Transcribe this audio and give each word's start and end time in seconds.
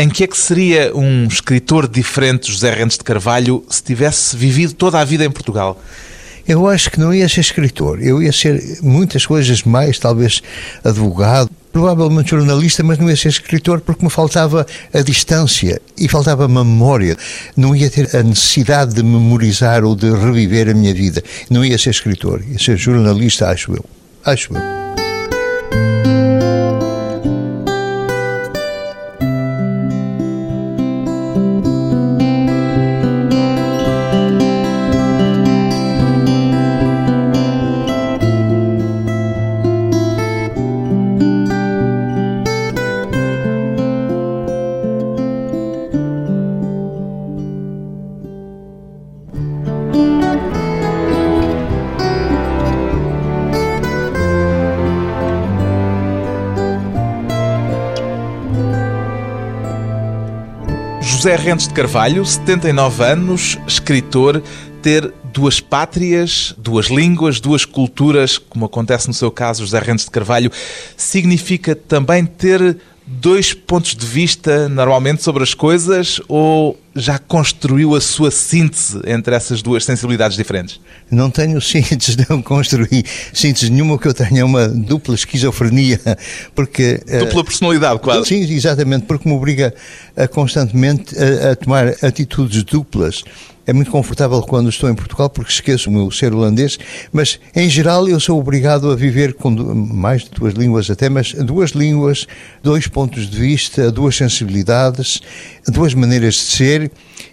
Em 0.00 0.08
que 0.08 0.24
é 0.24 0.26
que 0.26 0.38
seria 0.38 0.96
um 0.96 1.26
escritor 1.26 1.86
diferente 1.86 2.50
José 2.50 2.72
Rentes 2.72 2.96
de 2.96 3.04
Carvalho 3.04 3.62
se 3.68 3.82
tivesse 3.82 4.34
vivido 4.34 4.72
toda 4.72 4.98
a 4.98 5.04
vida 5.04 5.26
em 5.26 5.30
Portugal? 5.30 5.78
Eu 6.48 6.66
acho 6.66 6.90
que 6.90 6.98
não 6.98 7.12
ia 7.12 7.28
ser 7.28 7.42
escritor, 7.42 8.02
eu 8.02 8.22
ia 8.22 8.32
ser 8.32 8.78
muitas 8.80 9.26
coisas 9.26 9.62
mais, 9.62 9.98
talvez 9.98 10.42
advogado, 10.82 11.50
provavelmente 11.70 12.30
jornalista, 12.30 12.82
mas 12.82 12.96
não 12.96 13.10
ia 13.10 13.16
ser 13.16 13.28
escritor 13.28 13.82
porque 13.82 14.02
me 14.02 14.10
faltava 14.10 14.66
a 14.90 15.02
distância 15.02 15.82
e 15.98 16.08
faltava 16.08 16.46
a 16.46 16.48
memória. 16.48 17.14
Não 17.54 17.76
ia 17.76 17.90
ter 17.90 18.16
a 18.16 18.22
necessidade 18.22 18.94
de 18.94 19.02
memorizar 19.02 19.84
ou 19.84 19.94
de 19.94 20.10
reviver 20.10 20.70
a 20.70 20.72
minha 20.72 20.94
vida. 20.94 21.22
Não 21.50 21.62
ia 21.62 21.76
ser 21.76 21.90
escritor, 21.90 22.42
ia 22.48 22.58
ser 22.58 22.78
jornalista, 22.78 23.50
acho 23.50 23.72
eu. 23.72 23.84
Acho 24.24 24.54
eu. 24.54 25.09
Rentes 61.40 61.68
de 61.68 61.72
Carvalho, 61.72 62.24
79 62.24 63.02
anos, 63.02 63.58
escritor, 63.66 64.42
ter 64.82 65.10
duas 65.32 65.58
pátrias, 65.58 66.54
duas 66.58 66.88
línguas, 66.88 67.40
duas 67.40 67.64
culturas, 67.64 68.36
como 68.36 68.66
acontece 68.66 69.08
no 69.08 69.14
seu 69.14 69.30
caso, 69.30 69.62
José 69.62 69.80
Rentes 69.80 70.04
de 70.04 70.10
Carvalho, 70.10 70.52
significa 70.98 71.74
também 71.74 72.26
ter 72.26 72.76
dois 73.10 73.52
pontos 73.52 73.96
de 73.96 74.06
vista 74.06 74.68
normalmente 74.68 75.22
sobre 75.22 75.42
as 75.42 75.52
coisas 75.52 76.20
ou 76.28 76.78
já 76.94 77.18
construiu 77.18 77.94
a 77.94 78.00
sua 78.00 78.30
síntese 78.30 79.00
entre 79.04 79.34
essas 79.34 79.62
duas 79.62 79.84
sensibilidades 79.84 80.36
diferentes? 80.36 80.80
Não 81.10 81.28
tenho 81.28 81.58
síntese, 81.60 82.16
não 82.28 82.40
construí 82.40 83.04
síntese 83.32 83.70
nenhuma, 83.70 83.94
o 83.94 83.98
que 83.98 84.06
eu 84.06 84.14
tenho 84.14 84.38
é 84.38 84.44
uma 84.44 84.68
dupla 84.68 85.14
esquizofrenia, 85.14 86.00
porque... 86.54 87.02
Eh, 87.08 87.18
dupla 87.18 87.42
personalidade, 87.42 87.98
quase. 87.98 88.28
Sim, 88.28 88.40
exatamente, 88.54 89.06
porque 89.06 89.28
me 89.28 89.34
obriga 89.34 89.74
a, 90.16 90.28
constantemente 90.28 91.14
a, 91.18 91.52
a 91.52 91.56
tomar 91.56 91.88
atitudes 92.02 92.62
duplas 92.62 93.24
é 93.70 93.72
muito 93.72 93.92
confortável 93.92 94.42
quando 94.42 94.68
estou 94.68 94.90
em 94.90 94.94
Portugal 94.96 95.30
porque 95.30 95.52
esqueço 95.52 95.90
o 95.90 95.92
meu 95.92 96.10
ser 96.10 96.34
holandês, 96.34 96.76
mas 97.12 97.38
em 97.54 97.70
geral 97.70 98.08
eu 98.08 98.18
sou 98.18 98.36
obrigado 98.36 98.90
a 98.90 98.96
viver 98.96 99.32
com 99.34 99.48
mais 99.48 100.24
de 100.24 100.30
duas 100.30 100.54
línguas 100.54 100.90
até, 100.90 101.08
mas 101.08 101.34
duas 101.34 101.70
línguas, 101.70 102.26
dois 102.64 102.88
pontos 102.88 103.30
de 103.30 103.38
vista, 103.38 103.92
duas 103.92 104.16
sensibilidades, 104.16 105.20
duas 105.68 105.94
maneiras 105.94 106.34
de 106.34 106.40
ser 106.40 106.90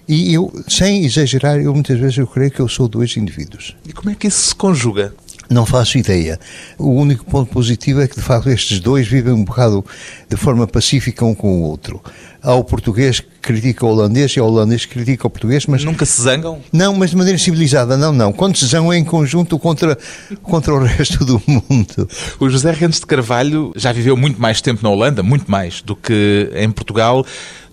e 0.07 0.31
eu, 0.31 0.53
sem 0.67 1.03
exagerar, 1.05 1.57
eu 1.57 1.73
muitas 1.73 1.99
vezes 1.99 2.19
eu 2.19 2.27
creio 2.27 2.51
que 2.51 2.59
eu 2.59 2.67
sou 2.67 2.88
dois 2.88 3.17
indivíduos. 3.17 3.75
E 3.88 3.91
como 3.91 4.11
é 4.11 4.16
que 4.16 4.27
isso 4.27 4.49
se 4.49 4.55
conjuga? 4.55 5.16
Não 5.49 5.66
faço 5.66 5.97
ideia. 5.97 6.38
O 6.77 6.89
único 6.89 7.25
ponto 7.25 7.49
positivo 7.49 8.01
é 8.01 8.07
que, 8.07 8.16
de 8.16 8.22
facto, 8.22 8.49
estes 8.49 8.79
dois 8.79 9.07
vivem 9.07 9.33
um 9.33 9.45
bocado 9.45 9.83
de 10.29 10.35
forma 10.35 10.67
pacífica 10.67 11.25
um 11.25 11.33
com 11.33 11.61
o 11.61 11.63
outro. 11.63 12.01
Há 12.41 12.53
o 12.53 12.63
português 12.63 13.19
que 13.19 13.27
critica 13.41 13.85
o 13.85 13.89
holandês 13.89 14.31
e 14.31 14.39
o 14.39 14.45
holandês 14.45 14.85
que 14.85 14.93
critica 14.93 15.27
o 15.27 15.30
português, 15.30 15.66
mas... 15.66 15.83
Nunca 15.83 16.05
se 16.05 16.21
zangam? 16.21 16.59
Não, 16.71 16.94
mas 16.94 17.09
de 17.09 17.16
maneira 17.16 17.38
civilizada, 17.38 17.97
não, 17.97 18.13
não. 18.13 18.31
Quando 18.31 18.57
se 18.57 18.66
zangam 18.66 18.94
é 18.94 18.97
em 18.97 19.03
conjunto 19.03 19.57
contra, 19.57 19.97
contra 20.44 20.73
o 20.73 20.84
resto 20.84 21.25
do 21.25 21.41
mundo. 21.47 22.09
O 22.39 22.50
José 22.50 22.72
Rentes 22.72 23.00
de 23.00 23.06
Carvalho 23.06 23.72
já 23.75 23.91
viveu 23.91 24.16
muito 24.16 24.39
mais 24.39 24.62
tempo 24.62 24.81
na 24.84 24.89
Holanda, 24.89 25.23
muito 25.23 25.50
mais 25.50 25.81
do 25.81 25.95
que 25.95 26.51
em 26.56 26.69
Portugal. 26.69 27.25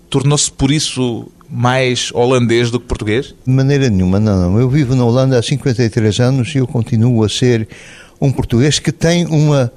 Tornou-se, 0.09 0.51
por 0.51 0.71
isso, 0.71 1.29
mais 1.49 2.11
holandês 2.13 2.71
do 2.71 2.79
que 2.79 2.85
português? 2.85 3.33
De 3.45 3.51
maneira 3.51 3.89
nenhuma, 3.89 4.19
não, 4.19 4.51
não. 4.51 4.59
Eu 4.59 4.69
vivo 4.69 4.95
na 4.95 5.05
Holanda 5.05 5.37
há 5.37 5.43
53 5.43 6.19
anos 6.19 6.53
e 6.55 6.57
eu 6.57 6.67
continuo 6.67 7.23
a 7.23 7.29
ser 7.29 7.67
um 8.19 8.31
português 8.31 8.79
que 8.79 8.91
tem 8.91 9.25
uma 9.25 9.71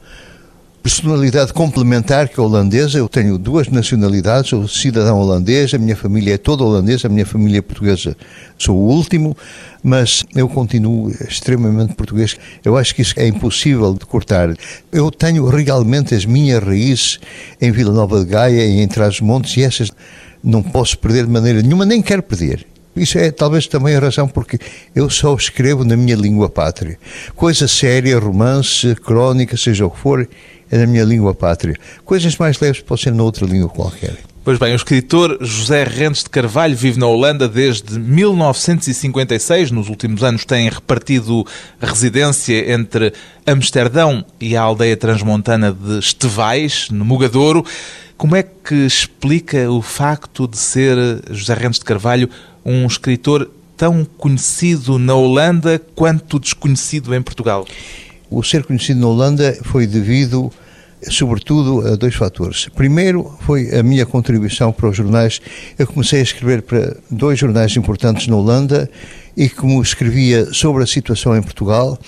personalidade 0.88 1.52
complementar 1.52 2.30
que 2.30 2.40
a 2.40 2.42
holandesa. 2.42 2.96
Eu 2.96 3.10
tenho 3.10 3.36
duas 3.36 3.68
nacionalidades, 3.68 4.48
sou 4.48 4.66
cidadão 4.66 5.18
holandês, 5.18 5.74
a 5.74 5.78
minha 5.78 5.94
família 5.94 6.34
é 6.34 6.38
toda 6.38 6.64
holandesa, 6.64 7.08
a 7.08 7.10
minha 7.10 7.26
família 7.26 7.58
é 7.58 7.60
portuguesa. 7.60 8.16
Sou 8.56 8.74
o 8.74 8.88
último, 8.88 9.36
mas 9.82 10.24
eu 10.34 10.48
continuo 10.48 11.10
extremamente 11.28 11.94
português. 11.94 12.38
Eu 12.64 12.74
acho 12.74 12.94
que 12.94 13.02
isso 13.02 13.12
é 13.18 13.26
impossível 13.26 13.92
de 13.92 14.06
cortar. 14.06 14.56
Eu 14.90 15.10
tenho 15.10 15.46
realmente 15.46 16.14
as 16.14 16.24
minhas 16.24 16.64
raízes 16.64 17.20
em 17.60 17.70
Vila 17.70 17.92
Nova 17.92 18.20
de 18.20 18.24
Gaia 18.24 18.64
e 18.64 18.80
em 18.80 18.88
Trás-os-Montes 18.88 19.58
e 19.58 19.64
essas 19.64 19.90
não 20.42 20.62
posso 20.62 20.98
perder 20.98 21.26
de 21.26 21.30
maneira 21.30 21.60
nenhuma, 21.60 21.84
nem 21.84 22.00
quero 22.00 22.22
perder. 22.22 22.66
Isso 22.96 23.18
é 23.18 23.30
talvez 23.30 23.66
também 23.66 23.94
a 23.94 24.00
razão 24.00 24.26
porque 24.26 24.58
eu 24.96 25.10
só 25.10 25.34
escrevo 25.34 25.84
na 25.84 25.96
minha 25.96 26.16
língua 26.16 26.48
pátria. 26.48 26.98
Coisa 27.36 27.68
séria, 27.68 28.18
romance, 28.18 28.94
crónica, 28.96 29.54
seja 29.56 29.84
o 29.84 29.90
que 29.90 29.98
for, 29.98 30.26
é 30.70 30.78
na 30.78 30.86
minha 30.86 31.04
língua 31.04 31.34
pátria. 31.34 31.76
Coisas 32.04 32.36
mais 32.36 32.58
leves 32.60 32.80
podem 32.80 33.04
ser 33.04 33.12
noutra 33.12 33.46
língua 33.46 33.68
qualquer. 33.68 34.16
Pois 34.48 34.58
bem, 34.58 34.72
o 34.72 34.76
escritor 34.76 35.36
José 35.42 35.84
Rentes 35.84 36.22
de 36.22 36.30
Carvalho 36.30 36.74
vive 36.74 36.98
na 36.98 37.06
Holanda 37.06 37.46
desde 37.46 37.98
1956. 37.98 39.70
Nos 39.70 39.90
últimos 39.90 40.22
anos 40.22 40.46
tem 40.46 40.70
repartido 40.70 41.46
residência 41.78 42.72
entre 42.72 43.12
Amsterdão 43.46 44.24
e 44.40 44.56
a 44.56 44.62
aldeia 44.62 44.96
transmontana 44.96 45.70
de 45.70 45.98
Estevais, 45.98 46.88
no 46.90 47.04
Mugadouro. 47.04 47.62
Como 48.16 48.34
é 48.34 48.42
que 48.42 48.74
explica 48.86 49.70
o 49.70 49.82
facto 49.82 50.48
de 50.48 50.56
ser 50.56 50.96
José 51.30 51.52
Rentes 51.52 51.78
de 51.78 51.84
Carvalho 51.84 52.30
um 52.64 52.86
escritor 52.86 53.50
tão 53.76 54.02
conhecido 54.16 54.98
na 54.98 55.14
Holanda 55.14 55.78
quanto 55.94 56.40
desconhecido 56.40 57.14
em 57.14 57.20
Portugal? 57.20 57.66
O 58.30 58.42
ser 58.42 58.64
conhecido 58.64 59.00
na 59.00 59.06
Holanda 59.06 59.56
foi 59.62 59.86
devido, 59.86 60.50
sobretudo, 61.02 61.86
a 61.86 61.96
dois 61.96 62.14
fatores. 62.14 62.68
Primeiro, 62.74 63.32
foi 63.40 63.74
a 63.74 63.82
minha 63.82 64.04
contribuição 64.04 64.70
para 64.72 64.88
os 64.88 64.96
jornais. 64.96 65.40
Eu 65.78 65.86
comecei 65.86 66.20
a 66.20 66.22
escrever 66.22 66.62
para 66.62 66.96
dois 67.10 67.38
jornais 67.38 67.76
importantes 67.76 68.26
na 68.26 68.36
Holanda 68.36 68.90
e, 69.36 69.48
como 69.48 69.80
escrevia 69.80 70.52
sobre 70.52 70.82
a 70.82 70.86
situação 70.86 71.36
em 71.36 71.42
Portugal, 71.42 71.98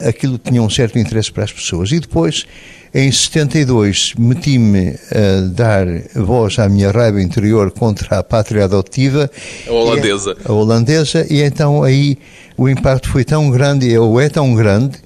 aquilo 0.00 0.38
tinha 0.38 0.62
um 0.62 0.70
certo 0.70 0.98
interesse 0.98 1.30
para 1.30 1.44
as 1.44 1.52
pessoas. 1.52 1.92
E 1.92 2.00
depois 2.00 2.46
em 2.94 3.12
72 3.12 4.14
meti-me 4.18 4.94
a 5.10 5.40
dar 5.52 5.86
voz 6.14 6.58
à 6.58 6.68
minha 6.68 6.90
raiva 6.90 7.20
interior 7.20 7.70
contra 7.70 8.18
a 8.18 8.22
pátria 8.22 8.64
adotiva. 8.64 9.30
A 9.66 9.72
holandesa. 9.72 10.36
A, 10.44 10.50
a 10.50 10.54
holandesa, 10.54 11.26
e 11.28 11.42
então 11.42 11.82
aí 11.82 12.18
o 12.56 12.68
impacto 12.68 13.08
foi 13.08 13.24
tão 13.24 13.50
grande, 13.50 13.96
ou 13.98 14.20
é 14.20 14.28
tão 14.28 14.54
grande, 14.54 14.98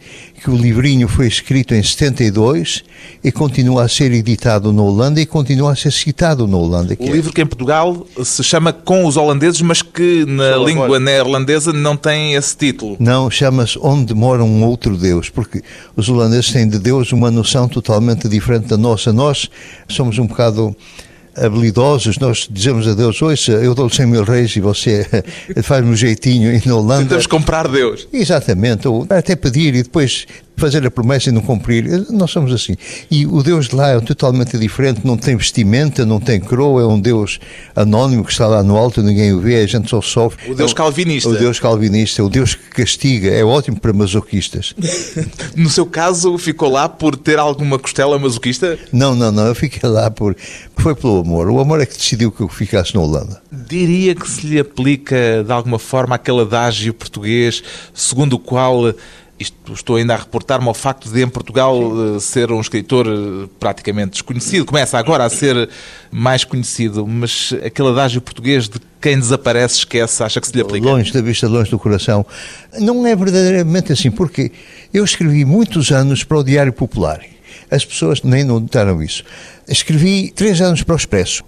que 0.43 0.51
o 0.51 0.57
livrinho 0.57 1.07
foi 1.07 1.29
escrito 1.29 1.73
em 1.73 1.83
72 1.83 2.83
e 3.23 3.31
continua 3.31 3.85
a 3.85 3.89
ser 3.89 4.11
editado 4.11 4.73
na 4.73 4.83
Holanda 4.83 5.21
e 5.21 5.27
continua 5.27 5.73
a 5.73 5.77
ser 5.77 5.93
citado 5.93 6.49
na 6.49 6.57
Holanda. 6.57 6.97
O 6.99 7.13
livro 7.13 7.33
que 7.33 7.41
em 7.41 7.47
Portugal 7.47 8.05
se 8.25 8.43
chama 8.43 8.73
Com 8.73 9.07
os 9.07 9.17
Holandeses, 9.17 9.63
mas 9.63 9.83
que 9.83 10.25
na 10.27 10.55
Só 10.55 10.67
língua 10.67 10.99
neerlandesa 10.99 11.73
não 11.73 11.97
tem 11.97 12.35
esse 12.35 12.57
título. 12.57 12.97
Não, 12.99 13.31
chama-se 13.31 13.79
Onde 13.81 14.15
Mora 14.15 14.43
um 14.43 14.65
Outro 14.65 14.97
Deus, 14.97 15.29
porque 15.29 15.63
os 15.95 16.09
holandeses 16.09 16.51
têm 16.51 16.69
de 16.69 16.81
Deus 16.81 17.13
uma 17.13 17.31
noção 17.31 17.69
totalmente 17.69 18.29
diferente 18.29 18.67
da 18.67 18.77
nossa. 18.77 19.13
Nós 19.13 19.49
somos 19.89 20.19
um 20.19 20.27
bocado 20.27 20.75
habilidosos, 21.37 22.19
nós 22.19 22.49
dizemos 22.51 22.87
a 22.87 22.95
Deus, 22.95 23.21
ouça, 23.23 23.53
eu 23.53 23.75
dou-lhe 23.75 23.95
100 23.95 24.07
mil 24.07 24.25
reis 24.25 24.55
e 24.57 24.61
você 24.61 25.07
faz-me 25.63 25.91
um 25.91 25.97
jeitinho 25.97 26.55
e 26.55 26.67
na 26.67 26.77
Holanda... 26.77 27.03
Tentamos 27.03 27.27
comprar 27.27 27.69
Deus. 27.69 28.07
Exatamente, 28.13 28.87
ou 28.89 29.07
até 29.09 29.35
pedir 29.35 29.75
e 29.75 29.83
depois 29.83 30.27
fazer 30.57 30.87
a 30.87 30.91
promessa 30.91 31.29
e 31.29 31.33
não 31.33 31.41
cumprir. 31.41 32.07
Nós 32.11 32.31
somos 32.31 32.53
assim. 32.53 32.77
E 33.11 33.27
o 33.27 33.43
Deus 33.43 33.69
de 33.69 33.77
lá 33.77 33.91
é 33.91 34.01
totalmente 34.01 34.57
diferente, 34.59 35.01
não 35.05 35.17
tem 35.17 35.37
vestimenta, 35.37 36.05
não 36.07 36.21
tem 36.21 36.41
coroa, 36.41 36.83
é 36.83 36.87
um 36.87 37.01
Deus 37.01 37.41
anónimo 37.75 38.25
que 38.25 38.33
está 38.33 38.47
lá 38.47 38.63
no 38.63 38.77
alto, 38.77 39.03
ninguém 39.03 39.33
o 39.33 39.41
vê, 39.41 39.57
a 39.57 39.67
gente 39.67 39.89
só 39.89 40.01
sofre. 40.01 40.51
O 40.51 40.55
Deus 40.55 40.73
calvinista. 40.73 41.29
O 41.29 41.35
Deus 41.37 41.59
calvinista, 41.59 42.23
o 42.25 42.29
Deus 42.29 42.55
que 42.55 42.71
castiga, 42.71 43.31
é 43.31 43.45
ótimo 43.45 43.81
para 43.81 43.93
masoquistas. 43.93 44.75
no 45.57 45.69
seu 45.69 45.87
caso, 45.87 46.37
ficou 46.39 46.71
lá 46.71 46.89
por 46.89 47.17
ter 47.17 47.39
alguma 47.39 47.79
costela 47.79 48.19
masoquista? 48.19 48.79
Não, 48.93 49.15
não, 49.15 49.33
não, 49.33 49.47
eu 49.47 49.55
fiquei 49.55 49.89
lá 49.89 50.11
por... 50.11 50.37
Foi 50.77 50.95
pelo 50.95 51.21
amor. 51.21 51.49
O 51.49 51.61
amor 51.61 51.81
é 51.81 51.87
que 51.87 51.97
decidiu 51.97 52.33
que 52.33 52.41
eu 52.41 52.49
ficasse 52.49 52.95
na 52.95 53.01
Holanda. 53.01 53.41
Diria 53.53 54.15
que 54.15 54.29
se 54.29 54.47
lhe 54.47 54.59
aplica, 54.59 55.45
de 55.45 55.53
alguma 55.53 55.79
forma, 55.79 56.17
aquele 56.17 56.41
adágio 56.41 56.93
português 56.93 57.63
segundo 57.95 58.35
o 58.35 58.39
qual 58.39 58.95
Isto 59.43 59.73
estou 59.73 59.97
ainda 59.97 60.15
a 60.15 60.17
reportar-me 60.17 60.69
ao 60.69 60.75
facto 60.75 61.11
de, 61.11 61.23
em 61.23 61.29
Portugal, 61.29 61.77
Sim. 61.77 62.17
Eh, 62.17 62.21
ser 62.21 62.53
um 62.53 62.61
escritor 62.61 63.07
eh, 63.07 63.49
praticamente 63.59 64.13
desconhecido. 64.13 64.65
Começa 64.65 64.97
agora 64.97 65.25
a 65.25 65.31
ser 65.31 65.69
mais 66.11 66.45
conhecido, 66.45 67.07
mas 67.07 67.53
aquele 67.65 67.89
adágio 67.89 68.21
português 68.21 68.69
de 68.69 68.79
quem 69.01 69.19
desaparece 69.19 69.79
esquece, 69.79 70.23
acha 70.23 70.41
que 70.41 70.47
se 70.47 70.55
lhe 70.55 70.63
aplica? 70.63 70.87
Longe 70.87 71.13
da 71.13 71.21
vista, 71.21 71.49
longe 71.49 71.71
do 71.71 71.79
coração. 71.79 72.25
Não 72.79 73.05
é 73.05 73.17
verdadeiramente 73.17 73.93
assim, 73.93 74.11
porque 74.11 74.53
eu 74.95 75.05
escrevi 75.05 75.45
muitos 75.45 75.91
anos 75.91 76.23
para 76.23 76.39
o 76.39 76.45
Diário 76.45 76.73
Popular. 76.73 77.21
As 77.69 77.85
pessoas 77.85 78.23
nem 78.23 78.45
notaram 78.45 79.03
isso. 79.03 79.25
Escrevi 79.67 80.31
três 80.31 80.61
anos 80.61 80.83
para 80.83 80.95
o 80.95 80.97
Expresso. 80.97 81.43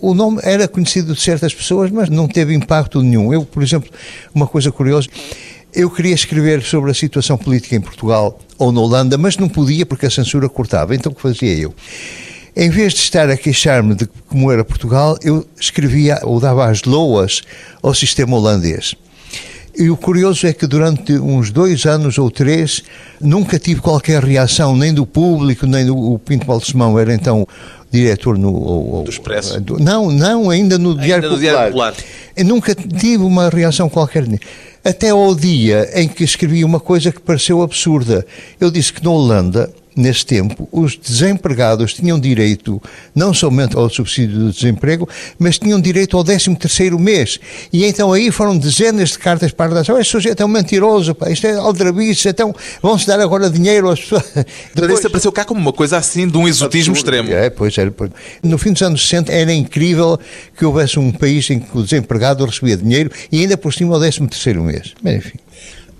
O 0.00 0.14
nome 0.14 0.38
era 0.44 0.68
conhecido 0.68 1.12
de 1.12 1.20
certas 1.20 1.52
pessoas, 1.52 1.90
mas 1.90 2.08
não 2.08 2.28
teve 2.28 2.54
impacto 2.54 3.02
nenhum. 3.02 3.32
Eu, 3.32 3.44
por 3.44 3.62
exemplo, 3.62 3.90
uma 4.32 4.46
coisa 4.46 4.70
curiosa, 4.70 5.08
eu 5.78 5.88
queria 5.88 6.12
escrever 6.12 6.60
sobre 6.64 6.90
a 6.90 6.94
situação 6.94 7.38
política 7.38 7.76
em 7.76 7.80
Portugal 7.80 8.36
ou 8.58 8.72
na 8.72 8.80
Holanda, 8.80 9.16
mas 9.16 9.36
não 9.36 9.48
podia 9.48 9.86
porque 9.86 10.06
a 10.06 10.10
censura 10.10 10.48
cortava. 10.48 10.92
Então 10.92 11.12
o 11.12 11.14
que 11.14 11.22
fazia 11.22 11.54
eu? 11.54 11.72
Em 12.56 12.68
vez 12.68 12.92
de 12.92 12.98
estar 12.98 13.30
a 13.30 13.36
queixar-me 13.36 13.94
de 13.94 14.08
como 14.28 14.50
era 14.50 14.64
Portugal, 14.64 15.16
eu 15.22 15.46
escrevia 15.58 16.18
ou 16.24 16.40
dava 16.40 16.68
as 16.68 16.82
loas 16.82 17.42
ao 17.80 17.94
sistema 17.94 18.36
holandês. 18.36 18.96
E 19.76 19.88
o 19.88 19.96
curioso 19.96 20.44
é 20.48 20.52
que 20.52 20.66
durante 20.66 21.12
uns 21.12 21.52
dois 21.52 21.86
anos 21.86 22.18
ou 22.18 22.28
três 22.28 22.82
nunca 23.20 23.56
tive 23.60 23.80
qualquer 23.80 24.24
reação, 24.24 24.74
nem 24.76 24.92
do 24.92 25.06
público, 25.06 25.64
nem 25.64 25.86
do 25.86 25.96
o 25.96 26.18
Pinto 26.18 26.44
Balsemão, 26.44 26.98
era 26.98 27.14
então 27.14 27.46
diretor 27.88 28.36
no. 28.36 28.52
Ou, 28.52 29.04
do 29.04 29.10
Expresso? 29.10 29.60
Do, 29.60 29.78
não, 29.78 30.10
não, 30.10 30.50
ainda 30.50 30.76
no, 30.76 30.90
ainda 30.90 31.02
Diário, 31.04 31.28
no 31.28 31.36
Popular. 31.36 31.52
Diário 31.52 31.72
Popular. 31.72 31.94
Eu 32.36 32.44
nunca 32.44 32.74
tive 32.74 33.22
uma 33.22 33.48
reação 33.48 33.88
qualquer. 33.88 34.24
Até 34.84 35.10
ao 35.10 35.34
dia 35.34 35.90
em 35.94 36.08
que 36.08 36.24
escrevi 36.24 36.64
uma 36.64 36.80
coisa 36.80 37.12
que 37.12 37.20
pareceu 37.20 37.62
absurda. 37.62 38.24
Eu 38.60 38.70
disse 38.70 38.92
que 38.92 39.04
na 39.04 39.10
Holanda 39.10 39.72
nesse 39.98 40.24
tempo, 40.24 40.68
os 40.70 40.96
desempregados 40.96 41.92
tinham 41.92 42.18
direito 42.18 42.80
não 43.14 43.34
somente 43.34 43.76
ao 43.76 43.90
subsídio 43.90 44.38
do 44.38 44.52
desemprego, 44.52 45.08
mas 45.38 45.58
tinham 45.58 45.80
direito 45.80 46.16
ao 46.16 46.22
13 46.22 46.54
terceiro 46.54 46.98
mês. 46.98 47.40
E 47.72 47.84
então 47.84 48.12
aí 48.12 48.30
foram 48.30 48.56
dezenas 48.56 49.10
de 49.10 49.18
cartas 49.18 49.50
para 49.50 49.66
a 49.66 49.68
redação. 49.70 49.98
Este 49.98 50.12
sujeito 50.12 50.40
é 50.40 50.46
um 50.46 50.48
mentiroso, 50.48 51.14
pá, 51.14 51.30
isto 51.30 51.46
é 51.46 51.54
aldrabice, 51.54 52.28
então 52.28 52.54
vão-se 52.80 53.06
dar 53.06 53.20
agora 53.20 53.50
dinheiro 53.50 53.90
às 53.90 54.00
pessoas. 54.00 54.24
Depois... 54.74 54.98
Isso 54.98 55.06
apareceu 55.08 55.32
cá 55.32 55.44
como 55.44 55.60
uma 55.60 55.72
coisa 55.72 55.96
assim 55.98 56.28
de 56.28 56.36
um 56.36 56.46
exotismo 56.46 56.94
extremo. 56.94 57.30
É, 57.32 57.50
pois 57.50 57.76
era. 57.76 57.92
No 58.42 58.56
fim 58.56 58.72
dos 58.72 58.82
anos 58.82 59.02
60 59.02 59.32
era 59.32 59.52
incrível 59.52 60.18
que 60.56 60.64
houvesse 60.64 60.98
um 60.98 61.10
país 61.10 61.50
em 61.50 61.58
que 61.58 61.76
o 61.76 61.82
desempregado 61.82 62.44
recebia 62.44 62.76
dinheiro 62.76 63.10
e 63.32 63.40
ainda 63.40 63.56
por 63.56 63.74
cima 63.74 63.94
ao 63.94 64.00
13 64.00 64.26
terceiro 64.28 64.62
mês. 64.62 64.94
Mas, 65.02 65.16
enfim. 65.16 65.38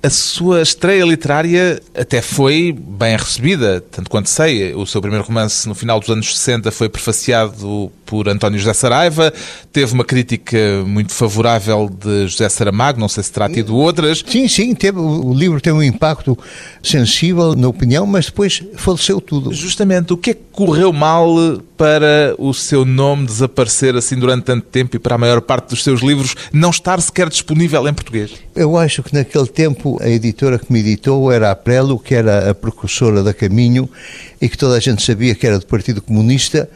A 0.00 0.10
sua 0.10 0.62
estreia 0.62 1.04
literária 1.04 1.82
até 1.92 2.22
foi 2.22 2.72
bem 2.72 3.16
recebida, 3.16 3.80
tanto 3.90 4.08
quanto 4.08 4.28
sei. 4.28 4.72
O 4.74 4.86
seu 4.86 5.00
primeiro 5.00 5.24
romance, 5.24 5.68
no 5.68 5.74
final 5.74 5.98
dos 5.98 6.08
anos 6.08 6.38
60, 6.38 6.70
foi 6.70 6.88
prefaciado 6.88 7.90
por 8.06 8.28
António 8.28 8.60
José 8.60 8.72
Saraiva. 8.72 9.32
Teve 9.72 9.92
uma 9.92 10.04
crítica 10.04 10.56
muito 10.86 11.12
favorável 11.12 11.90
de 11.90 12.28
José 12.28 12.48
Saramago, 12.48 13.00
não 13.00 13.08
sei 13.08 13.24
se 13.24 13.32
terá 13.32 13.48
tido 13.48 13.76
outras. 13.76 14.24
Sim, 14.24 14.46
sim, 14.46 14.72
teve, 14.72 15.00
o 15.00 15.34
livro 15.34 15.60
tem 15.60 15.72
um 15.72 15.82
impacto 15.82 16.38
sensível 16.80 17.56
na 17.56 17.66
opinião, 17.66 18.06
mas 18.06 18.26
depois 18.26 18.62
faleceu 18.76 19.20
tudo. 19.20 19.52
Justamente, 19.52 20.12
o 20.12 20.16
que 20.16 20.30
é 20.30 20.34
que 20.34 20.42
correu 20.52 20.92
mal 20.92 21.34
para 21.78 22.34
o 22.36 22.52
seu 22.52 22.84
nome 22.84 23.24
desaparecer 23.24 23.94
assim 23.94 24.18
durante 24.18 24.44
tanto 24.44 24.66
tempo 24.66 24.96
e 24.96 24.98
para 24.98 25.14
a 25.14 25.18
maior 25.18 25.40
parte 25.40 25.70
dos 25.70 25.84
seus 25.84 26.02
livros 26.02 26.34
não 26.52 26.70
estar 26.70 27.00
sequer 27.00 27.28
disponível 27.28 27.86
em 27.86 27.94
português? 27.94 28.32
Eu 28.54 28.76
acho 28.76 29.00
que 29.00 29.14
naquele 29.14 29.46
tempo 29.46 29.96
a 30.02 30.08
editora 30.08 30.58
que 30.58 30.72
me 30.72 30.80
editou 30.80 31.30
era 31.30 31.52
a 31.52 31.54
Prelo, 31.54 31.96
que 31.96 32.16
era 32.16 32.50
a 32.50 32.54
precursora 32.54 33.22
da 33.22 33.32
Caminho 33.32 33.88
e 34.42 34.48
que 34.48 34.58
toda 34.58 34.76
a 34.76 34.80
gente 34.80 35.02
sabia 35.04 35.36
que 35.36 35.46
era 35.46 35.60
do 35.60 35.66
Partido 35.66 36.02
Comunista 36.02 36.68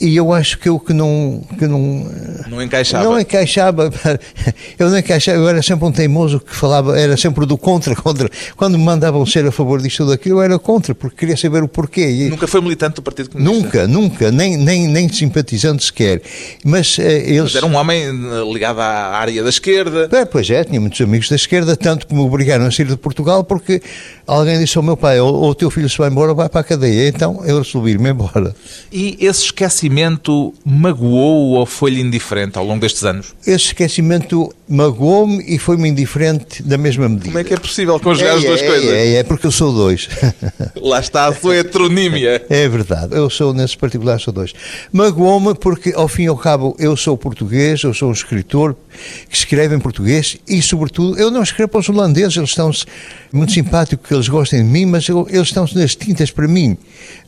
e 0.00 0.16
eu 0.16 0.32
acho 0.32 0.58
que 0.58 0.68
eu 0.68 0.78
que 0.78 0.92
não 0.92 1.42
que 1.58 1.66
não 1.66 2.06
não 2.48 2.62
encaixava. 2.62 3.04
não 3.04 3.18
encaixava. 3.18 3.90
Eu 4.78 4.90
não 4.90 4.98
encaixava 4.98 5.38
eu 5.38 5.48
era 5.48 5.62
sempre 5.62 5.86
um 5.86 5.92
teimoso 5.92 6.38
que 6.38 6.54
falava 6.54 6.98
era 6.98 7.16
sempre 7.16 7.46
do 7.46 7.56
contra 7.56 7.94
contra. 7.96 8.28
Quando 8.56 8.78
me 8.78 8.84
mandavam 8.84 9.24
ser 9.24 9.46
a 9.46 9.52
favor 9.52 9.80
disto 9.80 10.00
ou 10.02 10.10
daquilo 10.10 10.38
eu 10.38 10.42
era 10.42 10.58
contra 10.58 10.94
porque 10.94 11.16
queria 11.16 11.36
saber 11.36 11.62
o 11.62 11.68
porquê. 11.68 12.08
E, 12.08 12.28
nunca 12.28 12.46
foi 12.46 12.60
militante 12.60 12.96
do 12.96 13.02
Partido 13.02 13.30
Comunista? 13.30 13.62
Nunca 13.62 13.86
nunca 13.86 14.30
nem 14.30 14.56
nem 14.56 14.86
nem 14.86 15.08
simpatizante 15.08 15.84
sequer. 15.84 16.20
Mas 16.64 16.98
uh, 16.98 17.02
eles 17.02 17.42
mas 17.42 17.56
era 17.56 17.66
um 17.66 17.76
homem 17.76 18.02
eh, 18.02 18.52
ligado 18.52 18.80
à 18.80 19.16
área 19.16 19.42
da 19.42 19.48
esquerda. 19.48 20.08
É, 20.12 20.24
pois 20.24 20.50
é 20.50 20.62
tinha 20.64 20.80
muitos 20.80 21.00
amigos 21.00 21.28
da 21.28 21.36
esquerda 21.36 21.76
tanto 21.76 22.06
que 22.06 22.14
me 22.14 22.20
obrigaram 22.20 22.66
a 22.66 22.70
sair 22.70 22.86
de 22.86 22.96
Portugal 22.96 23.44
porque 23.44 23.80
alguém 24.26 24.58
disse 24.58 24.76
ao 24.76 24.84
meu 24.84 24.96
pai 24.96 25.20
ou 25.20 25.50
o 25.50 25.54
teu 25.54 25.70
filho 25.70 25.88
se 25.88 25.96
vai 25.96 26.10
embora 26.10 26.32
ou 26.32 26.36
vai 26.36 26.48
para 26.48 26.60
a 26.60 26.64
cadeia. 26.64 27.08
Então 27.08 27.42
eu 27.46 27.58
resolvi 27.58 27.92
ir-me 27.92 28.10
embora. 28.10 28.54
E 28.92 29.16
esse 29.20 29.44
esquecimento 29.44 29.85
esquecimento 29.88 30.54
magoou 30.64 31.52
ou 31.52 31.66
foi-lhe 31.66 32.00
indiferente 32.00 32.58
ao 32.58 32.64
longo 32.64 32.80
destes 32.80 33.04
anos? 33.04 33.34
Esse 33.42 33.66
esquecimento 33.66 34.52
magoou-me 34.68 35.44
e 35.46 35.58
foi-me 35.58 35.88
indiferente 35.88 36.62
da 36.62 36.76
mesma 36.76 37.08
medida. 37.08 37.26
Como 37.26 37.38
é 37.38 37.44
que 37.44 37.54
é 37.54 37.56
possível 37.56 37.98
conjugar 38.00 38.34
é, 38.34 38.36
as 38.36 38.44
duas 38.44 38.62
é, 38.62 38.66
coisas? 38.66 38.90
É, 38.90 39.14
é, 39.16 39.22
porque 39.22 39.46
eu 39.46 39.50
sou 39.50 39.72
dois. 39.72 40.08
Lá 40.80 41.00
está 41.00 41.26
a 41.26 41.34
sua 41.34 41.56
heteronímia. 41.56 42.44
É 42.48 42.68
verdade, 42.68 43.14
eu 43.14 43.30
sou, 43.30 43.54
nesse 43.54 43.76
particular, 43.76 44.18
sou 44.18 44.32
dois. 44.32 44.52
Magoou-me 44.92 45.54
porque, 45.54 45.92
ao 45.94 46.08
fim 46.08 46.24
e 46.24 46.26
ao 46.26 46.36
cabo, 46.36 46.76
eu 46.78 46.96
sou 46.96 47.16
português, 47.16 47.82
eu 47.82 47.94
sou 47.94 48.08
um 48.08 48.12
escritor 48.12 48.76
que 49.28 49.36
escreve 49.36 49.74
em 49.74 49.78
português 49.78 50.36
e, 50.48 50.60
sobretudo, 50.62 51.18
eu 51.18 51.30
não 51.30 51.42
escrevo 51.42 51.70
para 51.70 51.80
os 51.80 51.88
holandeses, 51.88 52.36
eles 52.36 52.50
estão 52.50 52.70
muito 53.32 53.52
simpáticos 53.52 54.06
que 54.06 54.14
eles 54.14 54.28
gostem 54.28 54.64
de 54.64 54.68
mim, 54.68 54.86
mas 54.86 55.08
eu, 55.08 55.26
eles 55.30 55.48
estão 55.48 55.68
nas 55.74 55.94
tintas 55.94 56.30
para 56.30 56.48
mim. 56.48 56.76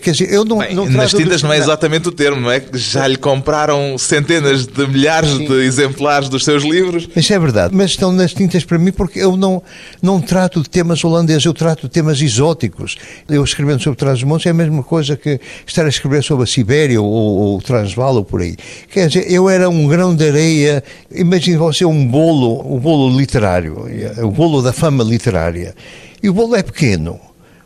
Quer 0.01 0.13
dizer, 0.13 0.33
eu 0.33 0.45
não, 0.45 0.59
Bem, 0.59 0.75
não 0.75 0.87
Nas 0.87 1.13
tintas 1.13 1.43
não 1.43 1.53
é 1.53 1.59
exatamente 1.59 2.09
o 2.09 2.13
termo, 2.13 2.41
não 2.41 2.51
é? 2.51 2.63
Já 2.73 3.07
lhe 3.07 3.17
compraram 3.17 3.97
centenas 3.99 4.67
de 4.67 4.87
milhares 4.87 5.31
Sim. 5.31 5.47
de 5.47 5.55
exemplares 5.65 6.29
dos 6.29 6.45
seus 6.45 6.63
livros. 6.63 7.09
Isso 7.29 7.35
é 7.35 7.39
verdade, 7.39 7.77
mas 7.77 7.91
estão 7.91 8.11
nas 8.11 8.33
tintas 8.33 8.65
para 8.65 8.79
mim 8.79 8.91
porque 8.91 9.19
eu 9.19 9.37
não, 9.37 9.63
não 10.01 10.19
trato 10.19 10.63
de 10.63 10.71
temas 10.71 11.05
holandeses, 11.05 11.45
eu 11.45 11.53
trato 11.53 11.83
de 11.83 11.91
temas 11.91 12.23
exóticos. 12.23 12.97
Eu 13.29 13.45
escrevendo 13.45 13.83
sobre 13.83 13.99
Trás-os-Montes 13.99 14.47
é 14.47 14.49
a 14.49 14.55
mesma 14.55 14.83
coisa 14.83 15.15
que 15.15 15.39
estar 15.67 15.85
a 15.85 15.91
escrever 15.91 16.25
sobre 16.25 16.45
a 16.45 16.47
Sibéria 16.47 16.99
ou, 16.99 17.07
ou 17.07 17.61
Transvaal 17.61 18.15
ou 18.15 18.25
por 18.25 18.41
aí. 18.41 18.57
Quer 18.91 19.09
dizer, 19.09 19.31
eu 19.31 19.47
era 19.47 19.69
um 19.69 19.87
grão 19.87 20.17
de 20.17 20.27
areia, 20.27 20.83
imagine 21.11 21.59
você 21.59 21.85
um 21.85 22.07
bolo, 22.07 22.63
o 22.63 22.77
um 22.77 22.81
bolo 22.81 23.15
literário, 23.15 23.77
o 24.23 24.31
bolo 24.31 24.63
da 24.63 24.73
fama 24.73 25.05
literária. 25.05 25.75
E 26.23 26.31
o 26.31 26.33
bolo 26.33 26.57
é 26.57 26.63
pequeno 26.63 27.21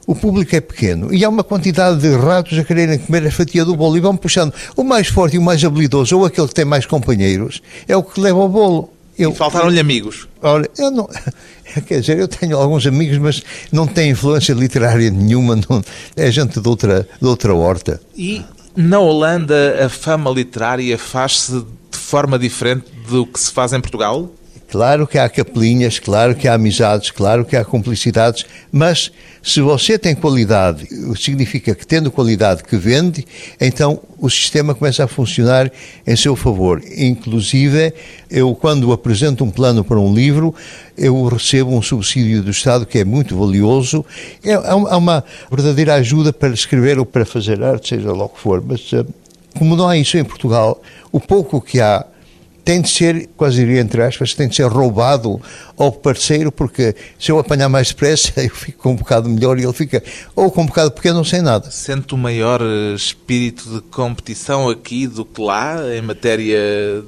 o 0.05 0.17
público 0.17 0.57
é 0.57 0.61
pequeno 0.61 1.15
e 1.15 1.25
há 1.25 1.29
uma 1.29 1.45
quantidade 1.45 2.01
de 2.01 2.15
ratos 2.17 2.59
a 2.59 2.65
quererem 2.65 2.99
comer 2.99 3.25
a 3.25 3.31
fatia 3.31 3.65
do 3.65 3.77
bolo 3.77 3.97
e 3.97 4.01
vão 4.01 4.17
puxando. 4.17 4.53
O 4.77 4.83
mais 4.83 5.07
forte 5.07 5.37
e 5.37 5.39
o 5.39 5.43
mais 5.43 5.65
habilidoso, 5.65 6.19
ou 6.19 6.25
aquele 6.25 6.49
que 6.49 6.55
tem 6.55 6.65
mais 6.65 6.85
companheiros, 6.85 7.63
é 7.87 7.97
o 7.97 8.03
que 8.03 8.21
leva 8.21 8.41
o 8.41 8.49
bolo. 8.49 8.92
Eu, 9.19 9.33
e 9.33 9.35
faltaram-lhe 9.35 9.79
amigos? 9.79 10.29
Olha, 10.43 10.69
eu 10.79 10.91
não. 10.91 11.09
Quer 11.87 12.01
dizer, 12.01 12.19
eu 12.19 12.29
tenho 12.29 12.57
alguns 12.57 12.87
amigos, 12.87 13.19
mas 13.19 13.43
não 13.71 13.87
tem 13.87 14.11
influência 14.11 14.53
literária 14.53 15.11
nenhuma, 15.11 15.57
não, 15.57 15.83
é 16.17 16.31
gente 16.31 16.61
de 16.61 16.69
outra, 16.69 17.09
de 17.21 17.27
outra 17.27 17.55
horta. 17.55 18.01
E 18.17 18.43
na 18.77 18.99
Holanda 18.99 19.85
a 19.85 19.89
fama 19.89 20.31
literária 20.31 20.99
faz-se 20.99 21.53
de 21.53 21.99
forma 21.99 22.39
diferente 22.39 22.87
do 23.09 23.27
que 23.27 23.41
se 23.41 23.51
faz 23.51 23.73
em 23.73 23.81
Portugal? 23.81 24.31
Claro 24.73 25.07
que 25.07 25.19
há 25.19 25.29
capelinhas, 25.29 25.99
claro 25.99 26.35
que 26.35 26.49
há 26.49 26.55
amizades, 26.55 27.11
claro 27.11 27.45
que 27.45 27.55
há 27.55 27.63
cumplicidades, 27.63 28.47
mas 28.73 29.13
se 29.43 29.61
você 29.61 29.99
tem 29.99 30.15
qualidade, 30.15 30.89
significa 31.15 31.75
que 31.75 31.87
tendo 31.87 32.11
qualidade 32.11 32.65
que 32.65 32.75
vende, 32.79 33.27
então 33.61 34.01
o 34.17 34.31
sistema 34.31 34.75
começa 34.75 35.05
a 35.05 35.07
funcionar 35.07 35.71
em 36.07 36.17
seu 36.17 36.35
favor. 36.35 36.83
Inclusive, 36.97 37.93
eu 38.31 38.55
quando 38.55 38.95
apresento 38.95 39.45
um 39.45 39.51
plano 39.51 39.85
para 39.85 40.01
um 40.01 40.15
livro, 40.15 40.55
eu 40.97 41.23
recebo 41.27 41.77
um 41.77 41.83
subsídio 41.83 42.43
do 42.43 42.51
Estado 42.51 42.87
que 42.87 42.99
é 42.99 43.05
muito 43.05 43.37
valioso. 43.37 44.03
É, 44.43 44.55
há 44.55 44.97
uma 44.97 45.23
verdadeira 45.51 45.97
ajuda 45.97 46.33
para 46.33 46.49
escrever 46.49 46.99
ou 46.99 47.05
para 47.05 47.27
fazer 47.27 47.63
arte, 47.63 47.91
seja 47.91 48.11
lá 48.11 48.25
o 48.25 48.29
que 48.31 48.41
for, 48.41 48.65
mas 48.67 48.91
eh, 48.95 49.05
como 49.59 49.77
não 49.77 49.87
há 49.87 49.99
isso 49.99 50.17
em 50.17 50.25
Portugal, 50.25 50.81
o 51.13 51.21
pouco 51.21 51.61
que 51.61 51.79
há 51.79 52.07
tem 52.65 52.81
de 52.81 52.89
ser, 52.89 53.29
quase 53.37 53.57
diria 53.57 53.81
entre 53.81 54.03
aspas, 54.03 54.35
tem 54.35 54.49
de 54.49 54.55
ser 54.55 54.67
roubado 54.67 55.41
ao 55.77 55.91
parceiro, 55.91 56.53
porque 56.53 56.95
se 57.19 57.31
eu 57.31 57.39
apanhar 57.39 57.69
mais 57.69 57.89
depressa, 57.89 58.33
eu 58.43 58.51
fico 58.51 58.83
com 58.83 58.93
um 58.93 58.97
bocado 58.97 59.29
melhor 59.29 59.59
e 59.59 59.65
ele 59.65 59.73
fica 59.73 60.03
ou 60.35 60.51
com 60.51 60.63
um 60.63 60.67
bocado 60.67 60.93
pequeno 60.93 61.19
ou 61.19 61.25
sem 61.25 61.43
nada. 61.43 61.71
Sente 61.71 62.15
o 62.15 62.19
maior 62.19 62.61
eh, 62.63 62.95
espírito 62.95 63.69
de 63.69 63.81
competição 63.83 64.69
aqui 64.69 65.07
do 65.07 65.25
que 65.25 65.41
lá, 65.41 65.77
em 65.95 66.03
matéria 66.03 66.59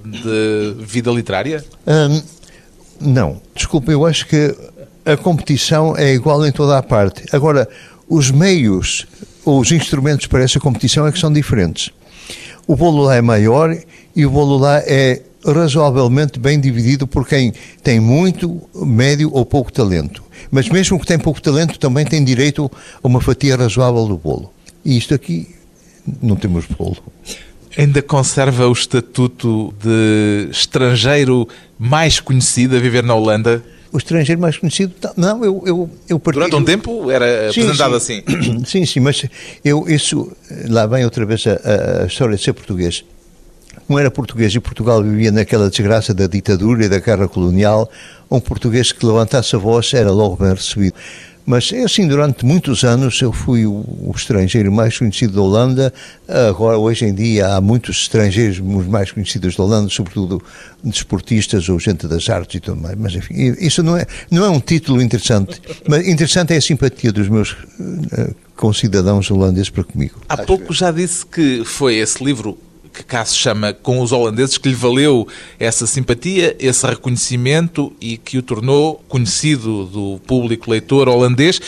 de 0.05 0.75
vida 0.81 1.11
literária? 1.11 1.65
Hum, 1.87 2.23
não. 3.01 3.41
Desculpa, 3.55 3.93
eu 3.93 4.05
acho 4.05 4.27
que 4.27 4.55
a 5.05 5.17
competição 5.17 5.97
é 5.97 6.13
igual 6.13 6.45
em 6.45 6.53
toda 6.53 6.79
a 6.79 6.83
parte. 6.83 7.25
Agora, 7.33 7.69
os 8.09 8.31
meios, 8.31 9.07
os 9.45 9.71
instrumentos 9.71 10.27
para 10.27 10.43
essa 10.43 10.59
competição 10.59 11.07
é 11.07 11.13
que 11.13 11.19
são 11.19 11.33
diferentes. 11.33 11.91
O 12.67 12.75
bolo 12.75 13.03
lá 13.03 13.15
é 13.15 13.21
maior 13.21 13.77
e 14.17 14.25
o 14.25 14.31
bolo 14.31 14.57
lá 14.57 14.79
é 14.79 15.21
razoavelmente 15.45 16.39
bem 16.39 16.59
dividido 16.59 17.07
por 17.07 17.27
quem 17.27 17.53
tem 17.83 18.01
muito, 18.01 18.61
médio 18.75 19.31
ou 19.33 19.45
pouco 19.45 19.73
talento. 19.73 20.23
Mas 20.51 20.69
mesmo 20.69 20.99
que 20.99 21.07
tem 21.07 21.19
pouco 21.19 21.41
talento, 21.41 21.79
também 21.79 22.05
tem 22.05 22.25
direito 22.25 22.71
a 23.03 23.07
uma 23.07 23.21
fatia 23.21 23.57
razoável 23.57 24.07
do 24.07 24.17
bolo. 24.17 24.53
E 24.85 24.97
isto 24.97 25.15
aqui 25.15 25.55
não 26.23 26.37
temos 26.37 26.67
bolo. 26.67 26.97
Ainda 27.77 28.01
conserva 28.01 28.69
o 28.69 28.73
estatuto 28.73 29.75
de 29.83 30.49
estrangeiro 30.51 31.49
mais 31.79 32.21
conhecido 32.21 32.77
a 32.77 32.79
viver 32.79 33.03
na 33.03 33.15
Holanda? 33.15 33.65
O 33.93 33.99
estrangeiro 33.99 34.41
mais 34.41 34.57
conhecido, 34.57 34.93
tá, 35.01 35.13
não, 35.17 35.45
eu, 35.45 35.63
eu, 35.67 35.91
eu 36.09 36.19
partilho... 36.19 36.47
Durante 36.47 36.63
um 36.63 36.65
tempo 36.65 37.11
era 37.11 37.53
sim, 37.53 37.63
apresentado 37.63 38.01
sim. 38.01 38.23
assim? 38.27 38.65
Sim, 38.67 38.87
sim, 38.87 39.01
mas 39.01 39.25
eu, 39.65 39.85
isso, 39.89 40.33
lá 40.69 40.85
vem 40.87 41.05
outra 41.05 41.25
vez 41.25 41.45
a, 41.47 42.03
a 42.03 42.07
história 42.07 42.37
de 42.37 42.43
ser 42.43 42.53
português. 42.53 43.05
Como 43.87 43.99
era 43.99 44.11
português 44.11 44.55
e 44.55 44.61
Portugal 44.61 45.03
vivia 45.03 45.31
naquela 45.31 45.69
desgraça 45.69 46.15
da 46.15 46.27
ditadura 46.27 46.87
e 46.87 46.89
da 46.89 46.99
guerra 46.99 47.29
colonial, 47.29 47.91
um 48.31 48.41
português 48.41 48.93
que 48.93 49.05
levantasse 49.05 49.55
a 49.55 49.59
voz 49.59 49.93
era 49.93 50.11
logo 50.11 50.37
bem 50.37 50.55
recebido. 50.55 50.95
Mas 51.47 51.71
é 51.73 51.83
assim, 51.83 52.09
durante 52.09 52.45
muitos 52.47 52.85
anos 52.85 53.21
eu 53.21 53.31
fui 53.31 53.67
o, 53.67 54.11
estrangeiro 54.17 54.73
mais 54.73 54.97
conhecido 54.97 55.35
da 55.35 55.43
Holanda. 55.43 55.93
Agora, 56.49 56.79
hoje 56.79 57.05
em 57.05 57.15
dia, 57.15 57.49
há 57.49 57.61
muitos 57.61 58.03
estrangeiros 58.03 58.61
mais 58.61 59.13
conhecidos 59.13 59.55
da 59.55 59.63
Holanda, 59.63 59.91
sobretudo 59.91 60.43
desportistas 60.83 61.69
ou 61.69 61.79
gente 61.79 62.07
das 62.07 62.29
artes 62.31 62.55
e 62.55 62.61
tudo 62.61 62.81
mais. 62.81 62.97
Mas, 62.97 63.15
enfim, 63.15 63.35
isso 63.61 63.83
não 63.83 63.97
é, 63.97 64.07
não 64.31 64.45
é 64.45 64.49
um 64.49 64.61
título 64.61 65.03
interessante. 65.03 65.61
Mas 65.87 66.09
interessante 66.09 66.55
é 66.55 66.57
a 66.57 66.63
simpatia 66.63 67.13
dos 67.13 67.29
meus 67.29 67.53
uh, 67.53 68.35
concidadãos 68.57 69.31
holandeses 69.31 69.69
para 69.69 69.85
comigo. 69.85 70.23
Há 70.27 70.39
pouco 70.39 70.73
já 70.73 70.91
disse 70.91 71.27
que 71.27 71.63
foi 71.63 71.97
esse 71.97 72.25
livro 72.25 72.57
que 72.95 73.03
cá 73.03 73.25
se 73.25 73.35
chama 73.37 73.73
com 73.73 74.01
os 74.01 74.13
holandeses, 74.13 74.57
que 74.57 74.69
lhe 74.69 74.75
valeu 74.75 75.27
essa 75.59 75.87
simpatia, 75.87 76.57
esse 76.61 76.87
reconhecimento 76.87 77.93
e 78.01 78.17
que 78.17 78.39
o 78.39 78.43
tornou 78.43 79.03
conhecido 79.09 79.85
do 79.87 80.21
público 80.27 80.71
leitor 80.71 81.09
holandês. 81.09 81.61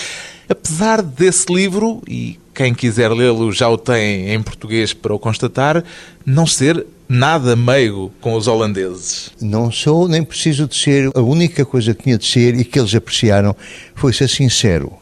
Apesar 0.48 1.02
desse 1.02 1.52
livro, 1.52 2.00
e 2.08 2.38
quem 2.54 2.72
quiser 2.72 3.10
lê-lo 3.10 3.50
já 3.52 3.68
o 3.68 3.76
tem 3.76 4.32
em 4.32 4.40
português 4.40 4.94
para 4.94 5.12
o 5.12 5.18
constatar, 5.18 5.82
não 6.24 6.46
ser 6.46 6.86
nada 7.08 7.56
meigo 7.56 8.12
com 8.20 8.34
os 8.34 8.46
holandeses. 8.46 9.30
Não 9.40 9.70
sou, 9.70 10.06
nem 10.06 10.22
preciso 10.22 10.68
de 10.68 10.76
ser. 10.76 11.10
A 11.14 11.20
única 11.20 11.64
coisa 11.64 11.92
que 11.92 12.04
tinha 12.04 12.16
de 12.16 12.26
ser 12.26 12.58
e 12.58 12.64
que 12.64 12.78
eles 12.78 12.94
apreciaram 12.94 13.54
foi 13.94 14.12
ser 14.12 14.28
sincero. 14.28 14.92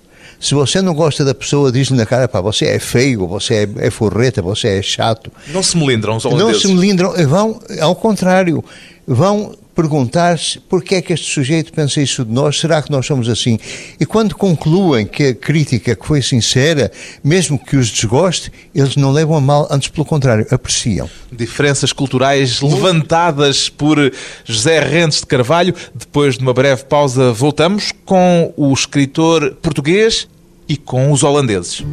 Se 0.41 0.55
você 0.55 0.83
não 0.83 0.95
gosta 0.95 1.25
da 1.25 1.35
pessoa, 1.35 1.73
diz-lhe 1.73 1.97
na 1.97 2.07
cara, 2.07 2.29
pá, 2.29 2.41
você 2.41 2.67
é 2.67 2.79
feio, 2.79 3.27
você 3.27 3.69
é, 3.79 3.87
é 3.87 3.91
forreta, 3.91 4.43
você 4.43 4.79
é 4.79 4.83
chato. 4.83 5.31
Não 5.49 5.63
se 5.63 5.77
melindram 5.77 6.17
os 6.17 6.25
holandeses? 6.25 6.53
Não 6.65 6.71
se 6.71 6.75
melindram, 6.75 7.13
vão, 7.27 7.61
ao 7.81 7.95
contrário, 7.95 8.63
vão 9.07 9.55
perguntar-se 9.75 10.59
porquê 10.61 10.97
é 10.97 11.03
que 11.03 11.13
este 11.13 11.31
sujeito 11.31 11.73
pensa 11.73 12.01
isso 12.01 12.25
de 12.25 12.33
nós, 12.33 12.59
será 12.59 12.81
que 12.81 12.91
nós 12.91 13.05
somos 13.07 13.29
assim? 13.29 13.59
E 13.99 14.07
quando 14.07 14.35
concluem 14.35 15.07
que 15.07 15.29
a 15.29 15.35
crítica 15.35 15.95
que 15.97 16.07
foi 16.07 16.23
sincera, 16.23 16.91
mesmo 17.23 17.59
que 17.59 17.77
os 17.77 17.89
desgoste, 17.89 18.53
eles 18.75 18.97
não 18.97 19.11
levam 19.11 19.37
a 19.37 19.41
mal, 19.41 19.69
antes 19.71 19.89
pelo 19.89 20.05
contrário, 20.05 20.47
apreciam. 20.51 21.09
Diferenças 21.31 21.93
culturais 21.93 22.61
levantadas 22.61 23.69
por 23.69 23.99
José 24.45 24.81
Rentes 24.81 25.21
de 25.21 25.27
Carvalho. 25.27 25.75
Depois 25.95 26.37
de 26.37 26.43
uma 26.43 26.55
breve 26.55 26.85
pausa, 26.85 27.33
voltamos 27.33 27.93
com 28.05 28.53
o 28.57 28.73
escritor 28.73 29.57
português 29.61 30.29
e 30.69 30.77
com 30.77 31.13
os 31.13 31.23
holandeses. 31.23 31.85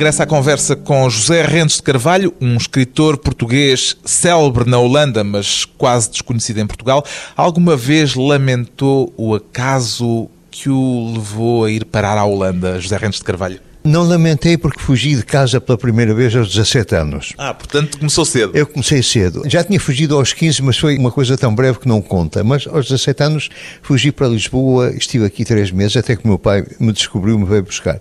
De 0.00 0.04
regresso 0.04 0.22
à 0.22 0.26
conversa 0.26 0.74
com 0.74 1.10
José 1.10 1.42
Rentes 1.42 1.76
de 1.76 1.82
Carvalho, 1.82 2.32
um 2.40 2.56
escritor 2.56 3.18
português 3.18 3.94
célebre 4.02 4.66
na 4.66 4.78
Holanda, 4.78 5.22
mas 5.22 5.66
quase 5.66 6.10
desconhecido 6.10 6.58
em 6.58 6.66
Portugal. 6.66 7.04
Alguma 7.36 7.76
vez 7.76 8.14
lamentou 8.14 9.12
o 9.14 9.34
acaso 9.34 10.30
que 10.50 10.70
o 10.70 11.12
levou 11.12 11.66
a 11.66 11.70
ir 11.70 11.84
parar 11.84 12.16
à 12.16 12.24
Holanda, 12.24 12.80
José 12.80 12.96
Rentes 12.96 13.18
de 13.18 13.26
Carvalho? 13.26 13.60
Não 13.82 14.02
lamentei 14.02 14.58
porque 14.58 14.78
fugi 14.78 15.16
de 15.16 15.22
casa 15.22 15.58
pela 15.58 15.78
primeira 15.78 16.14
vez 16.14 16.36
aos 16.36 16.48
17 16.48 16.94
anos. 16.94 17.32
Ah, 17.38 17.54
portanto 17.54 17.98
começou 17.98 18.26
cedo. 18.26 18.52
Eu 18.54 18.66
comecei 18.66 19.02
cedo. 19.02 19.42
Já 19.46 19.64
tinha 19.64 19.80
fugido 19.80 20.16
aos 20.16 20.34
15, 20.34 20.62
mas 20.62 20.76
foi 20.76 20.98
uma 20.98 21.10
coisa 21.10 21.36
tão 21.36 21.54
breve 21.54 21.78
que 21.78 21.88
não 21.88 22.02
conta. 22.02 22.44
Mas 22.44 22.66
aos 22.66 22.88
17 22.88 23.22
anos 23.22 23.48
fugi 23.80 24.12
para 24.12 24.28
Lisboa, 24.28 24.90
estive 24.90 25.24
aqui 25.24 25.46
três 25.46 25.70
meses, 25.70 25.96
até 25.96 26.14
que 26.14 26.24
o 26.24 26.28
meu 26.28 26.38
pai 26.38 26.64
me 26.78 26.92
descobriu 26.92 27.36
e 27.36 27.38
me 27.38 27.46
veio 27.46 27.62
buscar. 27.62 28.00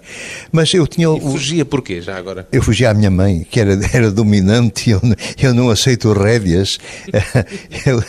Mas 0.51 0.73
eu 0.73 0.85
tinha... 0.85 1.07
E 1.15 1.21
fugia 1.21 1.63
porquê, 1.63 2.01
já 2.01 2.17
agora? 2.17 2.45
Eu 2.51 2.61
fugia 2.61 2.89
à 2.89 2.93
minha 2.93 3.09
mãe, 3.09 3.47
que 3.49 3.59
era, 3.59 3.79
era 3.93 4.11
dominante, 4.11 4.89
eu, 4.89 5.01
eu 5.41 5.53
não 5.53 5.69
aceito 5.69 6.11
rédeas. 6.11 6.77
eu, 7.85 8.03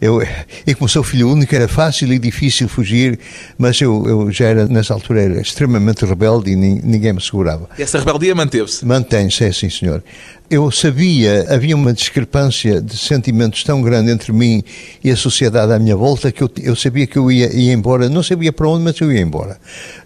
eu, 0.00 0.28
e 0.66 0.74
como 0.74 0.88
sou 0.88 1.04
filho 1.04 1.30
único, 1.30 1.54
era 1.54 1.68
fácil 1.68 2.12
e 2.12 2.18
difícil 2.18 2.68
fugir, 2.68 3.20
mas 3.56 3.80
eu, 3.80 4.04
eu 4.04 4.32
já 4.32 4.46
era, 4.46 4.66
nessa 4.66 4.94
altura, 4.94 5.22
era 5.22 5.40
extremamente 5.40 6.04
rebelde 6.04 6.50
e 6.50 6.87
ninguém 6.88 7.12
me 7.12 7.20
segurava. 7.20 7.68
E 7.78 7.82
essa 7.82 7.98
rebeldia 7.98 8.34
manteve-se? 8.34 8.84
Mantém-se, 8.84 9.44
é 9.44 9.52
sim, 9.52 9.68
senhor. 9.70 10.02
Eu 10.50 10.70
sabia, 10.70 11.46
havia 11.50 11.76
uma 11.76 11.92
discrepância 11.92 12.80
de 12.80 12.96
sentimentos 12.96 13.62
tão 13.62 13.82
grande 13.82 14.10
entre 14.10 14.32
mim 14.32 14.62
e 15.04 15.10
a 15.10 15.16
sociedade 15.16 15.72
à 15.72 15.78
minha 15.78 15.94
volta 15.94 16.32
que 16.32 16.42
eu, 16.42 16.50
eu 16.62 16.74
sabia 16.74 17.06
que 17.06 17.18
eu 17.18 17.30
ia, 17.30 17.54
ia 17.54 17.72
embora, 17.72 18.08
não 18.08 18.22
sabia 18.22 18.50
para 18.50 18.66
onde, 18.66 18.82
mas 18.82 18.98
eu 18.98 19.12
ia 19.12 19.20
embora. 19.20 19.58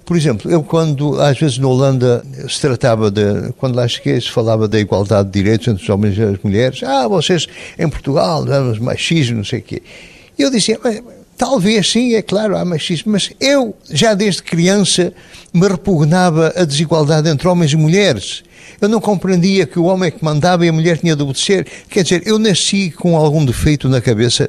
Por 0.05 0.17
exemplo, 0.17 0.51
eu 0.51 0.63
quando, 0.65 1.21
às 1.21 1.39
vezes 1.39 1.59
na 1.59 1.69
Holanda, 1.69 2.25
se 2.49 2.61
tratava 2.61 3.09
de, 3.09 3.53
quando 3.59 3.77
lá 3.77 3.87
cheguei, 3.87 4.21
se 4.21 4.31
falava 4.31 4.67
da 4.67 4.81
igualdade 4.81 5.29
de 5.29 5.41
direitos 5.41 5.69
entre 5.69 5.83
os 5.83 5.89
homens 5.89 6.19
e 6.19 6.23
as 6.23 6.39
mulheres, 6.43 6.83
ah, 6.83 7.07
vocês 7.07 7.47
em 7.79 7.89
Portugal, 7.89 8.45
machismo, 8.81 9.37
não 9.37 9.45
sei 9.45 9.61
o 9.61 9.63
quê. 9.63 9.83
E 10.37 10.43
eu 10.43 10.51
dizia, 10.51 10.79
mas, 10.83 11.01
Talvez 11.43 11.91
sim, 11.91 12.15
é 12.15 12.23
claro, 12.23 12.57
há 12.57 12.65
machismo, 12.65 13.11
mas 13.11 13.33
eu, 13.41 13.77
já 13.91 14.15
desde 14.15 14.45
criança, 14.45 15.13
me 15.53 15.67
repugnava 15.67 16.53
a 16.55 16.65
desigualdade 16.65 17.29
entre 17.29 17.49
homens 17.49 17.73
e 17.73 17.77
mulheres. 17.77 18.45
Eu 18.81 18.89
não 18.89 19.01
compreendia 19.01 19.67
que 19.67 19.77
o 19.77 19.87
homem 19.87 20.07
é 20.07 20.11
que 20.13 20.25
mandava 20.25 20.65
e 20.65 20.69
a 20.69 20.73
mulher 20.73 20.99
tinha 20.99 21.17
de 21.17 21.23
obedecer. 21.25 21.67
Quer 21.91 22.05
dizer, 22.05 22.23
eu 22.27 22.39
nasci 22.39 22.93
com 22.93 23.17
algum 23.17 23.45
defeito 23.45 23.89
na 23.89 24.01
cabeça 24.01 24.49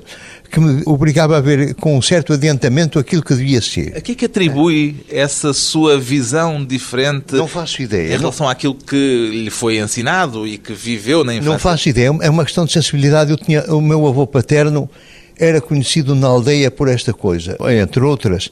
que 0.51 0.59
me 0.59 0.83
obrigava 0.85 1.35
a 1.35 1.41
ver 1.41 1.73
com 1.73 1.97
um 1.97 2.01
certo 2.01 2.31
adiantamento 2.31 2.99
aquilo 2.99 3.23
que 3.23 3.33
devia 3.33 3.59
ser. 3.59 3.97
A 3.97 3.99
que 3.99 4.11
é 4.11 4.15
que 4.15 4.25
atribui 4.25 5.03
essa 5.09 5.51
sua 5.51 5.99
visão 5.99 6.63
diferente? 6.63 7.33
Não 7.33 7.47
faço 7.47 7.81
ideia. 7.81 8.13
Em 8.13 8.19
relação 8.19 8.45
não... 8.45 8.51
àquilo 8.51 8.75
que 8.75 9.31
lhe 9.33 9.49
foi 9.49 9.79
ensinado 9.79 10.47
e 10.47 10.59
que 10.59 10.73
viveu 10.73 11.23
na 11.23 11.33
infância? 11.33 11.51
Não 11.51 11.57
faço 11.57 11.89
ideia. 11.89 12.11
É 12.21 12.29
uma 12.29 12.45
questão 12.45 12.65
de 12.65 12.71
sensibilidade. 12.71 13.31
Eu 13.31 13.37
tinha 13.37 13.63
o 13.73 13.81
meu 13.81 14.05
avô 14.05 14.27
paterno 14.27 14.87
era 15.37 15.59
conhecido 15.61 16.15
na 16.15 16.27
aldeia 16.27 16.69
por 16.69 16.87
esta 16.87 17.13
coisa. 17.13 17.57
Entre 17.81 18.03
outras, 18.03 18.49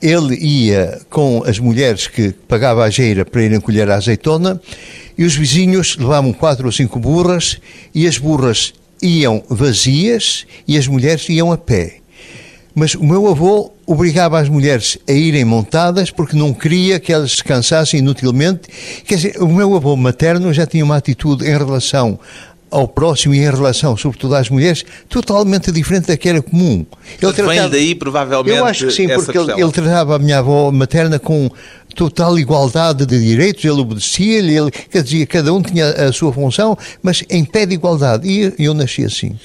ele 0.00 0.34
ia 0.36 1.00
com 1.08 1.42
as 1.46 1.58
mulheres 1.58 2.06
que 2.06 2.32
pagava 2.48 2.84
a 2.84 2.90
geira 2.90 3.24
para 3.24 3.42
irem 3.42 3.60
colher 3.60 3.88
a 3.90 3.96
azeitona 3.96 4.60
e 5.16 5.24
os 5.24 5.34
vizinhos 5.34 5.96
levavam 5.96 6.32
quatro 6.32 6.66
ou 6.66 6.72
cinco 6.72 6.98
burras 6.98 7.58
e 7.94 8.06
as 8.06 8.18
burras 8.18 8.72
iam 9.00 9.42
vazias 9.48 10.46
e 10.66 10.76
as 10.76 10.86
mulheres 10.86 11.28
iam 11.28 11.52
a 11.52 11.58
pé. 11.58 11.96
Mas 12.74 12.94
o 12.94 13.04
meu 13.04 13.28
avô 13.28 13.70
obrigava 13.86 14.40
as 14.40 14.48
mulheres 14.48 14.96
a 15.06 15.12
irem 15.12 15.44
montadas 15.44 16.10
porque 16.10 16.36
não 16.36 16.54
queria 16.54 16.98
que 16.98 17.12
elas 17.12 17.32
descansassem 17.32 18.00
inutilmente. 18.00 18.62
Quer 19.04 19.16
dizer, 19.16 19.42
o 19.42 19.48
meu 19.48 19.76
avô 19.76 19.94
materno 19.94 20.52
já 20.52 20.66
tinha 20.66 20.84
uma 20.84 20.96
atitude 20.96 21.44
em 21.44 21.56
relação 21.56 22.18
ao 22.72 22.88
próximo 22.88 23.34
e 23.34 23.38
em 23.38 23.50
relação, 23.50 23.96
sobretudo 23.96 24.34
às 24.34 24.48
mulheres, 24.48 24.84
totalmente 25.08 25.70
diferente 25.70 26.06
da 26.06 26.16
que 26.16 26.28
era 26.28 26.40
comum. 26.40 26.84
Ele 27.20 27.32
tratava, 27.32 27.52
Vem 27.52 27.68
daí, 27.68 27.94
provavelmente, 27.94 28.56
Eu 28.56 28.64
acho 28.64 28.86
que 28.86 28.92
sim, 28.92 29.08
porque 29.08 29.36
ele, 29.36 29.52
ele, 29.52 29.70
tratava 29.70 30.16
a 30.16 30.18
minha 30.18 30.38
avó 30.38 30.72
materna 30.72 31.18
com 31.18 31.50
total 31.94 32.38
igualdade 32.38 33.04
de 33.04 33.22
direitos, 33.22 33.64
ele 33.64 33.80
obedecia-lhe, 33.80 34.56
ele, 34.56 34.70
quer 34.70 35.02
dizer, 35.02 35.26
cada 35.26 35.52
um 35.52 35.60
tinha 35.60 35.86
a 35.86 36.12
sua 36.12 36.32
função, 36.32 36.76
mas 37.02 37.22
em 37.28 37.44
pé 37.44 37.66
de 37.66 37.74
igualdade. 37.74 38.26
E 38.26 38.54
eu 38.58 38.72
nasci 38.72 39.04
assim. 39.04 39.38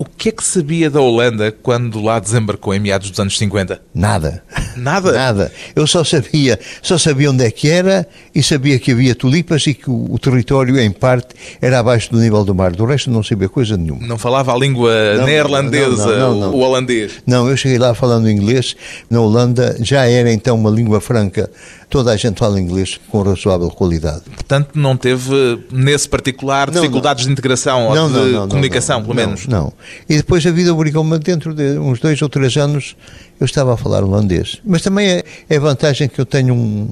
O 0.00 0.06
que 0.06 0.30
é 0.30 0.32
que 0.32 0.42
sabia 0.42 0.88
da 0.88 0.98
Holanda 0.98 1.52
quando 1.52 2.00
lá 2.00 2.18
desembarcou 2.18 2.72
em 2.72 2.80
meados 2.80 3.10
dos 3.10 3.20
anos 3.20 3.36
50? 3.36 3.82
Nada. 3.94 4.42
Nada? 4.74 5.12
Nada. 5.12 5.52
Eu 5.76 5.86
só 5.86 6.02
sabia, 6.02 6.58
só 6.80 6.96
sabia 6.96 7.30
onde 7.30 7.44
é 7.44 7.50
que 7.50 7.68
era 7.68 8.08
e 8.34 8.42
sabia 8.42 8.78
que 8.78 8.92
havia 8.92 9.14
tulipas 9.14 9.66
e 9.66 9.74
que 9.74 9.90
o, 9.90 10.06
o 10.10 10.18
território, 10.18 10.80
em 10.80 10.90
parte, 10.90 11.34
era 11.60 11.80
abaixo 11.80 12.10
do 12.10 12.18
nível 12.18 12.42
do 12.46 12.54
mar. 12.54 12.70
Do 12.72 12.86
resto 12.86 13.10
não 13.10 13.22
sabia 13.22 13.50
coisa 13.50 13.76
nenhuma. 13.76 14.06
Não 14.06 14.16
falava 14.16 14.54
a 14.54 14.56
língua 14.56 15.16
Não, 15.18 15.26
neerlandesa, 15.26 16.16
não, 16.16 16.34
não, 16.34 16.54
o 16.54 16.60
holandês? 16.60 17.20
Não, 17.26 17.46
eu 17.50 17.54
cheguei 17.54 17.76
lá 17.76 17.92
falando 17.92 18.30
inglês. 18.30 18.74
Na 19.10 19.20
Holanda 19.20 19.76
já 19.80 20.06
era 20.06 20.32
então 20.32 20.56
uma 20.56 20.70
língua 20.70 21.02
franca. 21.02 21.50
Toda 21.90 22.12
a 22.12 22.16
gente 22.16 22.38
fala 22.38 22.60
inglês 22.60 23.00
com 23.08 23.20
razoável 23.22 23.68
qualidade. 23.68 24.22
Portanto, 24.32 24.70
não 24.74 24.96
teve, 24.96 25.58
nesse 25.72 26.08
particular, 26.08 26.70
Não, 26.70 26.80
dificuldades 26.80 27.26
de 27.26 27.32
integração 27.32 27.88
ou 27.88 28.08
de 28.08 28.48
comunicação, 28.48 29.00
não, 29.00 29.06
pelo 29.06 29.16
menos? 29.16 29.48
Não. 29.48 29.72
E 30.08 30.16
depois 30.16 30.46
a 30.46 30.52
vida 30.52 30.72
obrigou-me, 30.72 31.18
dentro 31.18 31.52
de 31.52 31.76
uns 31.80 31.98
dois 31.98 32.22
ou 32.22 32.28
três 32.28 32.56
anos, 32.56 32.94
eu 33.40 33.44
estava 33.44 33.74
a 33.74 33.76
falar 33.76 34.04
holandês. 34.04 34.60
Mas 34.64 34.82
também 34.82 35.08
é, 35.08 35.24
é 35.48 35.58
vantagem 35.58 36.08
que 36.08 36.20
eu 36.20 36.24
tenho 36.24 36.54
um, 36.54 36.88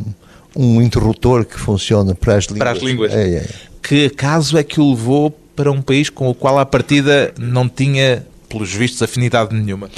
um 0.57 0.83
interruptor 0.83 1.45
que 1.45 1.59
funciona 1.59 2.13
para 2.17 2.35
as 2.35 2.47
línguas. 2.47 2.59
Para 2.59 2.71
as 2.73 2.79
línguas. 2.79 3.13
É, 3.13 3.35
é. 3.37 3.47
Que 3.81 4.11
caso 4.11 4.59
é 4.59 4.65
que 4.65 4.81
o 4.81 4.91
levou 4.91 5.31
para 5.55 5.71
um 5.71 5.81
país 5.81 6.11
com 6.11 6.29
o 6.29 6.35
qual, 6.35 6.59
à 6.59 6.67
partida, 6.67 7.33
não 7.39 7.69
tinha, 7.69 8.27
pelos 8.49 8.75
vistos, 8.75 9.01
afinidade 9.01 9.55
nenhuma? 9.55 9.89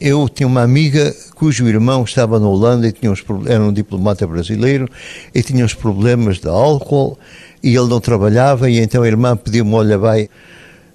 Eu 0.00 0.28
tinha 0.28 0.46
uma 0.46 0.62
amiga 0.62 1.14
cujo 1.34 1.66
irmão 1.68 2.04
estava 2.04 2.40
na 2.40 2.48
Holanda 2.48 2.88
e 2.88 2.92
tinha 2.92 3.12
uns, 3.12 3.22
era 3.46 3.62
um 3.62 3.72
diplomata 3.72 4.26
brasileiro 4.26 4.88
e 5.34 5.42
tinha 5.42 5.64
uns 5.64 5.74
problemas 5.74 6.38
de 6.38 6.48
álcool 6.48 7.18
e 7.62 7.76
ele 7.76 7.88
não 7.88 8.00
trabalhava 8.00 8.70
e 8.70 8.78
então 8.78 9.02
a 9.02 9.06
irmã 9.06 9.36
pediu-me, 9.36 9.74
olha, 9.74 9.98
vai, 9.98 10.28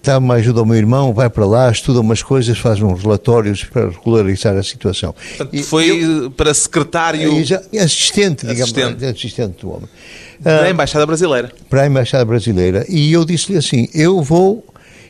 dá 0.03 0.17
uma 0.17 0.33
ajuda 0.35 0.61
ao 0.61 0.65
meu 0.65 0.75
irmão, 0.75 1.13
vai 1.13 1.29
para 1.29 1.45
lá, 1.45 1.69
estuda 1.71 1.99
umas 2.01 2.23
coisas, 2.23 2.57
faz 2.57 2.81
uns 2.81 3.03
relatórios 3.03 3.63
para 3.63 3.89
regularizar 3.89 4.57
a 4.57 4.63
situação. 4.63 5.13
Portanto, 5.37 5.63
foi 5.65 5.85
eu- 6.03 6.31
para 6.31 6.51
secretário 6.53 7.31
e 7.33 7.43
já- 7.43 7.61
assistente, 7.79 8.47
digamos, 8.47 8.73
Assistente. 8.75 9.05
assistente 9.05 9.61
do 9.61 9.69
homem. 9.71 9.89
da 10.39 10.67
Embaixada 10.69 11.05
Brasileira. 11.05 11.51
para 11.69 11.83
a 11.83 11.87
Embaixada 11.87 12.25
Brasileira 12.25 12.83
e 12.89 13.11
eu 13.13 13.23
disse-lhe 13.23 13.57
assim: 13.57 13.87
eu 13.93 14.21
vou, 14.23 14.65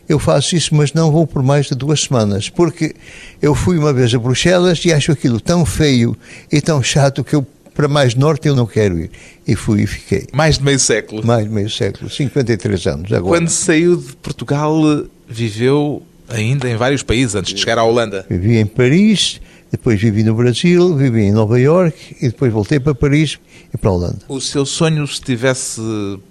eu 0.07 0.19
faço 0.19 0.55
isso, 0.55 0.75
mas 0.75 0.93
não 0.93 1.11
vou 1.11 1.25
por 1.25 1.41
mais 1.41 1.67
de 1.67 1.75
duas 1.75 2.01
semanas, 2.01 2.49
porque 2.49 2.93
eu 3.41 3.55
fui 3.55 3.77
uma 3.77 3.91
vez 3.91 4.13
a 4.13 4.19
Bruxelas 4.19 4.83
e 4.85 4.93
acho 4.93 5.11
aquilo 5.11 5.39
tão 5.39 5.65
feio 5.65 6.15
e 6.51 6.61
tão 6.61 6.81
chato 6.81 7.23
que 7.23 7.35
eu, 7.35 7.45
para 7.73 7.87
mais 7.87 8.15
norte, 8.15 8.47
eu 8.47 8.55
não 8.55 8.65
quero 8.65 8.99
ir. 8.99 9.11
E 9.47 9.55
fui 9.55 9.81
e 9.81 9.87
fiquei. 9.87 10.27
Mais 10.31 10.57
de 10.57 10.63
meio 10.63 10.79
século. 10.79 11.25
Mais 11.25 11.45
de 11.45 11.51
meio 11.51 11.69
século, 11.69 12.09
53 12.09 12.87
anos 12.87 13.11
agora. 13.11 13.39
Quando 13.39 13.49
saiu 13.49 13.97
de 13.97 14.15
Portugal, 14.17 14.81
viveu 15.27 16.01
ainda 16.29 16.69
em 16.69 16.75
vários 16.75 17.03
países 17.03 17.35
antes 17.35 17.53
de 17.53 17.59
chegar 17.59 17.77
à 17.77 17.83
Holanda. 17.83 18.25
Vivi 18.29 18.57
em 18.57 18.65
Paris, 18.65 19.41
depois 19.71 19.99
vivi 19.99 20.23
no 20.23 20.33
Brasil, 20.33 20.95
vivi 20.95 21.23
em 21.23 21.31
Nova 21.31 21.59
York 21.59 22.15
e 22.21 22.29
depois 22.29 22.51
voltei 22.51 22.79
para 22.79 22.95
Paris 22.95 23.39
e 23.73 23.77
para 23.77 23.89
a 23.89 23.93
Holanda. 23.93 24.19
O 24.27 24.39
seu 24.39 24.65
sonho, 24.65 25.05
se 25.07 25.21
tivesse 25.21 25.81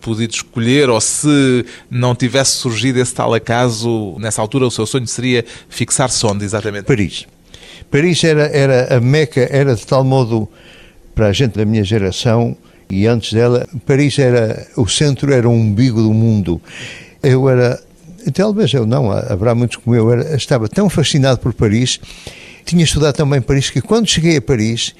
podido 0.00 0.32
escolher 0.32 0.88
ou 0.88 1.00
se 1.00 1.64
não 1.90 2.14
tivesse 2.14 2.52
surgido 2.52 2.98
esse 3.00 3.14
tal 3.14 3.34
acaso, 3.34 4.16
nessa 4.18 4.40
altura 4.40 4.66
o 4.66 4.70
seu 4.70 4.86
sonho 4.86 5.06
seria 5.06 5.44
fixar-se 5.68 6.24
onde 6.26 6.44
exatamente? 6.44 6.84
Paris. 6.84 7.26
Paris 7.90 8.24
era, 8.24 8.46
era 8.46 8.96
a 8.96 9.00
meca, 9.00 9.46
era 9.50 9.74
de 9.74 9.86
tal 9.86 10.02
modo, 10.02 10.48
para 11.14 11.28
a 11.28 11.32
gente 11.32 11.56
da 11.56 11.64
minha 11.64 11.84
geração 11.84 12.56
e 12.90 13.06
antes 13.06 13.32
dela, 13.32 13.66
Paris 13.86 14.18
era, 14.18 14.66
o 14.76 14.86
centro 14.86 15.32
era 15.32 15.48
o 15.48 15.52
umbigo 15.52 16.02
do 16.02 16.12
mundo. 16.12 16.60
Eu 17.22 17.48
era, 17.48 17.82
talvez 18.32 18.72
eu 18.72 18.86
não, 18.86 19.10
haverá 19.10 19.54
muitos 19.54 19.76
como 19.78 19.94
eu, 19.96 20.10
era, 20.12 20.36
estava 20.36 20.68
tão 20.68 20.88
fascinado 20.88 21.40
por 21.40 21.52
Paris, 21.54 22.00
tinha 22.64 22.84
estudado 22.84 23.14
também 23.14 23.40
Paris, 23.40 23.70
que 23.70 23.80
quando 23.80 24.08
cheguei 24.08 24.36
a 24.36 24.42
Paris, 24.42 24.94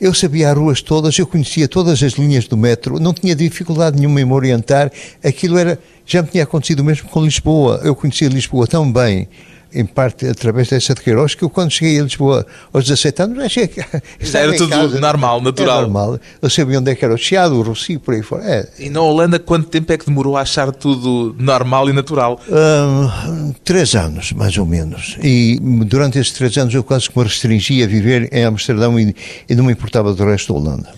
eu 0.00 0.12
sabia 0.12 0.50
as 0.50 0.56
ruas 0.56 0.82
todas, 0.82 1.18
eu 1.18 1.26
conhecia 1.26 1.66
todas 1.66 2.02
as 2.02 2.12
linhas 2.12 2.46
do 2.46 2.56
metro, 2.56 3.00
não 3.00 3.14
tinha 3.14 3.34
dificuldade 3.34 3.98
nenhuma 3.98 4.20
em 4.20 4.24
me 4.24 4.32
orientar, 4.32 4.92
aquilo 5.24 5.56
era, 5.56 5.78
já 6.04 6.22
me 6.22 6.28
tinha 6.28 6.44
acontecido 6.44 6.84
mesmo 6.84 7.08
com 7.08 7.24
Lisboa, 7.24 7.80
eu 7.82 7.94
conhecia 7.94 8.28
Lisboa 8.28 8.66
tão 8.66 8.92
bem, 8.92 9.28
em 9.72 9.84
parte 9.84 10.26
através 10.26 10.68
dessa 10.68 10.94
de 10.94 11.00
Queiroz, 11.00 11.34
que 11.34 11.42
eu 11.42 11.50
quando 11.50 11.70
cheguei 11.70 12.00
a 12.00 12.04
Lisboa 12.04 12.46
aos 12.72 12.84
17 12.84 13.22
anos, 13.22 13.38
achei 13.38 13.66
que 13.66 13.80
estava 14.20 14.44
era 14.44 14.56
tudo 14.56 14.70
casa. 14.70 15.00
normal, 15.00 15.40
natural. 15.40 15.82
Normal. 15.82 16.20
Eu 16.40 16.50
sabia 16.50 16.78
onde 16.78 16.90
é 16.90 16.94
que 16.94 17.04
era 17.04 17.14
o 17.14 17.18
Chiado, 17.18 17.56
o 17.56 17.62
Rossi, 17.62 17.98
por 17.98 18.14
aí 18.14 18.22
fora. 18.22 18.44
É. 18.44 18.68
E 18.78 18.90
na 18.90 19.00
Holanda, 19.00 19.38
quanto 19.38 19.68
tempo 19.68 19.92
é 19.92 19.98
que 19.98 20.06
demorou 20.06 20.36
a 20.36 20.42
achar 20.42 20.72
tudo 20.72 21.34
normal 21.38 21.88
e 21.88 21.92
natural? 21.92 22.40
Hum, 22.48 23.52
três 23.64 23.94
anos, 23.94 24.32
mais 24.32 24.56
ou 24.56 24.66
menos. 24.66 25.16
E 25.22 25.58
durante 25.86 26.18
esses 26.18 26.32
três 26.32 26.56
anos 26.56 26.74
eu 26.74 26.84
quase 26.84 27.10
que 27.10 27.18
me 27.18 27.24
restringi 27.24 27.82
a 27.82 27.86
viver 27.86 28.28
em 28.32 28.44
Amsterdão 28.44 28.98
e, 28.98 29.14
e 29.48 29.54
não 29.54 29.64
me 29.64 29.72
importava 29.72 30.14
do 30.14 30.24
resto 30.24 30.52
da 30.52 30.58
Holanda. 30.58 30.88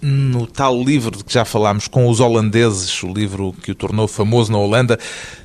No 0.00 0.46
tal 0.46 0.82
livro 0.82 1.16
de 1.16 1.24
que 1.24 1.32
já 1.32 1.46
falámos 1.46 1.88
com 1.88 2.06
os 2.08 2.20
holandeses, 2.20 3.02
o 3.02 3.10
livro 3.10 3.54
que 3.62 3.70
o 3.70 3.74
tornou 3.74 4.06
famoso 4.06 4.52
na 4.52 4.58
Holanda, 4.58 4.98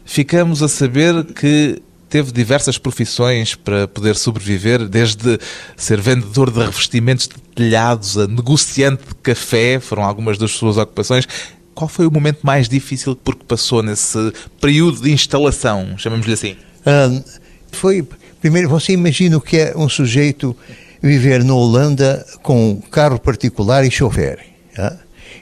ficamos 0.04 0.62
a 0.62 0.68
saber 0.68 1.24
que 1.24 1.82
teve 2.10 2.32
diversas 2.32 2.78
profissões 2.78 3.56
para 3.56 3.88
poder 3.88 4.16
sobreviver, 4.16 4.88
desde 4.88 5.40
ser 5.78 6.02
vendedor 6.02 6.52
de 6.52 6.60
revestimentos 6.60 7.28
de 7.28 7.36
telhados 7.56 8.18
a 8.18 8.28
negociante 8.28 9.04
de 9.08 9.16
café, 9.16 9.80
foram 9.80 10.04
algumas 10.04 10.38
das 10.38 10.52
suas 10.52 10.78
ocupações. 10.78 11.28
Qual 11.76 11.88
foi 11.88 12.08
o 12.08 12.12
momento 12.12 12.40
mais 12.44 12.68
difícil 12.68 13.16
porque 13.16 13.44
passou 13.46 13.84
nesse 13.84 14.34
período 14.60 15.02
de 15.02 15.12
instalação, 15.12 15.98
chamamos-lhe 15.98 16.34
assim? 16.34 16.58
Hum, 16.86 17.24
foi, 17.72 18.06
primeiro, 18.42 18.68
você 18.68 18.94
imagina 18.94 19.38
o 19.38 19.42
que 19.42 19.58
é 19.58 19.74
um 19.78 19.88
sujeito 19.88 20.56
viver 21.02 21.44
na 21.44 21.54
Holanda 21.54 22.26
com 22.42 22.82
carro 22.92 23.20
particular 23.20 23.86
e 23.86 23.92
chofer. 23.92 24.40
ah? 24.78 24.98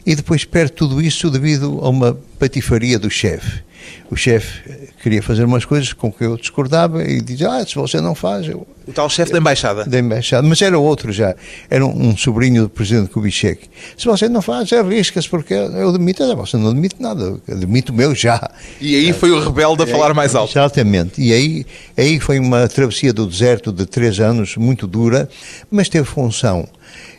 E 0.06 0.16
depois 0.16 0.46
perde 0.46 0.74
tudo 0.74 1.02
isso 1.02 1.30
devido 1.30 1.80
a 1.82 1.90
uma 1.90 2.18
patifaria 2.40 3.00
do 3.00 3.10
chefe. 3.10 3.64
O 4.10 4.16
chefe 4.16 4.62
queria 5.04 5.22
fazer 5.22 5.44
umas 5.44 5.66
coisas 5.66 5.92
com 5.94 6.12
que 6.12 6.24
eu 6.24 6.38
discordava 6.38 7.04
e 7.04 7.22
dizia, 7.22 7.52
ah, 7.52 7.66
se 7.66 7.76
você 7.76 8.00
não 8.00 8.16
faz, 8.16 8.48
eu, 8.48 8.66
O 8.88 8.94
tal 8.94 9.10
chefe 9.10 9.34
da 9.34 9.38
embaixada. 9.40 9.84
da 9.84 10.00
embaixada, 10.00 10.48
mas 10.48 10.62
era 10.62 10.80
outro 10.80 11.12
já, 11.12 11.36
era 11.70 11.86
um, 11.86 12.10
um 12.10 12.18
sobrinho 12.18 12.64
do 12.64 12.70
presidente 12.70 13.10
Kubitschek. 13.10 13.68
Se 13.98 14.06
você 14.06 14.30
não 14.30 14.42
faz, 14.42 14.72
arrisca-se, 14.72 15.28
porque 15.28 15.54
eu 15.54 15.92
demito, 15.92 16.24
você 16.38 16.56
não 16.56 16.74
demite 16.74 16.96
nada, 17.00 17.38
eu 17.48 17.58
demito 17.58 17.92
o 17.92 17.96
meu 17.96 18.16
já. 18.16 18.50
E 18.80 18.96
aí 18.96 19.12
foi 19.12 19.32
o 19.32 19.40
rebelde 19.44 19.84
a 19.84 19.88
falar 19.88 20.14
mais 20.14 20.36
alto. 20.36 20.52
Exatamente, 20.52 21.22
e 21.22 21.34
aí, 21.34 21.66
aí 21.98 22.20
foi 22.20 22.40
uma 22.40 22.68
travessia 22.68 23.12
do 23.12 23.26
deserto 23.26 23.74
de 23.74 23.86
três 23.86 24.20
anos, 24.22 24.56
muito 24.56 24.88
dura, 24.88 25.30
mas 25.70 25.90
teve 25.90 26.06
função, 26.06 26.66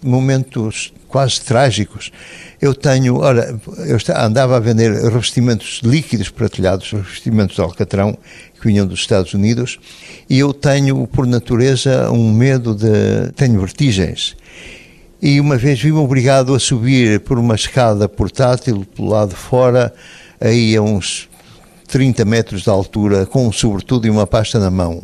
momentos 0.02 0.92
quase 1.08 1.40
trágicos. 1.40 2.12
Eu 2.60 2.74
tenho, 2.74 3.20
eu 3.24 3.98
andava 4.16 4.56
a 4.56 4.60
vender 4.60 4.92
revestimentos 4.92 5.80
líquidos 5.82 6.28
para 6.28 6.48
telhados, 6.48 6.90
revestimentos 6.92 7.56
de 7.56 7.62
alcatrão, 7.62 8.16
que 8.60 8.66
vinham 8.66 8.86
dos 8.86 9.00
Estados 9.00 9.32
Unidos, 9.34 9.78
e 10.28 10.38
eu 10.38 10.52
tenho, 10.52 11.06
por 11.06 11.26
natureza, 11.26 12.10
um 12.10 12.32
medo 12.32 12.74
de. 12.74 13.32
tenho 13.34 13.58
vertigens. 13.60 14.36
E 15.20 15.40
uma 15.40 15.56
vez 15.56 15.80
vi-me 15.80 15.98
obrigado 15.98 16.54
a 16.54 16.60
subir 16.60 17.20
por 17.20 17.38
uma 17.38 17.56
escada 17.56 18.08
portátil 18.08 18.86
pelo 18.94 19.08
lado 19.08 19.30
de 19.30 19.36
fora, 19.36 19.92
aí 20.40 20.76
a 20.76 20.82
uns 20.82 21.28
30 21.88 22.24
metros 22.24 22.62
de 22.62 22.70
altura, 22.70 23.26
com 23.26 23.48
um 23.48 23.52
sobretudo 23.52 24.06
e 24.06 24.10
uma 24.10 24.26
pasta 24.26 24.60
na 24.60 24.70
mão. 24.70 25.02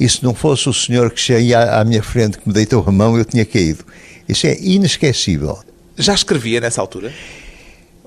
E 0.00 0.08
se 0.08 0.24
não 0.24 0.34
fosse 0.34 0.66
o 0.68 0.72
senhor 0.72 1.10
que 1.10 1.20
cheia 1.20 1.78
à 1.78 1.84
minha 1.84 2.02
frente 2.02 2.38
que 2.38 2.48
me 2.48 2.54
deitou 2.54 2.82
a 2.86 2.90
mão, 2.90 3.18
eu 3.18 3.24
tinha 3.24 3.44
caído. 3.44 3.84
Isso 4.26 4.46
é 4.46 4.56
inesquecível. 4.60 5.58
Já 5.98 6.14
escrevia 6.14 6.58
nessa 6.60 6.80
altura? 6.80 7.12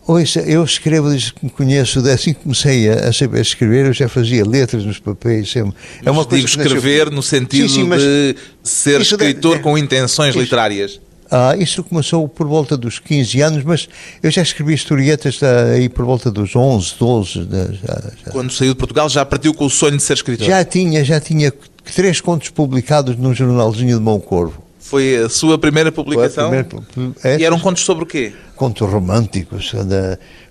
Ouça, 0.05 0.41
eu 0.41 0.63
escrevo 0.65 1.09
desde 1.09 1.33
que 1.33 1.45
me 1.45 1.49
conheço, 1.51 1.99
assim 2.09 2.33
que 2.33 2.41
comecei 2.41 2.89
a, 2.89 3.07
a 3.09 3.13
saber 3.13 3.39
escrever, 3.41 3.85
eu 3.85 3.93
já 3.93 4.09
fazia 4.09 4.43
letras 4.45 4.83
nos 4.83 4.99
papéis. 4.99 5.55
É, 5.55 5.63
é 6.03 6.11
uma 6.11 6.25
coisa 6.25 6.45
escrever 6.45 7.09
no 7.09 7.23
sentido 7.23 7.69
Sim, 7.69 7.83
sim, 7.83 7.89
de 7.89 8.35
ser 8.63 8.99
escritor 8.99 9.51
deve- 9.51 9.63
com 9.63 9.77
intenções 9.77 10.31
isso- 10.31 10.41
literárias. 10.41 10.99
Ah, 11.31 11.55
isso 11.57 11.83
começou 11.85 12.27
por 12.27 12.45
volta 12.47 12.75
dos 12.77 12.99
15 12.99 13.41
anos, 13.41 13.63
mas 13.63 13.87
eu 14.21 14.29
já 14.29 14.41
escrevi 14.41 14.73
historietas 14.73 15.39
aí 15.41 15.87
por 15.89 16.05
volta 16.05 16.29
dos 16.29 16.53
11, 16.55 16.93
12. 16.99 17.39
né, 17.39 17.69
já, 17.81 18.11
já. 18.25 18.31
Quando 18.31 18.51
saiu 18.51 18.73
de 18.73 18.77
Portugal 18.77 19.09
já 19.09 19.25
partiu 19.25 19.53
com 19.53 19.65
o 19.65 19.69
sonho 19.69 19.95
de 19.97 20.03
ser 20.03 20.13
escritor. 20.13 20.45
Já 20.45 20.63
tinha, 20.65 21.03
já 21.03 21.19
tinha 21.19 21.51
três 21.95 22.21
contos 22.21 22.49
publicados 22.49 23.15
num 23.17 23.33
jornalzinho 23.33 23.97
de 23.97 24.03
Mão 24.03 24.19
Corvo. 24.19 24.63
Foi 24.79 25.15
a 25.15 25.29
sua 25.29 25.57
primeira 25.57 25.91
publicação? 25.91 26.49
primeira- 26.49 26.69
é, 27.23 27.39
E 27.39 27.45
eram 27.45 27.59
contos 27.59 27.83
sobre 27.83 28.03
o 28.03 28.07
quê? 28.07 28.33
contos 28.55 28.87
românticos, 28.89 29.71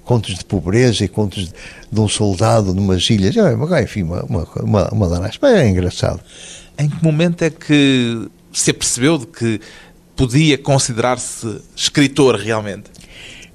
contos 0.04 0.34
de 0.36 0.44
pobreza 0.44 1.04
e 1.04 1.08
contos 1.08 1.46
de, 1.46 1.52
de 1.92 2.00
um 2.00 2.08
soldado 2.08 2.74
numas 2.74 3.08
ilhas. 3.10 3.36
É, 3.36 3.54
Enfim, 3.82 4.02
uma, 4.02 4.22
uma, 4.24 4.48
uma, 4.56 4.88
uma 4.90 5.06
laranja. 5.06 5.38
Mas 5.40 5.54
é 5.54 5.68
engraçado. 5.68 6.20
Em 6.78 6.88
que 6.88 7.04
momento 7.04 7.42
é 7.42 7.50
que 7.50 8.26
se 8.52 8.70
apercebeu 8.70 9.18
de 9.18 9.26
que 9.26 9.60
podia 10.16 10.56
considerar-se 10.58 11.60
escritor 11.76 12.36
realmente? 12.36 12.84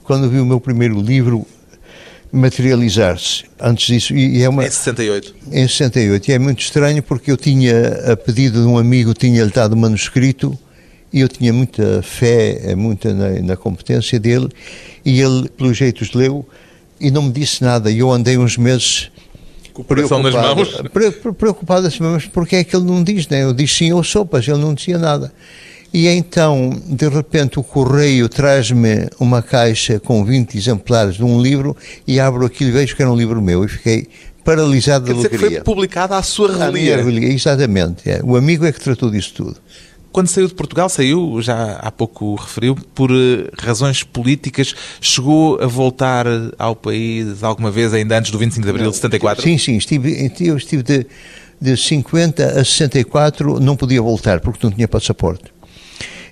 Quando 0.03 0.29
vi 0.29 0.39
o 0.39 0.45
meu 0.45 0.61
primeiro 0.61 1.01
livro, 1.01 1.45
materializar-se. 2.31 3.45
Antes 3.59 3.87
disso, 3.87 4.15
e 4.15 4.41
é 4.41 4.49
uma, 4.49 4.63
Em 4.65 4.69
68. 4.69 5.35
em 5.51 5.67
68, 5.67 6.29
e 6.29 6.33
é 6.33 6.39
muito 6.39 6.59
estranho 6.61 7.01
porque 7.03 7.31
eu 7.31 7.37
tinha, 7.37 8.11
a 8.11 8.17
pedido 8.17 8.61
de 8.61 8.67
um 8.67 8.77
amigo, 8.77 9.13
tinha-lhe 9.13 9.51
dado 9.51 9.73
o 9.73 9.77
manuscrito 9.77 10.57
e 11.11 11.21
eu 11.21 11.27
tinha 11.27 11.51
muita 11.53 12.01
fé, 12.03 12.75
muita 12.75 13.13
na, 13.13 13.29
na 13.41 13.55
competência 13.57 14.19
dele, 14.19 14.49
e 15.05 15.21
ele, 15.21 15.47
pelos 15.49 15.77
jeitos, 15.77 16.13
leu 16.13 16.45
e 16.99 17.09
não 17.11 17.23
me 17.23 17.31
disse 17.31 17.63
nada. 17.63 17.89
E 17.91 17.99
eu 17.99 18.11
andei 18.11 18.37
uns 18.37 18.57
meses 18.57 19.09
Com 19.73 19.81
o 19.81 19.85
coração 19.85 20.21
nas 20.21 20.33
mãos. 20.33 20.69
pre- 20.91 21.11
pre- 21.11 21.33
preocupado 21.33 21.87
assim, 21.87 21.99
mas 22.03 22.25
porque 22.25 22.57
é 22.57 22.63
que 22.63 22.75
ele 22.75 22.85
não 22.85 23.03
diz, 23.03 23.27
né? 23.27 23.43
Eu 23.43 23.53
disse 23.53 23.75
sim 23.75 23.93
ou 23.93 24.03
sopas, 24.03 24.47
ele 24.47 24.57
não 24.57 24.73
dizia 24.73 24.97
nada. 24.97 25.31
E 25.93 26.07
então, 26.07 26.69
de 26.85 27.07
repente, 27.07 27.59
o 27.59 27.63
correio 27.63 28.27
traz-me 28.27 29.07
uma 29.19 29.41
caixa 29.41 29.99
com 29.99 30.23
20 30.23 30.57
exemplares 30.57 31.15
de 31.15 31.23
um 31.23 31.41
livro 31.41 31.75
e 32.05 32.19
abro 32.19 32.45
aquilo 32.45 32.69
e 32.69 32.73
vejo 32.73 32.95
que 32.95 33.01
era 33.01 33.11
um 33.11 33.15
livro 33.15 33.41
meu 33.41 33.63
e 33.63 33.67
fiquei 33.67 34.07
paralisado 34.43 35.05
Quer 35.05 35.11
de 35.11 35.17
dizer 35.17 35.29
que 35.29 35.35
alegria. 35.35 35.57
foi 35.63 35.63
publicada 35.73 36.17
à 36.17 36.21
sua 36.21 36.51
revelia. 36.51 37.27
exatamente. 37.33 38.09
é. 38.09 38.21
O 38.23 38.35
amigo 38.35 38.65
é 38.65 38.71
que 38.71 38.79
tratou 38.79 39.09
disso 39.09 39.33
tudo. 39.35 39.57
Quando 40.11 40.27
saiu 40.27 40.47
de 40.47 40.53
Portugal, 40.55 40.89
saiu, 40.89 41.41
já 41.41 41.73
há 41.73 41.91
pouco 41.91 42.35
referiu, 42.35 42.75
por 42.95 43.11
eh, 43.11 43.49
razões 43.59 44.03
políticas, 44.03 44.73
chegou 44.99 45.61
a 45.61 45.67
voltar 45.67 46.25
ao 46.57 46.75
país 46.75 47.43
alguma 47.43 47.69
vez, 47.69 47.93
ainda 47.93 48.17
antes 48.17 48.31
do 48.31 48.37
25 48.39 48.63
de 48.63 48.69
abril 48.69 48.89
de 48.89 48.95
74? 48.95 49.43
Sim, 49.43 49.57
sim. 49.57 49.77
Estive, 49.77 50.31
eu 50.39 50.57
estive 50.57 50.81
de, 50.81 51.05
de 51.61 51.77
50 51.77 52.43
a 52.43 52.63
64, 52.65 53.59
não 53.59 53.75
podia 53.75 54.01
voltar 54.01 54.39
porque 54.39 54.65
não 54.65 54.71
tinha 54.73 54.87
passaporte. 54.87 55.56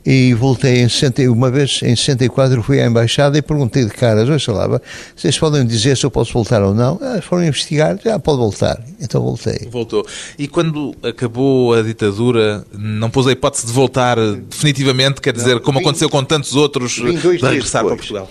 E 0.05 0.35
voltei 0.35 0.81
em 0.83 0.87
60, 0.89 1.23
uma 1.31 1.49
vez 1.49 1.79
em 1.81 1.95
64 1.95 2.61
fui 2.61 2.79
à 2.79 2.85
embaixada 2.85 3.37
e 3.37 3.41
perguntei 3.41 3.85
de 3.85 3.89
caras, 3.91 4.29
olha 4.29 4.57
lá, 4.57 4.81
vocês 5.15 5.37
podem 5.39 5.65
dizer 5.65 5.97
se 5.97 6.05
eu 6.05 6.11
posso 6.11 6.31
voltar 6.31 6.61
ou 6.61 6.75
não? 6.75 6.99
Ah, 7.01 7.19
foram 7.23 7.43
investigar, 7.43 7.97
já 8.03 8.19
pode 8.19 8.37
voltar. 8.37 8.79
Então 9.01 9.21
voltei. 9.23 9.67
Voltou. 9.71 10.05
E 10.37 10.47
quando 10.47 10.93
acabou 11.01 11.73
a 11.73 11.81
ditadura, 11.81 12.63
não 12.77 13.09
pôs 13.09 13.25
a 13.25 13.31
hipótese 13.31 13.65
de 13.65 13.71
voltar 13.73 14.17
definitivamente, 14.47 15.19
quer 15.19 15.33
dizer, 15.33 15.59
como 15.61 15.79
vim- 15.79 15.85
aconteceu 15.85 16.09
com 16.09 16.23
tantos 16.23 16.55
outros, 16.55 16.91
de 16.91 17.01
regressar 17.11 17.83
para. 17.83 17.95
Portugal? 17.95 18.29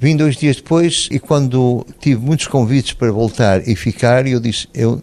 Vim 0.00 0.16
dois 0.16 0.34
dias 0.36 0.56
depois 0.56 1.08
e 1.12 1.18
quando 1.20 1.86
tive 2.00 2.20
muitos 2.24 2.46
convites 2.46 2.92
para 2.94 3.12
voltar 3.12 3.68
e 3.68 3.76
ficar, 3.76 4.26
eu 4.26 4.40
disse, 4.40 4.66
eu 4.74 5.00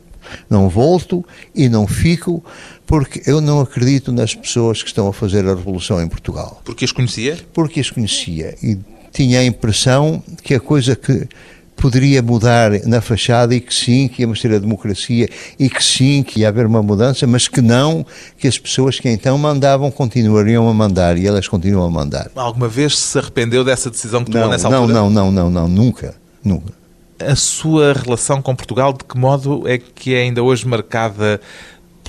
não 0.49 0.67
volto 0.69 1.23
e 1.55 1.69
não 1.69 1.87
fico 1.87 2.43
porque 2.89 3.21
eu 3.27 3.39
não 3.39 3.59
acredito 3.59 4.11
nas 4.11 4.33
pessoas 4.33 4.81
que 4.81 4.89
estão 4.89 5.07
a 5.07 5.13
fazer 5.13 5.45
a 5.45 5.53
revolução 5.53 6.01
em 6.01 6.07
Portugal. 6.07 6.59
Porque 6.65 6.83
as 6.83 6.91
conhecia? 6.91 7.37
Porque 7.53 7.79
as 7.79 7.91
conhecia 7.91 8.55
e 8.63 8.79
tinha 9.13 9.41
a 9.41 9.45
impressão 9.45 10.23
que 10.41 10.55
a 10.55 10.59
coisa 10.59 10.95
que 10.95 11.27
poderia 11.75 12.23
mudar 12.23 12.71
na 12.87 12.99
fachada 12.99 13.53
e 13.53 13.61
que 13.61 13.71
sim, 13.71 14.07
que 14.07 14.23
íamos 14.23 14.41
ter 14.41 14.55
a 14.55 14.57
democracia 14.57 15.29
e 15.59 15.69
que 15.69 15.83
sim, 15.83 16.23
que 16.23 16.39
ia 16.39 16.47
haver 16.47 16.65
uma 16.65 16.81
mudança, 16.81 17.27
mas 17.27 17.47
que 17.47 17.61
não, 17.61 18.03
que 18.39 18.47
as 18.47 18.57
pessoas 18.57 18.99
que 18.99 19.07
então 19.07 19.37
mandavam 19.37 19.91
continuariam 19.91 20.67
a 20.67 20.73
mandar 20.73 21.15
e 21.15 21.27
elas 21.27 21.47
continuam 21.47 21.85
a 21.85 21.91
mandar. 21.91 22.31
Alguma 22.35 22.67
vez 22.67 22.97
se 22.97 23.19
arrependeu 23.19 23.63
dessa 23.63 23.91
decisão 23.91 24.25
que 24.25 24.31
tomou 24.31 24.47
Não, 24.47 24.51
nessa 24.51 24.67
não, 24.67 24.79
altura? 24.79 24.99
não, 24.99 25.09
não, 25.11 25.31
não, 25.31 25.49
não, 25.51 25.67
nunca, 25.67 26.15
nunca. 26.43 26.73
A 27.19 27.35
sua 27.35 27.93
relação 27.93 28.41
com 28.41 28.55
Portugal, 28.55 28.93
de 28.93 29.03
que 29.03 29.15
modo 29.15 29.67
é 29.67 29.77
que 29.77 30.15
é 30.15 30.21
ainda 30.21 30.41
hoje 30.41 30.65
marcada 30.67 31.39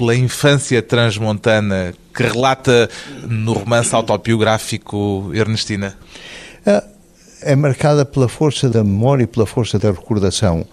pela 0.00 0.16
infância 0.16 0.80
transmontana 0.80 1.92
que 2.16 2.22
relata 2.22 2.88
no 3.28 3.52
romance 3.52 3.94
autobiográfico 3.94 5.30
Ernestina? 5.34 5.94
Ah, 6.64 6.82
é 7.42 7.54
marcada 7.54 8.06
pela 8.06 8.26
força 8.26 8.70
da 8.70 8.82
memória 8.82 9.24
e 9.24 9.26
pela 9.26 9.44
força 9.44 9.78
da 9.78 9.90
recordação 9.90 10.64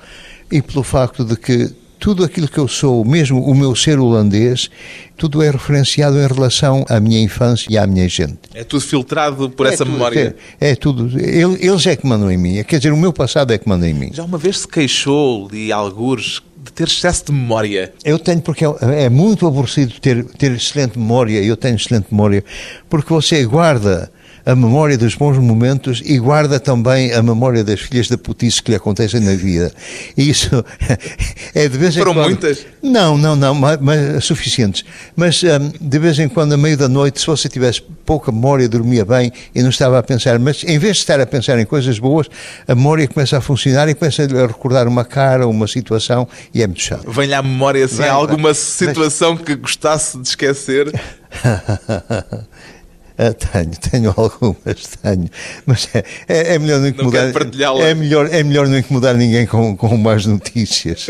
e 0.50 0.62
pelo 0.62 0.82
facto 0.82 1.26
de 1.26 1.36
que 1.36 1.70
tudo 2.00 2.24
aquilo 2.24 2.48
que 2.48 2.58
eu 2.60 2.68
sou, 2.70 3.04
mesmo 3.04 3.42
o 3.44 3.54
meu 3.56 3.76
ser 3.76 4.00
holandês, 4.00 4.70
tudo 5.18 5.42
é 5.44 5.50
referenciado 5.50 6.18
em 6.18 6.28
relação 6.28 6.86
à 6.88 7.00
minha 7.00 7.20
infância 7.20 7.68
e 7.70 7.78
à 7.78 7.86
minha 7.88 8.08
gente. 8.08 8.38
É 8.54 8.64
tudo 8.64 8.82
filtrado 8.82 9.50
por 9.50 9.66
É 9.66 9.74
essa 9.74 9.84
tudo- 9.84 9.92
memória? 9.94 10.36
É, 10.62 10.70
é 10.72 10.76
tudo. 10.76 11.20
Ele- 11.20 11.58
Eles 11.60 11.86
é 11.86 11.96
que 11.98 12.06
mandam 12.08 12.32
em 12.32 12.38
mim. 12.38 12.64
Quer 12.64 12.78
dizer, 12.78 12.94
o 12.94 12.98
meu 12.98 13.12
passado 13.12 13.52
é 13.52 13.58
que 13.58 13.68
manda 13.68 13.90
em 13.90 13.94
mim. 13.96 14.12
Já 14.14 14.24
uma 14.24 14.38
vez 14.38 14.60
se 14.60 14.68
queixou, 14.68 15.50
de 15.50 15.72
algures, 15.72 16.40
ter 16.78 16.88
excesso 16.88 17.26
de 17.26 17.32
memória. 17.32 17.92
Eu 18.06 18.20
tenho, 18.20 18.40
porque 18.40 18.64
é, 18.64 19.06
é 19.06 19.10
muito 19.10 19.48
aborrecido 19.48 20.00
ter, 20.00 20.24
ter 20.24 20.52
excelente 20.52 20.98
memória, 20.98 21.42
eu 21.44 21.58
tenho 21.58 21.76
excelente 21.76 22.06
memória, 22.12 22.44
porque 22.88 23.12
você 23.12 23.44
guarda 23.46 24.12
a 24.48 24.56
memória 24.56 24.98
dos 24.98 25.14
bons 25.14 25.38
momentos 25.38 26.02
e 26.06 26.18
guarda 26.18 26.58
também 26.58 27.12
a 27.12 27.22
memória 27.22 27.66
das 27.66 27.82
filhas 27.82 28.08
da 28.08 28.18
putice 28.18 28.64
que 28.64 28.72
lhe 28.72 28.78
acontecem 28.78 29.20
na 29.20 29.36
vida. 29.36 29.74
E 30.16 30.30
isso 30.30 30.64
é 31.54 31.68
de 31.68 31.78
vez 31.78 31.98
em 31.98 32.00
Foram 32.00 32.14
quando... 32.14 32.28
muitas? 32.28 32.66
Não, 32.82 33.18
não, 33.18 33.36
não, 33.36 33.54
mas, 33.54 33.78
mas 33.82 34.24
suficientes. 34.24 34.86
Mas 35.18 35.44
hum, 35.44 35.74
de 35.82 36.00
vez 36.00 36.18
em 36.18 36.30
quando, 36.30 36.54
a 36.54 36.58
meio 36.58 36.78
da 36.78 36.88
noite, 36.88 37.20
se 37.20 37.28
você 37.28 37.50
tivesse 37.50 37.82
pouca 38.06 38.32
memória, 38.32 38.70
dormia 38.70 39.04
bem 39.04 39.34
e 39.54 39.62
não 39.62 39.70
estava 39.70 40.00
a 40.00 40.04
pensar, 40.04 40.40
mas 40.40 40.64
em 40.64 40.80
vez 40.80 40.96
de 40.96 41.02
estar 41.02 41.20
a 41.20 41.26
pensar 41.26 41.60
em 41.60 41.66
coisas 41.66 42.00
boas, 42.00 42.28
a 42.66 42.74
memória 42.74 43.06
começa 43.06 43.38
a 43.38 43.42
funcionar 43.42 43.90
e 43.90 43.96
começa 43.96 44.24
a 44.24 44.48
recordar 44.48 44.88
uma 44.88 45.04
cara, 45.04 45.46
uma 45.46 45.68
situação 45.68 46.26
e 46.54 46.64
é 46.64 46.68
muito 46.68 46.84
chato. 46.84 47.12
Vem-lhe 47.12 47.34
à 47.34 47.44
memória 47.44 47.84
assim, 47.84 47.98
Vem, 47.98 48.10
alguma 48.10 48.54
situação 48.54 49.36
que 49.36 49.56
gostasse 49.56 50.18
de 50.18 50.26
esquecer? 50.26 50.88
Ah, 53.18 53.34
tenho, 53.34 53.72
tenho 53.92 54.14
algumas, 54.16 54.88
tenho. 55.02 55.30
Mas 55.66 55.90
é, 55.94 56.04
é, 56.28 56.56
é 56.56 56.60
melhor 56.60 56.80
não 56.80 56.88
incomodar. 56.88 57.34
partilhá-las. 57.34 57.84
é, 57.84 57.94
melhor, 57.96 58.30
é 58.32 58.44
melhor 58.44 58.68
não 58.68 58.78
incomodar 58.78 59.16
ninguém 59.16 59.46
com, 59.46 59.76
com 59.76 59.98
más 59.98 60.26
notícias. 60.26 61.08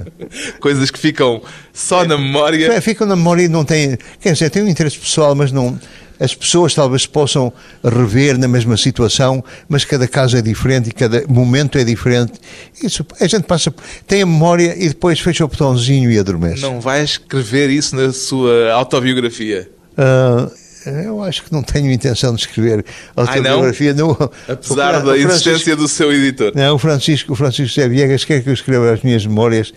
Coisas 0.60 0.90
que 0.90 0.98
ficam 0.98 1.42
só 1.72 2.04
na 2.04 2.16
memória. 2.16 2.72
É, 2.72 2.80
Ficam 2.80 3.06
na 3.06 3.16
memória 3.16 3.42
e 3.42 3.48
não 3.48 3.64
têm. 3.64 3.98
Quer 4.20 4.32
dizer, 4.32 4.50
tem 4.50 4.62
um 4.62 4.68
interesse 4.68 4.98
pessoal, 4.98 5.34
mas 5.34 5.52
não. 5.52 5.78
As 6.18 6.34
pessoas 6.34 6.72
talvez 6.72 7.04
possam 7.04 7.52
rever 7.82 8.38
na 8.38 8.46
mesma 8.46 8.76
situação, 8.76 9.42
mas 9.68 9.84
cada 9.84 10.06
caso 10.06 10.36
é 10.36 10.42
diferente 10.42 10.88
e 10.90 10.92
cada 10.92 11.24
momento 11.26 11.76
é 11.78 11.84
diferente. 11.84 12.34
Isso, 12.80 13.04
a 13.20 13.26
gente 13.26 13.42
passa, 13.42 13.74
tem 14.06 14.22
a 14.22 14.26
memória 14.26 14.72
e 14.78 14.88
depois 14.88 15.18
fecha 15.18 15.44
o 15.44 15.48
botãozinho 15.48 16.10
e 16.12 16.18
adormece. 16.18 16.62
Não 16.62 16.80
vai 16.80 17.02
escrever 17.02 17.70
isso 17.70 17.96
na 17.96 18.12
sua 18.12 18.70
autobiografia. 18.72 19.68
Ah, 19.98 20.48
eu 20.86 21.22
acho 21.22 21.44
que 21.44 21.52
não 21.52 21.62
tenho 21.62 21.90
intenção 21.90 22.34
de 22.34 22.40
escrever 22.40 22.84
Ai, 23.16 23.40
não? 23.40 23.50
autobiografia. 23.50 23.94
não? 23.94 24.10
Apesar 24.48 25.00
O 25.00 25.06
da 25.06 25.12
o 25.12 25.14
existência 25.14 25.76
do 25.76 25.86
seu 25.88 26.12
editor. 26.12 26.52
Não, 26.54 26.74
o 26.74 26.78
Francisco, 26.78 27.32
o 27.32 27.36
Francisco 27.36 27.74
José 27.74 27.88
Viegas 27.88 28.24
quer 28.24 28.42
que 28.42 28.48
eu 28.48 28.54
escreva 28.54 28.92
as 28.92 29.02
minhas 29.02 29.24
memórias, 29.26 29.72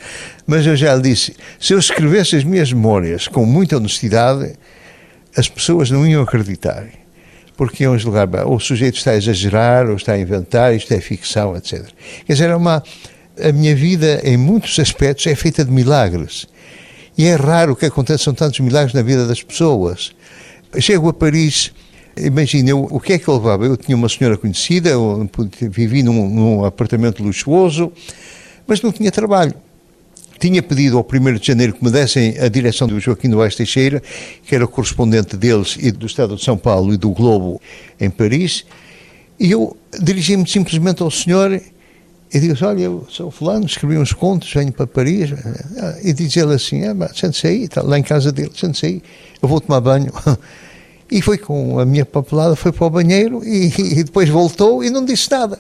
mas 0.48 0.66
eu 0.66 0.76
já 0.76 0.96
lhe 0.96 1.02
disse, 1.02 1.36
se 1.60 1.74
eu 1.74 1.80
escrevesse 1.80 2.36
as 2.36 2.44
minhas 2.44 2.72
memórias 2.72 3.28
com 3.28 3.46
muita 3.46 3.78
honestidade, 3.78 4.54
as 5.36 5.48
pessoas 5.50 5.92
não 5.92 6.06
iam 6.08 6.24
acreditar. 6.24 6.86
Porque 7.58 7.84
iam 7.84 7.98
julgar, 7.98 8.28
"Bah, 8.28 8.46
o 8.46 8.60
sujeito 8.60 8.98
está 8.98 9.12
a 9.12 9.16
exagerar, 9.16 9.90
ou 9.90 9.96
está 9.96 10.12
a 10.14 10.20
inventar, 10.20 10.76
isto 10.76 10.94
é 10.94 11.00
ficção, 11.00 11.56
etc. 11.56 11.86
Quer 12.26 12.34
dizer, 12.34 12.50
é 12.50 12.56
uma, 12.56 12.84
a 13.42 13.52
minha 13.54 13.74
vida, 13.74 14.20
em 14.26 14.36
muitos 14.36 14.78
aspectos, 14.78 15.26
é 15.28 15.36
feita 15.36 15.64
de 15.64 15.72
milagres. 15.72 16.48
E 17.18 17.26
é 17.26 17.36
raro 17.36 17.74
que 17.74 17.86
aconteçam 17.86 18.34
tantos 18.34 18.60
milagres 18.60 18.94
na 18.94 19.02
vida 19.02 19.26
das 19.26 19.42
pessoas. 19.42 20.14
Chego 20.80 21.10
a 21.10 21.14
Paris, 21.14 21.72
imagina, 22.18 22.70
eu, 22.70 22.88
o 22.90 23.00
que 23.00 23.14
é 23.14 23.20
que 23.20 23.28
eu 23.28 23.36
levava? 23.36 23.66
Eu 23.66 23.78
tinha 23.78 23.96
uma 23.96 24.10
senhora 24.10 24.38
conhecida, 24.38 24.90
eu 24.90 25.30
vivi 25.70 26.04
num, 26.04 26.30
num 26.30 26.66
apartamento 26.66 27.24
luxuoso, 27.24 27.92
mas 28.68 28.82
não 28.82 28.92
tinha 28.92 29.12
trabalho. 29.12 29.54
Tinha 30.40 30.62
pedido 30.62 30.98
ao 30.98 31.08
1 31.12 31.36
de 31.36 31.48
janeiro 31.48 31.74
que 31.74 31.84
me 31.84 31.90
dessem 31.90 32.38
a 32.40 32.50
direção 32.50 32.88
do 32.88 33.00
Joaquim 33.00 33.30
Duarte 33.30 33.58
Teixeira, 33.58 34.02
que 34.44 34.54
era 34.54 34.66
o 34.66 34.68
correspondente 34.68 35.38
deles 35.38 35.78
e 35.80 35.92
do 35.92 36.06
Estado 36.06 36.36
de 36.36 36.44
São 36.44 36.58
Paulo 36.58 36.94
e 36.94 36.98
do 36.98 37.10
Globo 37.12 37.62
em 38.00 38.10
Paris, 38.10 38.66
e 39.40 39.52
eu 39.52 39.76
dirigi-me 40.02 40.48
simplesmente 40.48 41.02
ao 41.02 41.12
senhor 41.12 41.62
e 42.34 42.40
digo 42.40 42.54
olha, 42.66 42.82
eu 42.82 43.08
sou 43.10 43.32
fulano, 43.32 43.66
escrevi 43.66 43.98
uns 43.98 44.12
contos, 44.12 44.52
venho 44.54 44.72
para 44.72 44.86
Paris, 44.88 45.30
e 46.04 46.12
diz 46.12 46.36
ele 46.36 46.54
assim, 46.54 46.84
ah, 46.84 47.10
sente-se 47.14 47.48
aí, 47.48 47.64
está 47.64 47.82
lá 47.82 47.98
em 47.98 48.04
casa 48.04 48.32
dele, 48.32 48.52
sente-se 48.54 48.86
aí, 48.86 49.02
eu 49.42 49.48
vou 49.48 49.62
tomar 49.62 49.80
banho. 49.80 50.12
E 51.10 51.22
foi 51.22 51.38
com 51.38 51.80
a 51.80 51.86
minha 51.86 52.06
papelada, 52.06 52.56
foi 52.56 52.72
para 52.72 52.86
o 52.86 52.90
banheiro 52.90 53.44
e, 53.44 53.72
e 53.78 54.04
depois 54.04 54.28
voltou 54.28 54.84
e 54.84 54.90
não 54.90 55.06
disse 55.06 55.30
nada. 55.30 55.60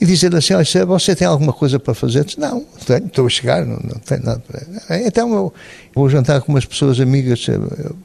E 0.00 0.04
diz 0.04 0.22
ele 0.22 0.36
assim, 0.36 0.52
olha, 0.52 0.86
você 0.86 1.16
tem 1.16 1.26
alguma 1.26 1.52
coisa 1.52 1.78
para 1.78 1.94
fazer? 1.94 2.24
Disse, 2.24 2.38
não, 2.38 2.64
tenho, 2.86 3.06
estou 3.06 3.26
a 3.26 3.28
chegar, 3.30 3.64
não, 3.64 3.76
não 3.76 3.98
tenho 3.98 4.22
nada 4.22 4.42
para. 4.46 5.00
Então 5.00 5.32
eu 5.34 5.54
vou 5.94 6.08
jantar 6.10 6.42
com 6.42 6.52
umas 6.52 6.66
pessoas 6.66 7.00
amigas, 7.00 7.46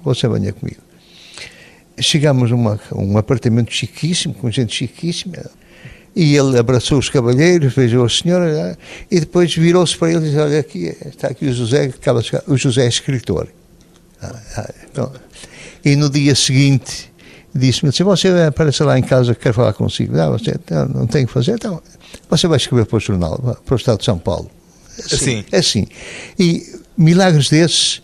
você 0.04 0.28
venha 0.30 0.54
comigo. 0.54 0.80
Chegamos 2.00 2.52
a 2.52 2.56
um 2.96 3.18
apartamento 3.18 3.72
chiquíssimo, 3.74 4.34
com 4.34 4.50
gente 4.50 4.74
chiquíssima, 4.74 5.38
e 6.16 6.36
ele 6.36 6.58
abraçou 6.58 6.98
os 6.98 7.10
cavalheiros, 7.10 7.74
beijou 7.74 8.06
a 8.06 8.10
senhora, 8.10 8.78
e 9.10 9.20
depois 9.20 9.54
virou-se 9.54 9.98
para 9.98 10.12
ele 10.12 10.20
e 10.20 10.30
disse, 10.30 10.38
olha, 10.38 10.60
aqui, 10.60 10.96
está 11.06 11.28
aqui 11.28 11.46
o 11.48 11.54
José, 11.54 11.90
que 11.90 11.96
acaba 11.96 12.22
de 12.22 12.28
chegar. 12.28 12.44
o 12.48 12.58
José 12.58 12.86
é 12.86 12.88
escritor. 12.88 13.50
Ah, 14.22 14.36
ah, 14.58 14.74
então, 14.90 15.12
e 15.84 15.96
no 15.96 16.10
dia 16.10 16.36
seguinte 16.36 17.12
disse-me, 17.54 17.91
se 17.91 18.04
você 18.04 18.30
aparece 18.48 18.84
lá 18.84 18.98
em 18.98 19.04
casa, 19.04 19.36
quer 19.36 19.54
falar 19.54 19.74
consigo, 19.74 20.15
não, 20.15 20.32
você 20.32 20.56
não 20.94 21.06
tem 21.06 21.26
que 21.26 21.32
fazer, 21.32 21.54
então 21.54 21.82
você 22.30 22.48
vai 22.48 22.58
escrever 22.58 22.86
para 22.86 22.98
o 22.98 23.00
jornal, 23.00 23.38
para 23.65 23.74
o 23.74 23.78
Estado 23.78 24.00
de 24.00 24.06
São 24.06 24.17
Paulo. 24.17 24.50
Assim? 25.00 25.44
Assim. 25.52 25.88
E 26.39 26.63
milagres 26.98 27.50
desses, 27.50 28.02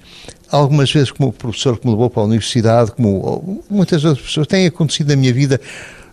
algumas 0.51 0.91
vezes 0.91 1.11
como 1.11 1.29
o 1.29 1.33
professor 1.33 1.77
que 1.77 1.85
me 1.85 1.91
levou 1.91 2.09
para 2.09 2.23
a 2.23 2.25
universidade, 2.25 2.91
como 2.91 3.63
muitas 3.69 4.03
outras 4.03 4.25
pessoas, 4.25 4.47
têm 4.47 4.65
acontecido 4.65 5.09
na 5.09 5.15
minha 5.15 5.33
vida 5.33 5.59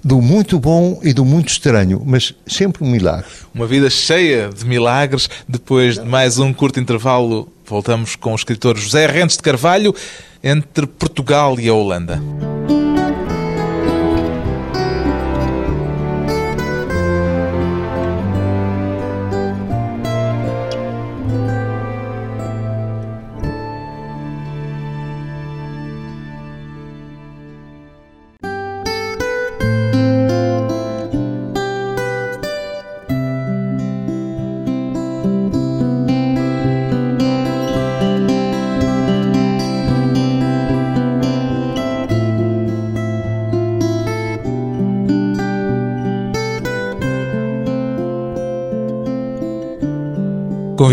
do 0.03 0.20
muito 0.20 0.59
bom 0.61 1.00
e 1.03 1.14
do 1.14 1.24
muito 1.24 1.48
estranho, 1.48 2.03
mas 2.05 2.35
sempre 2.46 2.85
um 2.85 2.90
milagre. 2.90 3.24
Uma 3.55 3.66
vida 3.66 3.88
cheia 3.88 4.50
de 4.50 4.64
milagres. 4.66 5.31
Depois 5.48 5.94
de 5.94 6.05
mais 6.05 6.38
um 6.38 6.53
curto 6.53 6.79
intervalo, 6.79 7.50
voltamos 7.66 8.16
com 8.16 8.33
o 8.33 8.37
escritor 8.37 8.77
José 8.77 9.07
Rentes 9.07 9.37
de 9.37 9.42
Carvalho, 9.42 9.94
entre 10.42 10.87
Portugal 10.87 11.59
e 11.59 11.68
a 11.68 11.74
Holanda. 11.74 12.20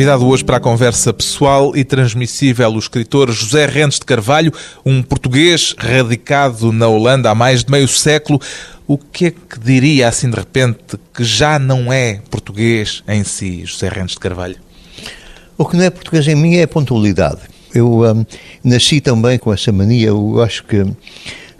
Convidado 0.01 0.25
hoje 0.25 0.43
para 0.43 0.57
a 0.57 0.59
conversa 0.59 1.13
pessoal 1.13 1.77
e 1.77 1.83
transmissível 1.83 2.71
o 2.71 2.79
escritor 2.79 3.31
José 3.31 3.67
Rentes 3.67 3.99
de 3.99 4.05
Carvalho, 4.05 4.51
um 4.83 5.03
português 5.03 5.75
radicado 5.77 6.71
na 6.71 6.87
Holanda 6.87 7.29
há 7.29 7.35
mais 7.35 7.63
de 7.63 7.69
meio 7.69 7.87
século. 7.87 8.41
O 8.87 8.97
que 8.97 9.27
é 9.27 9.29
que 9.29 9.59
diria 9.59 10.07
assim 10.07 10.31
de 10.31 10.35
repente 10.35 10.97
que 11.13 11.23
já 11.23 11.59
não 11.59 11.93
é 11.93 12.19
português 12.31 13.03
em 13.07 13.23
si, 13.23 13.63
José 13.63 13.89
Rentes 13.89 14.15
de 14.15 14.21
Carvalho? 14.21 14.55
O 15.55 15.65
que 15.65 15.77
não 15.77 15.83
é 15.83 15.91
português 15.91 16.27
em 16.27 16.33
mim 16.33 16.55
é 16.55 16.63
a 16.63 16.67
pontualidade. 16.67 17.41
Eu 17.71 18.01
um, 18.01 18.25
nasci 18.63 19.01
também 19.01 19.37
com 19.37 19.53
essa 19.53 19.71
mania, 19.71 20.07
eu 20.07 20.41
acho 20.41 20.63
que 20.63 20.83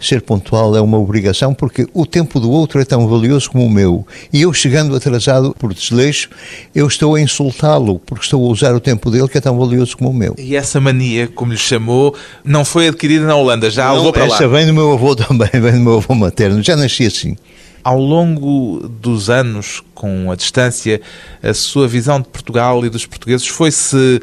ser 0.02 0.22
pontual 0.22 0.76
é 0.76 0.80
uma 0.80 0.98
obrigação 0.98 1.54
porque 1.54 1.86
o 1.94 2.04
tempo 2.04 2.40
do 2.40 2.50
outro 2.50 2.80
é 2.80 2.84
tão 2.84 3.06
valioso 3.08 3.50
como 3.50 3.64
o 3.64 3.70
meu. 3.70 4.06
E 4.32 4.42
eu 4.42 4.52
chegando 4.52 4.94
atrasado 4.94 5.54
por 5.58 5.72
desleixo, 5.72 6.28
eu 6.74 6.86
estou 6.86 7.14
a 7.14 7.20
insultá-lo 7.20 8.00
porque 8.00 8.24
estou 8.24 8.44
a 8.46 8.50
usar 8.50 8.74
o 8.74 8.80
tempo 8.80 9.10
dele 9.10 9.28
que 9.28 9.38
é 9.38 9.40
tão 9.40 9.58
valioso 9.58 9.96
como 9.96 10.10
o 10.10 10.14
meu. 10.14 10.34
E 10.38 10.56
essa 10.56 10.80
mania, 10.80 11.28
como 11.28 11.52
lhe 11.52 11.58
chamou, 11.58 12.14
não 12.44 12.64
foi 12.64 12.88
adquirida 12.88 13.26
na 13.26 13.36
Holanda, 13.36 13.70
já 13.70 13.88
não, 13.88 13.96
levou 13.96 14.12
para 14.12 14.26
lá? 14.26 14.34
Essa 14.34 14.48
vem 14.48 14.66
do 14.66 14.74
meu 14.74 14.92
avô 14.92 15.14
também, 15.16 15.50
vem 15.52 15.72
do 15.72 15.80
meu 15.80 15.96
avô 15.98 16.14
materno, 16.14 16.62
já 16.62 16.76
nasci 16.76 17.06
assim. 17.06 17.36
Ao 17.84 17.98
longo 17.98 18.88
dos 18.88 19.28
anos, 19.28 19.82
com 19.94 20.30
a 20.30 20.36
distância, 20.36 21.00
a 21.42 21.52
sua 21.52 21.88
visão 21.88 22.20
de 22.20 22.28
Portugal 22.28 22.84
e 22.86 22.88
dos 22.88 23.06
portugueses 23.06 23.46
foi-se 23.48 24.20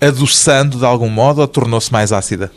adoçando 0.00 0.78
de 0.78 0.84
algum 0.84 1.08
modo 1.08 1.40
ou 1.40 1.48
tornou-se 1.48 1.92
mais 1.92 2.12
ácida? 2.12 2.50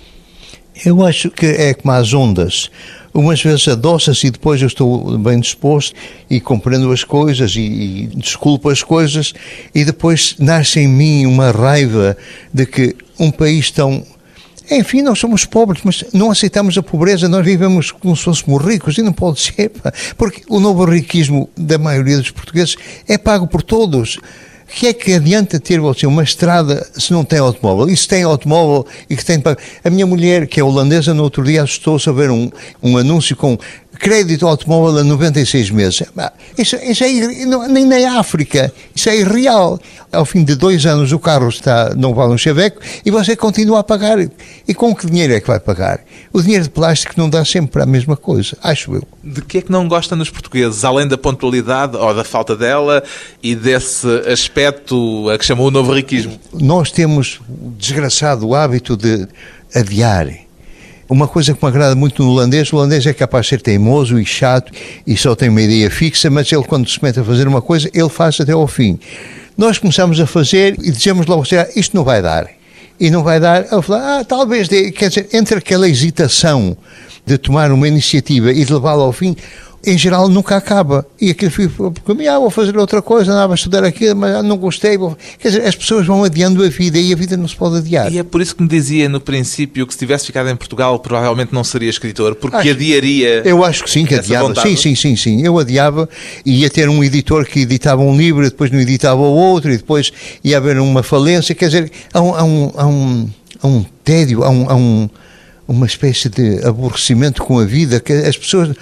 Eu 0.83 1.05
acho 1.05 1.29
que 1.29 1.45
é 1.45 1.73
como 1.73 1.93
as 1.93 2.13
ondas. 2.13 2.69
Umas 3.13 3.41
vezes 3.41 3.65
adoça-se 3.69 4.27
e 4.27 4.31
depois 4.31 4.61
eu 4.61 4.67
estou 4.67 5.17
bem 5.17 5.39
disposto 5.39 5.95
e 6.29 6.41
compreendo 6.41 6.91
as 6.91 7.03
coisas 7.03 7.55
e, 7.55 7.61
e 7.61 8.07
desculpo 8.07 8.69
as 8.69 8.83
coisas 8.83 9.33
e 9.73 9.85
depois 9.85 10.35
nasce 10.37 10.81
em 10.81 10.87
mim 10.87 11.25
uma 11.25 11.49
raiva 11.51 12.17
de 12.53 12.65
que 12.65 12.93
um 13.17 13.31
país 13.31 13.71
tão 13.71 14.05
enfim, 14.69 15.03
nós 15.03 15.19
somos 15.19 15.45
pobres, 15.45 15.81
mas 15.83 16.03
não 16.11 16.31
aceitamos 16.31 16.75
a 16.75 16.81
pobreza, 16.81 17.29
nós 17.29 17.45
vivemos 17.45 17.91
como 17.91 18.15
se 18.15 18.23
fôssemos 18.23 18.65
ricos 18.65 18.97
e 18.97 19.03
não 19.03 19.13
pode 19.13 19.39
ser, 19.39 19.71
porque 20.17 20.41
o 20.49 20.59
novo 20.59 20.85
riquismo 20.85 21.47
da 21.55 21.77
maioria 21.77 22.17
dos 22.17 22.31
portugueses 22.31 22.75
é 23.07 23.15
pago 23.15 23.45
por 23.45 23.61
todos 23.61 24.17
que 24.67 24.87
é 24.87 24.93
que 24.93 25.13
adianta 25.13 25.59
ter 25.59 25.79
você 25.79 26.05
uma 26.07 26.23
estrada 26.23 26.85
se 26.93 27.13
não 27.13 27.23
tem 27.23 27.39
automóvel? 27.39 27.87
E 27.87 27.95
se 27.95 28.07
tem 28.07 28.23
automóvel 28.23 28.85
e 29.09 29.15
que 29.15 29.23
tem. 29.23 29.41
A 29.83 29.89
minha 29.89 30.05
mulher, 30.05 30.47
que 30.47 30.59
é 30.59 30.63
holandesa, 30.63 31.13
no 31.13 31.23
outro 31.23 31.43
dia 31.43 31.63
assustou-se 31.63 32.09
a 32.09 32.11
ver 32.11 32.31
um, 32.31 32.49
um 32.81 32.97
anúncio 32.97 33.35
com 33.35 33.57
crédito 33.95 34.47
automóvel 34.47 34.99
a 34.99 35.03
96 35.03 35.69
meses. 35.71 36.03
Isso, 36.57 36.75
isso 36.77 37.03
é, 37.03 37.67
nem 37.67 37.85
na 37.85 38.19
África, 38.19 38.71
isso 38.93 39.09
é 39.09 39.17
irreal. 39.17 39.79
Ao 40.11 40.25
fim 40.25 40.43
de 40.43 40.55
dois 40.55 40.85
anos 40.85 41.11
o 41.11 41.19
carro 41.19 41.49
está, 41.49 41.93
não 41.95 42.13
vale 42.13 42.33
um 42.33 42.37
chaveco 42.37 42.79
e 43.05 43.11
você 43.11 43.35
continua 43.35 43.79
a 43.79 43.83
pagar. 43.83 44.17
E 44.67 44.73
com 44.73 44.95
que 44.95 45.05
dinheiro 45.05 45.33
é 45.33 45.39
que 45.39 45.47
vai 45.47 45.59
pagar? 45.59 45.99
O 46.31 46.41
dinheiro 46.41 46.63
de 46.63 46.69
plástico 46.69 47.13
não 47.17 47.29
dá 47.29 47.43
sempre 47.43 47.71
para 47.71 47.83
a 47.83 47.87
mesma 47.87 48.15
coisa, 48.15 48.57
acho 48.63 48.95
eu. 48.95 49.03
De 49.23 49.41
que 49.41 49.57
é 49.57 49.61
que 49.61 49.71
não 49.71 49.87
gosta 49.87 50.15
nos 50.15 50.29
portugueses, 50.29 50.83
além 50.83 51.07
da 51.07 51.17
pontualidade 51.17 51.97
ou 51.97 52.13
da 52.13 52.23
falta 52.23 52.55
dela 52.55 53.03
e 53.41 53.55
desse 53.55 54.07
aspecto 54.31 55.29
a 55.29 55.37
que 55.37 55.45
chamou 55.45 55.67
o 55.67 55.71
novo 55.71 55.93
riquismo? 55.93 56.39
Nós 56.53 56.91
temos 56.91 57.41
o 57.49 57.71
desgraçado 57.71 58.53
hábito 58.53 58.95
de 58.95 59.27
adiar 59.73 60.44
uma 61.07 61.27
coisa 61.27 61.53
que 61.53 61.63
me 61.63 61.69
agrada 61.69 61.95
muito 61.95 62.23
no 62.23 62.31
holandês, 62.31 62.71
o 62.71 62.77
holandês 62.77 63.05
é 63.05 63.13
capaz 63.13 63.45
de 63.45 63.51
ser 63.51 63.61
teimoso 63.61 64.19
e 64.19 64.25
chato 64.25 64.71
e 65.05 65.15
só 65.15 65.35
tem 65.35 65.49
uma 65.49 65.61
ideia 65.61 65.89
fixa, 65.89 66.29
mas 66.29 66.51
ele 66.51 66.63
quando 66.63 66.89
se 66.89 67.01
mete 67.03 67.19
a 67.19 67.23
fazer 67.23 67.47
uma 67.47 67.61
coisa, 67.61 67.89
ele 67.93 68.09
faz 68.09 68.39
até 68.39 68.51
ao 68.51 68.67
fim. 68.67 68.99
Nós 69.57 69.77
começamos 69.77 70.19
a 70.19 70.25
fazer 70.25 70.75
e 70.79 70.91
dizemos 70.91 71.25
logo, 71.27 71.43
assim, 71.43 71.55
ah, 71.55 71.67
isto 71.75 71.95
não 71.95 72.03
vai 72.03 72.21
dar. 72.21 72.49
E 72.99 73.09
não 73.09 73.23
vai 73.23 73.39
dar, 73.39 73.65
eu 73.71 73.81
falo, 73.81 74.01
ah, 74.01 74.23
talvez 74.23 74.67
dê. 74.67 74.91
Quer 74.91 75.09
dizer, 75.09 75.29
entre 75.33 75.57
aquela 75.57 75.87
hesitação 75.87 76.75
de 77.25 77.37
tomar 77.37 77.71
uma 77.71 77.87
iniciativa 77.87 78.51
e 78.51 78.63
de 78.63 78.73
levá-la 78.73 79.03
ao 79.03 79.11
fim, 79.11 79.35
em 79.85 79.97
geral 79.97 80.27
nunca 80.27 80.55
acaba. 80.55 81.05
E 81.19 81.29
aquilo 81.29 81.51
fica, 81.51 81.91
porque 81.91 82.27
ah, 82.27 82.39
vou 82.39 82.49
fazer 82.49 82.77
outra 82.77 83.01
coisa, 83.01 83.31
andava 83.31 83.53
a 83.53 83.55
estudar 83.55 83.83
aquilo, 83.83 84.15
mas 84.15 84.43
não 84.43 84.57
gostei. 84.57 84.97
Vou... 84.97 85.17
Quer 85.39 85.49
dizer, 85.49 85.65
as 85.65 85.75
pessoas 85.75 86.05
vão 86.05 86.23
adiando 86.23 86.63
a 86.63 86.67
vida 86.67 86.97
e 86.97 87.13
a 87.13 87.15
vida 87.15 87.37
não 87.37 87.47
se 87.47 87.55
pode 87.55 87.77
adiar. 87.77 88.11
E 88.11 88.17
é 88.17 88.23
por 88.23 88.41
isso 88.41 88.55
que 88.55 88.63
me 88.63 88.69
dizia 88.69 89.07
no 89.07 89.19
princípio 89.19 89.85
que 89.85 89.93
se 89.93 89.99
tivesse 89.99 90.25
ficado 90.25 90.49
em 90.49 90.55
Portugal 90.55 90.97
provavelmente 90.99 91.53
não 91.53 91.63
seria 91.63 91.89
escritor, 91.89 92.35
porque 92.35 92.57
acho, 92.57 92.69
adiaria. 92.69 93.41
Eu 93.45 93.63
acho 93.63 93.83
que 93.83 93.89
sim, 93.89 94.05
que 94.05 94.15
adiava. 94.15 94.47
Vontade. 94.47 94.69
Sim, 94.69 94.75
sim, 94.75 94.95
sim, 94.95 95.15
sim. 95.15 95.45
Eu 95.45 95.57
adiava 95.59 96.09
e 96.45 96.61
ia 96.61 96.69
ter 96.69 96.89
um 96.89 97.03
editor 97.03 97.45
que 97.45 97.61
editava 97.61 98.01
um 98.01 98.17
livro, 98.17 98.43
depois 98.43 98.71
não 98.71 98.79
editava 98.79 99.21
o 99.21 99.33
outro, 99.33 99.71
e 99.71 99.77
depois 99.77 100.11
ia 100.43 100.57
haver 100.57 100.79
uma 100.79 101.03
falência. 101.03 101.53
Quer 101.53 101.67
dizer, 101.67 101.91
há 102.13 102.21
um, 102.21 102.35
há 102.35 102.43
um, 102.43 102.71
há 102.75 102.87
um, 102.87 103.29
há 103.61 103.67
um 103.67 103.85
tédio, 104.03 104.43
há 104.43 104.49
um, 104.49 104.69
há 104.69 104.75
um 104.75 105.09
uma 105.67 105.85
espécie 105.85 106.29
de 106.29 106.63
aborrecimento 106.63 107.43
com 107.43 107.59
a 107.59 107.65
vida 107.65 107.99
que 107.99 108.13
as 108.13 108.37
pessoas 108.37 108.75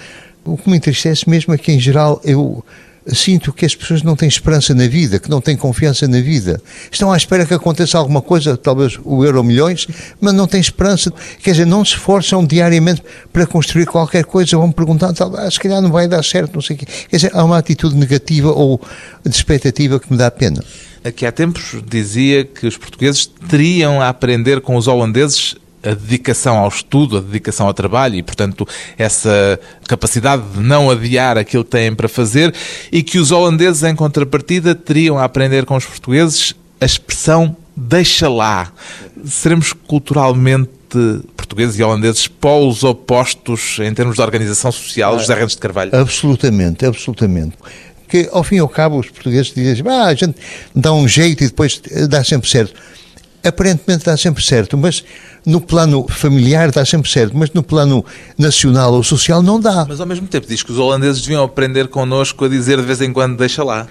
o 0.44 0.56
que 0.56 0.68
me 0.68 0.76
entristece 0.76 1.28
mesmo 1.28 1.54
é 1.54 1.58
que, 1.58 1.72
em 1.72 1.80
geral, 1.80 2.20
eu 2.24 2.64
sinto 3.06 3.52
que 3.52 3.66
as 3.66 3.74
pessoas 3.74 4.02
não 4.02 4.16
têm 4.16 4.28
esperança 4.28 4.74
na 4.74 4.86
vida, 4.86 5.18
que 5.18 5.28
não 5.28 5.40
têm 5.40 5.56
confiança 5.56 6.08
na 6.08 6.20
vida. 6.20 6.60
Estão 6.90 7.12
à 7.12 7.16
espera 7.16 7.44
que 7.44 7.52
aconteça 7.52 7.98
alguma 7.98 8.22
coisa, 8.22 8.56
talvez 8.56 8.98
o 9.04 9.24
euro 9.24 9.42
milhões, 9.44 9.86
mas 10.20 10.32
não 10.32 10.46
têm 10.46 10.60
esperança. 10.60 11.12
Quer 11.42 11.50
dizer, 11.52 11.66
não 11.66 11.84
se 11.84 11.92
esforçam 11.92 12.44
diariamente 12.44 13.02
para 13.32 13.46
construir 13.46 13.86
qualquer 13.86 14.24
coisa. 14.24 14.56
Vão 14.56 14.72
perguntar, 14.72 15.12
ah, 15.36 15.50
se 15.50 15.60
calhar 15.60 15.82
não 15.82 15.90
vai 15.90 16.08
dar 16.08 16.24
certo, 16.24 16.54
não 16.54 16.62
sei 16.62 16.76
o 16.76 16.78
quê. 16.78 16.86
Quer 17.08 17.16
dizer, 17.16 17.30
há 17.34 17.44
uma 17.44 17.58
atitude 17.58 17.94
negativa 17.94 18.50
ou 18.50 18.80
de 19.24 19.34
expectativa 19.34 20.00
que 20.00 20.10
me 20.10 20.16
dá 20.16 20.30
pena. 20.30 20.62
Aqui 21.02 21.26
há 21.26 21.32
tempos 21.32 21.76
dizia 21.86 22.44
que 22.44 22.66
os 22.66 22.78
portugueses 22.78 23.26
teriam 23.26 24.00
a 24.00 24.08
aprender 24.08 24.62
com 24.62 24.76
os 24.76 24.88
holandeses 24.88 25.54
a 25.84 25.94
dedicação 25.94 26.56
ao 26.56 26.68
estudo, 26.68 27.18
a 27.18 27.20
dedicação 27.20 27.66
ao 27.66 27.74
trabalho 27.74 28.16
e, 28.16 28.22
portanto, 28.22 28.66
essa 28.96 29.58
capacidade 29.86 30.42
de 30.54 30.60
não 30.60 30.90
adiar 30.90 31.36
aquilo 31.36 31.64
que 31.64 31.70
têm 31.70 31.94
para 31.94 32.08
fazer 32.08 32.54
e 32.90 33.02
que 33.02 33.18
os 33.18 33.30
holandeses, 33.30 33.82
em 33.82 33.94
contrapartida, 33.94 34.74
teriam 34.74 35.18
a 35.18 35.24
aprender 35.24 35.64
com 35.64 35.76
os 35.76 35.84
portugueses 35.84 36.54
a 36.80 36.84
expressão 36.84 37.56
deixa 37.76 38.28
lá. 38.28 38.72
Seremos 39.24 39.72
culturalmente 39.72 40.70
portugueses 41.36 41.78
e 41.78 41.82
holandeses 41.82 42.26
polos 42.28 42.84
opostos 42.84 43.78
em 43.80 43.92
termos 43.92 44.16
de 44.16 44.22
organização 44.22 44.70
social, 44.70 45.18
José 45.18 45.34
Rendes 45.34 45.54
de 45.54 45.60
Carvalho? 45.60 45.90
Absolutamente, 45.94 46.86
absolutamente 46.86 47.56
que 48.06 48.28
ao 48.30 48.44
fim 48.44 48.56
e 48.56 48.58
ao 48.58 48.68
cabo 48.68 48.98
os 48.98 49.08
portugueses 49.08 49.52
dizem 49.52 49.84
ah, 49.88 50.04
a 50.04 50.14
gente 50.14 50.36
dá 50.74 50.92
um 50.92 51.08
jeito 51.08 51.42
e 51.42 51.48
depois 51.48 51.80
dá 52.08 52.22
sempre 52.22 52.48
certo 52.48 52.74
aparentemente 53.44 54.04
dá 54.04 54.16
sempre 54.16 54.42
certo, 54.42 54.76
mas 54.76 55.04
no 55.44 55.60
plano 55.60 56.06
familiar 56.08 56.70
dá 56.70 56.84
sempre 56.84 57.10
certo, 57.10 57.36
mas 57.36 57.50
no 57.52 57.62
plano 57.62 58.04
nacional 58.38 58.94
ou 58.94 59.02
social 59.02 59.42
não 59.42 59.60
dá. 59.60 59.84
Mas 59.88 60.00
ao 60.00 60.06
mesmo 60.06 60.26
tempo 60.26 60.46
diz 60.46 60.62
que 60.62 60.72
os 60.72 60.78
holandeses 60.78 61.20
deviam 61.22 61.44
aprender 61.44 61.88
connosco 61.88 62.44
a 62.44 62.48
dizer 62.48 62.78
de 62.78 62.84
vez 62.84 63.00
em 63.00 63.12
quando 63.12 63.36
deixa 63.36 63.62
lá. 63.62 63.86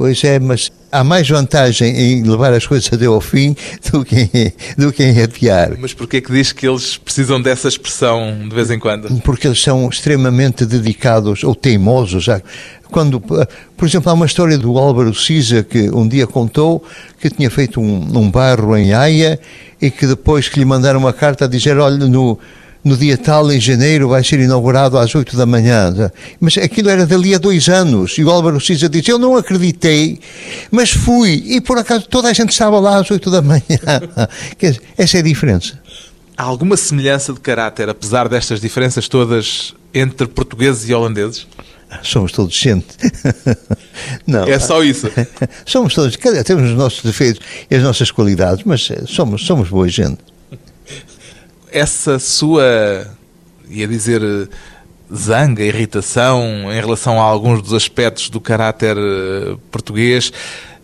Pois 0.00 0.24
é, 0.24 0.38
mas 0.38 0.72
há 0.90 1.04
mais 1.04 1.28
vantagem 1.28 1.94
em 1.94 2.22
levar 2.22 2.54
as 2.54 2.66
coisas 2.66 2.90
até 2.90 3.04
ao 3.04 3.20
fim 3.20 3.54
do 3.92 4.02
que, 4.02 4.50
do 4.74 4.90
que 4.90 5.02
em 5.02 5.20
adiar. 5.20 5.76
Mas 5.78 5.92
porquê 5.92 6.16
é 6.16 6.20
que 6.22 6.32
diz 6.32 6.52
que 6.52 6.66
eles 6.66 6.96
precisam 6.96 7.38
dessa 7.38 7.68
expressão 7.68 8.48
de 8.48 8.54
vez 8.54 8.70
em 8.70 8.78
quando? 8.78 9.14
Porque 9.20 9.46
eles 9.46 9.60
são 9.60 9.86
extremamente 9.90 10.64
dedicados 10.64 11.44
ou 11.44 11.54
teimosos. 11.54 12.28
Quando, 12.90 13.20
por 13.20 13.86
exemplo, 13.86 14.10
há 14.10 14.14
uma 14.14 14.24
história 14.24 14.56
do 14.56 14.78
Álvaro 14.78 15.14
Siza 15.14 15.62
que 15.62 15.90
um 15.90 16.08
dia 16.08 16.26
contou 16.26 16.82
que 17.20 17.28
tinha 17.28 17.50
feito 17.50 17.78
um, 17.78 18.18
um 18.18 18.30
barro 18.30 18.74
em 18.78 18.94
Haia 18.94 19.38
e 19.82 19.90
que 19.90 20.06
depois 20.06 20.48
que 20.48 20.58
lhe 20.58 20.64
mandaram 20.64 20.98
uma 20.98 21.12
carta 21.12 21.44
a 21.44 21.48
dizer, 21.48 21.76
olha, 21.76 21.98
no 21.98 22.38
no 22.82 22.96
dia 22.96 23.16
tal, 23.18 23.50
em 23.52 23.60
janeiro, 23.60 24.08
vai 24.08 24.24
ser 24.24 24.40
inaugurado 24.40 24.98
às 24.98 25.14
8 25.14 25.36
da 25.36 25.44
manhã. 25.44 26.10
Mas 26.40 26.56
aquilo 26.56 26.88
era 26.88 27.06
dali 27.06 27.34
a 27.34 27.38
dois 27.38 27.68
anos. 27.68 28.16
E 28.16 28.24
o 28.24 28.30
Álvaro 28.30 28.60
Cisa 28.60 28.88
disse: 28.88 29.10
Eu 29.10 29.18
não 29.18 29.36
acreditei, 29.36 30.18
mas 30.70 30.90
fui. 30.90 31.42
E 31.46 31.60
por 31.60 31.78
acaso 31.78 32.06
toda 32.08 32.28
a 32.28 32.32
gente 32.32 32.50
estava 32.50 32.78
lá 32.80 32.98
às 32.98 33.10
8 33.10 33.30
da 33.30 33.42
manhã. 33.42 33.62
Quer 34.58 34.70
dizer, 34.72 34.82
essa 34.96 35.18
é 35.18 35.20
a 35.20 35.22
diferença. 35.22 35.78
Há 36.36 36.42
alguma 36.42 36.76
semelhança 36.76 37.34
de 37.34 37.40
caráter, 37.40 37.88
apesar 37.88 38.26
destas 38.28 38.60
diferenças 38.60 39.08
todas, 39.08 39.74
entre 39.92 40.26
portugueses 40.26 40.88
e 40.88 40.94
holandeses? 40.94 41.46
Somos 42.02 42.32
todos 42.32 42.54
gente. 42.54 42.86
Não. 44.26 44.44
É 44.44 44.58
só 44.58 44.82
isso. 44.82 45.10
Somos 45.66 45.92
todos, 45.92 46.16
temos 46.46 46.70
os 46.70 46.76
nossos 46.76 47.02
defeitos 47.02 47.44
e 47.70 47.74
as 47.74 47.82
nossas 47.82 48.10
qualidades, 48.10 48.64
mas 48.64 48.88
somos, 49.06 49.44
somos 49.44 49.68
boa 49.68 49.88
gente 49.88 50.29
essa 51.72 52.18
sua, 52.18 53.06
ia 53.68 53.86
dizer, 53.86 54.22
zanga, 55.14 55.62
irritação 55.62 56.72
em 56.72 56.80
relação 56.80 57.20
a 57.20 57.24
alguns 57.24 57.62
dos 57.62 57.72
aspectos 57.72 58.30
do 58.30 58.40
caráter 58.40 58.96
eh, 58.96 59.56
português 59.70 60.32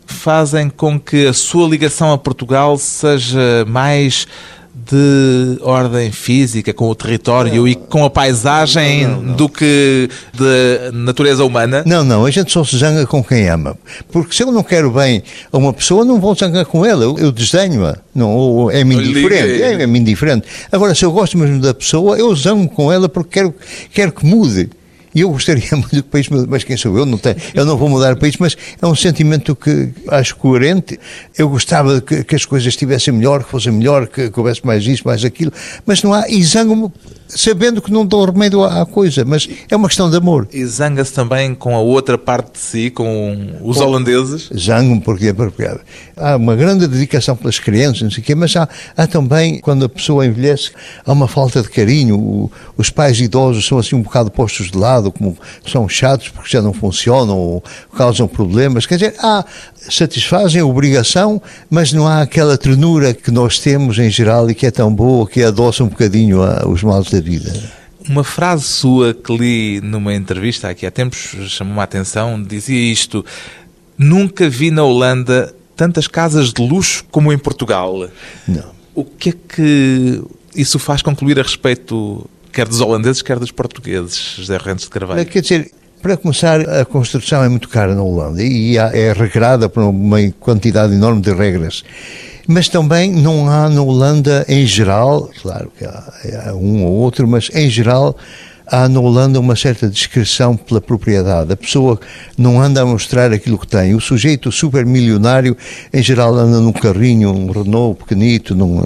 fazem 0.06 0.68
com 0.70 0.98
que 0.98 1.26
a 1.26 1.32
sua 1.32 1.68
ligação 1.68 2.12
a 2.12 2.18
Portugal 2.18 2.76
seja 2.78 3.64
mais 3.66 4.26
de 4.90 5.58
ordem 5.62 6.12
física, 6.12 6.72
com 6.72 6.88
o 6.88 6.94
território 6.94 7.54
não, 7.54 7.68
e 7.68 7.74
com 7.74 8.04
a 8.04 8.10
paisagem 8.10 9.06
não, 9.06 9.22
não, 9.22 9.34
do 9.34 9.48
que 9.48 10.08
de 10.32 10.96
natureza 10.96 11.44
humana? 11.44 11.82
Não, 11.84 12.04
não, 12.04 12.24
a 12.24 12.30
gente 12.30 12.52
só 12.52 12.62
se 12.62 12.76
zanga 12.76 13.06
com 13.06 13.22
quem 13.22 13.48
ama. 13.48 13.76
Porque 14.12 14.34
se 14.34 14.42
eu 14.42 14.52
não 14.52 14.62
quero 14.62 14.90
bem 14.90 15.22
a 15.52 15.56
uma 15.56 15.72
pessoa, 15.72 16.04
não 16.04 16.20
vou 16.20 16.34
zangar 16.34 16.64
com 16.66 16.84
ela, 16.84 17.02
eu, 17.04 17.18
eu 17.18 17.32
desdenho-a. 17.32 17.98
Não, 18.14 18.70
é-me 18.70 18.94
indiferente, 18.94 19.62
é, 19.62 19.82
é-me 19.82 19.98
indiferente. 19.98 20.46
Agora, 20.70 20.94
se 20.94 21.04
eu 21.04 21.10
gosto 21.10 21.36
mesmo 21.36 21.60
da 21.60 21.74
pessoa, 21.74 22.16
eu 22.16 22.34
zango 22.34 22.68
com 22.68 22.92
ela 22.92 23.08
porque 23.08 23.30
quero, 23.30 23.54
quero 23.92 24.12
que 24.12 24.24
mude. 24.24 24.70
E 25.16 25.22
eu 25.22 25.30
gostaria 25.30 25.64
muito 25.72 25.88
que 25.88 25.98
o 26.00 26.04
país 26.04 26.28
mudasse, 26.28 26.50
mas 26.50 26.62
quem 26.62 26.76
sou 26.76 26.96
eu? 26.98 27.06
Não 27.06 27.16
tenho, 27.16 27.36
eu 27.54 27.64
não 27.64 27.78
vou 27.78 27.88
mudar 27.88 28.12
o 28.12 28.18
país, 28.18 28.36
mas 28.36 28.54
é 28.82 28.86
um 28.86 28.94
sentimento 28.94 29.56
que 29.56 29.88
acho 30.08 30.36
coerente. 30.36 31.00
Eu 31.38 31.48
gostava 31.48 32.02
que, 32.02 32.22
que 32.22 32.36
as 32.36 32.44
coisas 32.44 32.68
estivessem 32.68 33.14
melhor, 33.14 33.42
que 33.42 33.50
fossem 33.50 33.72
melhor, 33.72 34.08
que, 34.08 34.30
que 34.30 34.38
houvesse 34.38 34.64
mais 34.66 34.86
isso, 34.86 35.04
mais 35.06 35.24
aquilo, 35.24 35.50
mas 35.86 36.02
não 36.02 36.12
há, 36.12 36.28
e 36.28 36.44
zango-me 36.44 36.92
sabendo 37.28 37.82
que 37.82 37.92
não 37.92 38.04
dou 38.04 38.24
remédio 38.24 38.62
à, 38.62 38.82
à, 38.82 38.86
coisa, 38.86 39.24
mas 39.24 39.48
é 39.68 39.76
uma 39.76 39.88
questão 39.88 40.10
de 40.10 40.16
amor. 40.16 40.48
E 40.52 40.64
zanga-se 40.64 41.12
também 41.12 41.54
com 41.54 41.74
a 41.74 41.80
outra 41.80 42.16
parte 42.16 42.52
de 42.52 42.58
si, 42.58 42.90
com 42.90 43.56
os 43.62 43.78
holandeses? 43.78 44.50
Zango-me 44.56 45.00
porque, 45.00 45.32
porque 45.32 45.68
há 46.16 46.36
uma 46.36 46.56
grande 46.56 46.86
dedicação 46.86 47.36
pelas 47.36 47.58
crianças, 47.58 48.02
não 48.02 48.10
sei 48.10 48.22
o 48.22 48.26
quê, 48.26 48.34
mas 48.34 48.54
há, 48.56 48.68
há 48.96 49.06
também, 49.06 49.58
quando 49.60 49.84
a 49.84 49.88
pessoa 49.88 50.26
envelhece, 50.26 50.70
há 51.04 51.12
uma 51.12 51.28
falta 51.28 51.62
de 51.62 51.68
carinho. 51.68 52.18
O, 52.18 52.52
os 52.76 52.90
pais 52.90 53.20
idosos 53.20 53.66
são 53.66 53.78
assim 53.78 53.96
um 53.96 54.02
bocado 54.02 54.30
postos 54.30 54.70
de 54.70 54.78
lado, 54.78 55.10
como 55.10 55.36
são 55.66 55.88
chatos 55.88 56.28
porque 56.28 56.50
já 56.50 56.62
não 56.62 56.72
funcionam 56.72 57.36
ou 57.36 57.64
causam 57.96 58.28
problemas. 58.28 58.86
Quer 58.86 58.96
dizer, 58.96 59.14
há, 59.18 59.44
satisfazem 59.88 60.60
a 60.60 60.66
obrigação, 60.66 61.40
mas 61.70 61.92
não 61.92 62.06
há 62.06 62.22
aquela 62.22 62.56
ternura 62.56 63.14
que 63.14 63.30
nós 63.30 63.58
temos 63.58 63.98
em 63.98 64.10
geral 64.10 64.50
e 64.50 64.54
que 64.54 64.66
é 64.66 64.70
tão 64.70 64.92
boa, 64.92 65.28
que 65.28 65.42
adoça 65.42 65.84
um 65.84 65.88
bocadinho 65.88 66.42
a, 66.42 66.66
os 66.68 66.82
males 66.82 67.10
da 67.16 67.20
vida. 67.20 67.52
Uma 68.08 68.22
frase 68.22 68.64
sua 68.64 69.12
que 69.12 69.36
li 69.36 69.80
numa 69.80 70.14
entrevista 70.14 70.68
aqui 70.68 70.86
há 70.86 70.90
tempos 70.90 71.18
chamou-me 71.48 71.80
a 71.80 71.84
atenção, 71.84 72.40
dizia 72.40 72.92
isto: 72.92 73.24
Nunca 73.98 74.48
vi 74.48 74.70
na 74.70 74.84
Holanda 74.84 75.54
tantas 75.74 76.06
casas 76.06 76.52
de 76.52 76.62
luxo 76.62 77.04
como 77.10 77.32
em 77.32 77.38
Portugal. 77.38 78.08
Não. 78.46 78.76
O 78.94 79.04
que 79.04 79.30
é 79.30 79.32
que 79.32 80.22
isso 80.54 80.78
faz 80.78 81.02
concluir 81.02 81.38
a 81.38 81.42
respeito 81.42 82.28
quer 82.52 82.66
dos 82.66 82.80
holandeses, 82.80 83.20
quer 83.20 83.38
dos 83.38 83.50
portugueses, 83.50 84.36
José 84.38 84.56
Rentes 84.56 84.86
de 84.86 84.90
Carvalho? 84.90 85.26
Quer 85.26 85.42
dizer, 85.42 85.70
para 86.00 86.16
começar, 86.16 86.60
a 86.60 86.84
construção 86.86 87.44
é 87.44 87.48
muito 87.48 87.68
cara 87.68 87.94
na 87.94 88.02
Holanda 88.02 88.42
e 88.42 88.78
é 88.78 89.12
regrada 89.12 89.68
por 89.68 89.82
uma 89.82 90.18
quantidade 90.40 90.94
enorme 90.94 91.20
de 91.20 91.34
regras. 91.34 91.84
Mas 92.46 92.68
também 92.68 93.10
não 93.10 93.48
há 93.48 93.68
na 93.68 93.82
Holanda, 93.82 94.44
em 94.48 94.64
geral, 94.66 95.30
claro 95.42 95.70
que 95.76 95.84
há, 95.84 96.12
há 96.46 96.54
um 96.54 96.84
ou 96.84 96.92
outro, 96.92 97.26
mas 97.26 97.50
em 97.54 97.68
geral 97.68 98.16
há 98.66 98.88
na 98.88 99.00
Holanda 99.00 99.38
uma 99.38 99.54
certa 99.54 99.88
discreção 99.88 100.56
pela 100.56 100.80
propriedade. 100.80 101.52
A 101.52 101.56
pessoa 101.56 101.98
não 102.36 102.60
anda 102.60 102.82
a 102.82 102.86
mostrar 102.86 103.32
aquilo 103.32 103.58
que 103.58 103.66
tem. 103.66 103.94
O 103.94 104.00
sujeito 104.00 104.50
super 104.50 104.84
milionário, 104.84 105.56
em 105.92 106.02
geral, 106.02 106.34
anda 106.34 106.60
num 106.60 106.72
carrinho, 106.72 107.30
um 107.30 107.50
Renault 107.50 107.98
pequenito, 108.00 108.54
num, 108.54 108.80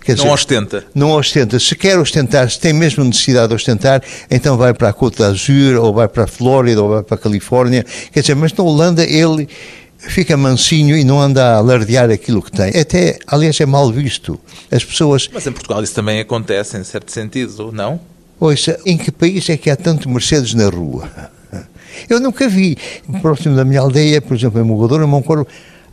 Quer 0.00 0.16
não 0.16 0.24
dizer, 0.24 0.34
ostenta. 0.34 0.84
Não 0.94 1.10
ostenta. 1.10 1.58
Se 1.58 1.74
quer 1.74 1.98
ostentar, 1.98 2.48
se 2.50 2.58
tem 2.58 2.72
mesmo 2.72 3.04
necessidade 3.04 3.48
de 3.48 3.54
ostentar, 3.54 4.02
então 4.30 4.56
vai 4.56 4.72
para 4.72 4.88
a 4.88 4.92
Côte 4.92 5.18
d'Azur, 5.18 5.76
ou 5.76 5.92
vai 5.92 6.08
para 6.08 6.24
a 6.24 6.26
Flórida, 6.26 6.82
ou 6.82 6.88
vai 6.88 7.02
para 7.02 7.16
a 7.16 7.18
Califórnia. 7.18 7.84
Quer 8.12 8.20
dizer, 8.20 8.34
mas 8.34 8.52
na 8.52 8.64
Holanda 8.64 9.04
ele 9.04 9.48
fica 9.98 10.36
mansinho 10.36 10.96
e 10.96 11.04
não 11.04 11.20
anda 11.20 11.54
a 11.54 11.56
alardear 11.56 12.10
aquilo 12.10 12.40
que 12.40 12.52
tem. 12.52 12.68
Até, 12.80 13.18
aliás, 13.26 13.60
é 13.60 13.66
mal 13.66 13.90
visto. 13.92 14.40
As 14.70 14.84
pessoas... 14.84 15.28
Mas 15.32 15.46
em 15.46 15.52
Portugal 15.52 15.82
isso 15.82 15.94
também 15.94 16.20
acontece, 16.20 16.76
em 16.78 16.84
certo 16.84 17.10
sentido, 17.10 17.72
não? 17.72 18.00
Ouça, 18.40 18.78
em 18.86 18.96
que 18.96 19.10
país 19.10 19.48
é 19.50 19.56
que 19.56 19.68
há 19.68 19.76
tanto 19.76 20.08
Mercedes 20.08 20.54
na 20.54 20.68
rua? 20.68 21.10
Eu 22.08 22.20
nunca 22.20 22.48
vi. 22.48 22.76
Próximo 23.20 23.56
da 23.56 23.64
minha 23.64 23.80
aldeia, 23.80 24.20
por 24.20 24.36
exemplo, 24.36 24.60
em 24.60 24.64
Mogador, 24.64 25.02
em 25.02 25.06
Moncorvo, 25.06 25.46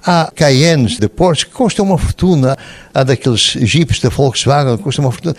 Há 0.06 0.32
Cayennes 0.36 1.00
de 1.00 1.10
Porsche 1.10 1.48
que 1.48 1.52
custam 1.52 1.86
uma 1.86 1.98
fortuna. 1.98 2.56
Há 2.94 3.04
daqueles 3.04 3.42
Jeeps 3.42 4.00
da 4.00 4.10
Volkswagen 4.10 4.78
que 4.78 4.84
custam 4.84 5.06
uma 5.06 5.12
fortuna. 5.12 5.36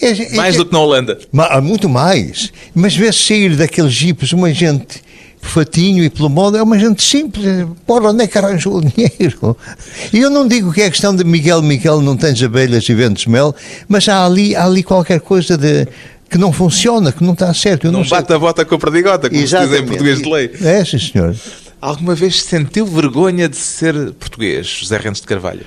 É, 0.00 0.10
é, 0.10 0.34
mais 0.34 0.56
do 0.56 0.66
que 0.66 0.72
na 0.72 0.80
Holanda. 0.80 1.16
Há 1.38 1.60
muito 1.60 1.88
mais. 1.88 2.52
Mas 2.74 2.96
vê-se 2.96 3.20
sair 3.20 3.56
daqueles 3.56 3.92
Jeeps 3.92 4.32
uma 4.32 4.52
gente 4.52 5.00
fatinho 5.42 6.02
e 6.02 6.08
pelo 6.08 6.30
modo, 6.30 6.56
é 6.56 6.62
uma 6.62 6.78
gente 6.78 7.02
simples. 7.02 7.66
Porra, 7.86 8.10
onde 8.10 8.24
é 8.24 8.26
que 8.26 8.38
arranjou 8.38 8.76
o 8.76 8.80
dinheiro? 8.80 9.56
E 10.12 10.18
eu 10.18 10.30
não 10.30 10.48
digo 10.48 10.72
que 10.72 10.80
é 10.80 10.88
questão 10.88 11.14
de 11.14 11.24
Miguel, 11.24 11.60
Miguel 11.60 12.00
não 12.00 12.16
tens 12.16 12.42
abelhas 12.42 12.88
e 12.88 12.94
vendes 12.94 13.26
mel, 13.26 13.54
mas 13.88 14.08
há 14.08 14.24
ali, 14.24 14.56
há 14.56 14.64
ali 14.64 14.82
qualquer 14.82 15.20
coisa 15.20 15.58
de 15.58 15.86
que 16.30 16.38
não 16.38 16.50
funciona, 16.50 17.12
que 17.12 17.22
não 17.22 17.34
está 17.34 17.52
certo. 17.52 17.86
Eu 17.86 17.92
não, 17.92 18.00
não 18.00 18.08
bate 18.08 18.32
a 18.32 18.38
bota 18.38 18.64
com 18.64 18.74
a 18.76 18.78
perdigota, 18.78 19.28
como 19.28 19.38
Exatamente. 19.42 19.74
se 19.74 19.80
diz 19.80 19.84
em 19.84 19.88
português 19.88 20.22
de 20.22 20.30
lei. 20.30 20.50
É, 20.62 20.84
sim, 20.84 20.98
senhor. 20.98 21.36
Alguma 21.78 22.14
vez 22.14 22.42
sentiu 22.42 22.86
vergonha 22.86 23.48
de 23.48 23.56
ser 23.56 24.12
português, 24.12 24.66
José 24.66 24.96
Rentes 24.96 25.20
de 25.20 25.26
Carvalho? 25.26 25.66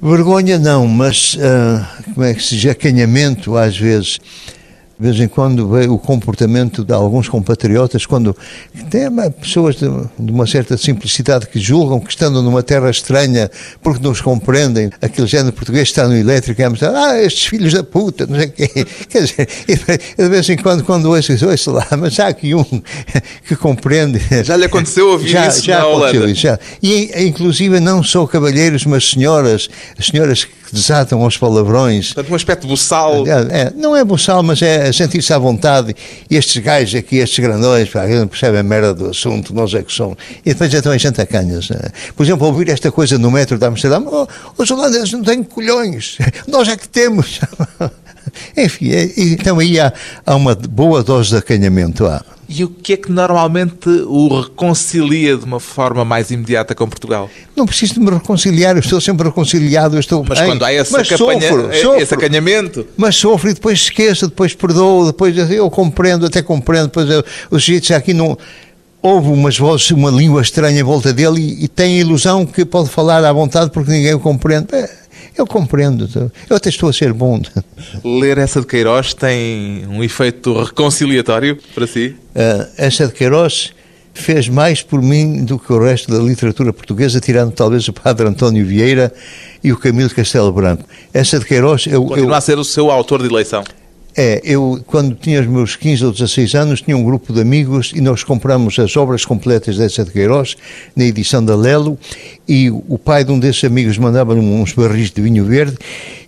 Vergonha 0.00 0.58
não, 0.58 0.86
mas 0.86 1.34
uh, 1.34 1.84
como 2.14 2.24
é 2.24 2.32
que 2.32 2.42
se 2.42 2.56
diz, 2.56 2.70
acanhamento 2.70 3.54
às 3.54 3.76
vezes 3.76 4.18
de 5.00 5.06
vez 5.06 5.18
em 5.18 5.28
quando 5.28 5.66
vê 5.66 5.88
o 5.88 5.96
comportamento 5.96 6.84
de 6.84 6.92
alguns 6.92 7.26
compatriotas, 7.26 8.04
quando 8.04 8.36
tem 8.90 9.08
pessoas 9.40 9.76
de, 9.76 9.88
de, 10.18 10.30
uma 10.30 10.46
certa 10.46 10.76
simplicidade 10.76 11.46
que 11.46 11.58
julgam 11.58 11.98
que 11.98 12.10
estando 12.10 12.42
numa 12.42 12.62
terra 12.62 12.90
estranha, 12.90 13.50
porque 13.82 14.04
não 14.04 14.10
os 14.10 14.20
compreendem, 14.20 14.90
aquele 15.00 15.26
género 15.26 15.54
português 15.54 15.88
está 15.88 16.06
no 16.06 16.14
elétrico 16.14 16.60
e 16.60 16.64
é 16.64 16.68
ah, 16.94 17.18
estes 17.18 17.46
filhos 17.46 17.72
da 17.72 17.82
puta, 17.82 18.26
não 18.26 18.36
sei 18.36 18.48
o 18.48 18.52
quê. 18.52 18.68
Quer 19.08 19.22
dizer, 19.22 19.48
de 20.18 20.28
vez 20.28 20.50
em 20.50 20.58
quando, 20.58 20.84
quando 20.84 21.06
ouço, 21.06 21.32
ouço 21.48 21.70
lá, 21.70 21.86
mas 21.98 22.20
há 22.20 22.28
aqui 22.28 22.54
um 22.54 22.64
que 23.48 23.56
compreende. 23.56 24.20
Já 24.44 24.54
lhe 24.54 24.66
aconteceu 24.66 25.08
ouvir 25.08 25.30
já, 25.30 25.48
isso 25.48 25.64
já 25.64 25.78
na 25.78 25.86
Holanda? 25.86 26.30
Isso, 26.30 26.42
já. 26.42 26.58
E, 26.82 27.10
inclusive, 27.26 27.80
não 27.80 28.02
só 28.02 28.26
cavalheiros, 28.26 28.84
mas 28.84 29.08
senhoras, 29.08 29.70
senhoras 29.98 30.44
que 30.44 30.59
desatam 30.72 31.22
aos 31.22 31.36
palavrões. 31.36 32.12
Portanto, 32.12 32.32
um 32.32 32.34
aspecto 32.34 32.66
buçal. 32.66 33.26
É, 33.26 33.62
é, 33.62 33.72
não 33.74 33.96
é 33.96 34.04
buçal, 34.04 34.42
mas 34.42 34.62
é 34.62 34.92
sentir-se 34.92 35.32
à 35.32 35.38
vontade. 35.38 35.94
E 36.28 36.36
estes 36.36 36.62
gajos 36.62 36.94
aqui, 36.94 37.16
estes 37.16 37.38
grandões, 37.38 37.88
pá, 37.88 38.06
não 38.06 38.26
percebem 38.26 38.60
a 38.60 38.62
merda 38.62 38.94
do 38.94 39.10
assunto, 39.10 39.54
nós 39.54 39.72
é 39.74 39.82
que 39.82 39.92
somos. 39.92 40.16
E 40.44 40.50
depois 40.50 40.72
então 40.72 40.92
a 40.92 40.98
gente 40.98 41.20
acanhas. 41.20 41.68
Né? 41.70 41.80
Por 42.16 42.22
exemplo, 42.24 42.46
ouvir 42.46 42.68
esta 42.68 42.90
coisa 42.90 43.18
no 43.18 43.30
metro 43.30 43.58
de 43.58 43.66
Amsterdã, 43.66 44.00
oh, 44.06 44.26
os 44.56 44.70
holandeses 44.70 45.12
não 45.12 45.22
têm 45.22 45.42
colhões, 45.42 46.18
nós 46.46 46.68
é 46.68 46.76
que 46.76 46.88
temos. 46.88 47.40
Enfim, 48.56 48.92
é, 48.92 49.10
então 49.16 49.58
aí 49.58 49.80
há, 49.80 49.92
há 50.24 50.36
uma 50.36 50.54
boa 50.54 51.02
dose 51.02 51.30
de 51.30 51.36
acanhamento. 51.36 52.06
Há. 52.06 52.22
E 52.52 52.64
o 52.64 52.68
que 52.68 52.94
é 52.94 52.96
que 52.96 53.12
normalmente 53.12 53.88
o 53.88 54.40
reconcilia 54.40 55.36
de 55.36 55.44
uma 55.44 55.60
forma 55.60 56.04
mais 56.04 56.32
imediata 56.32 56.74
com 56.74 56.88
Portugal? 56.88 57.30
Não 57.54 57.64
preciso 57.64 57.94
de 57.94 58.00
me 58.00 58.10
reconciliar, 58.10 58.74
eu 58.74 58.80
estou 58.80 59.00
sempre 59.00 59.28
reconciliado. 59.28 59.94
Eu 59.94 60.00
estou 60.00 60.24
mas 60.28 60.40
bem. 60.40 60.48
quando 60.48 60.64
há 60.64 60.72
esse, 60.72 60.92
mas 60.92 61.08
campanha, 61.08 61.40
sofro, 61.40 61.70
esse 61.70 61.82
sofro, 61.82 62.18
acanhamento. 62.18 62.86
Mas 62.96 63.14
sofro 63.14 63.50
e 63.50 63.54
depois 63.54 63.78
esqueço, 63.78 64.26
depois 64.26 64.52
perdoo, 64.52 65.06
depois 65.06 65.36
eu 65.48 65.70
compreendo, 65.70 66.26
até 66.26 66.42
compreendo, 66.42 66.86
depois 66.86 67.08
eu, 67.08 67.24
os 67.52 67.62
jeitos 67.62 67.92
aqui 67.92 68.12
não 68.12 68.36
ouve 69.00 69.28
umas 69.28 69.56
vozes, 69.56 69.88
uma 69.92 70.10
língua 70.10 70.42
estranha 70.42 70.80
em 70.80 70.82
volta 70.82 71.12
dele 71.12 71.40
e, 71.40 71.64
e 71.66 71.68
tem 71.68 71.98
a 71.98 72.00
ilusão 72.00 72.44
que 72.44 72.64
pode 72.64 72.88
falar 72.88 73.24
à 73.24 73.32
vontade 73.32 73.70
porque 73.70 73.92
ninguém 73.92 74.14
o 74.14 74.18
compreende. 74.18 74.66
É, 74.72 74.90
eu 75.40 75.46
compreendo, 75.46 76.08
eu 76.48 76.56
até 76.56 76.68
estou 76.68 76.88
a 76.88 76.92
ser 76.92 77.12
bom. 77.12 77.40
Ler 78.04 78.38
essa 78.38 78.60
de 78.60 78.66
Queiroz 78.66 79.14
tem 79.14 79.86
um 79.88 80.02
efeito 80.02 80.62
reconciliatório 80.62 81.58
para 81.74 81.86
si? 81.86 82.14
Uh, 82.34 82.66
essa 82.76 83.06
de 83.06 83.12
Queiroz 83.12 83.72
fez 84.12 84.48
mais 84.48 84.82
por 84.82 85.00
mim 85.00 85.44
do 85.44 85.58
que 85.58 85.72
o 85.72 85.82
resto 85.82 86.10
da 86.10 86.18
literatura 86.18 86.72
portuguesa, 86.72 87.20
tirando 87.20 87.52
talvez 87.52 87.86
o 87.88 87.92
padre 87.92 88.26
António 88.26 88.64
Vieira 88.66 89.12
e 89.62 89.72
o 89.72 89.78
Camilo 89.78 90.10
Castelo 90.10 90.52
Branco. 90.52 90.84
Essa 91.12 91.38
de 91.38 91.44
Queiroz... 91.44 91.86
Eu, 91.86 92.04
Continua 92.04 92.30
eu, 92.30 92.34
a 92.34 92.40
ser 92.40 92.58
o 92.58 92.64
seu 92.64 92.90
autor 92.90 93.22
de 93.22 93.28
eleição? 93.28 93.64
É, 94.16 94.40
eu 94.42 94.82
quando 94.86 95.14
tinha 95.14 95.40
os 95.40 95.46
meus 95.46 95.76
15 95.76 96.04
ou 96.04 96.12
16 96.12 96.54
anos 96.54 96.82
tinha 96.82 96.96
um 96.96 97.04
grupo 97.04 97.32
de 97.32 97.40
amigos 97.40 97.92
e 97.94 98.00
nós 98.00 98.24
compramos 98.24 98.76
as 98.78 98.96
obras 98.96 99.24
completas 99.24 99.76
dessa 99.76 100.04
de 100.04 100.10
Queiroz 100.10 100.56
na 100.96 101.04
edição 101.04 101.44
da 101.44 101.54
Lelo 101.54 101.96
e 102.48 102.70
o 102.70 102.98
pai 102.98 103.22
de 103.22 103.30
um 103.30 103.38
desses 103.38 103.62
amigos 103.62 103.96
mandava-lhe 103.98 104.40
uns 104.40 104.72
barris 104.72 105.10
de 105.10 105.22
vinho 105.22 105.44
verde 105.44 105.76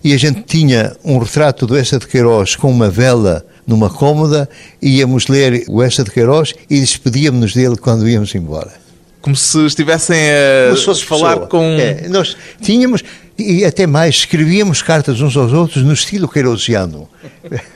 e 0.01 0.13
a 0.13 0.17
gente 0.17 0.43
tinha 0.43 0.95
um 1.03 1.17
retrato 1.17 1.67
do 1.67 1.75
Essa 1.75 1.99
de 1.99 2.07
Queiroz 2.07 2.55
com 2.55 2.71
uma 2.71 2.89
vela 2.89 3.45
numa 3.67 3.89
cômoda, 3.89 4.49
íamos 4.81 5.27
ler 5.27 5.65
o 5.67 5.81
Essa 5.81 6.03
de 6.03 6.11
Queiroz 6.11 6.53
e 6.69 6.79
despedíamos-nos 6.79 7.53
dele 7.53 7.75
quando 7.75 8.07
íamos 8.07 8.33
embora. 8.35 8.82
Como 9.23 9.37
se 9.37 9.65
estivessem 9.65 10.17
a 10.69 10.75
se 10.75 11.05
falar 11.05 11.31
pessoa. 11.35 11.47
com... 11.47 11.63
É, 11.79 12.09
nós 12.09 12.35
tínhamos, 12.61 13.01
e 13.39 13.63
até 13.63 13.87
mais, 13.87 14.15
escrevíamos 14.15 14.81
cartas 14.81 15.21
uns 15.21 15.37
aos 15.37 15.53
outros 15.53 15.81
no 15.81 15.93
estilo 15.93 16.27
queirosiano. 16.27 17.09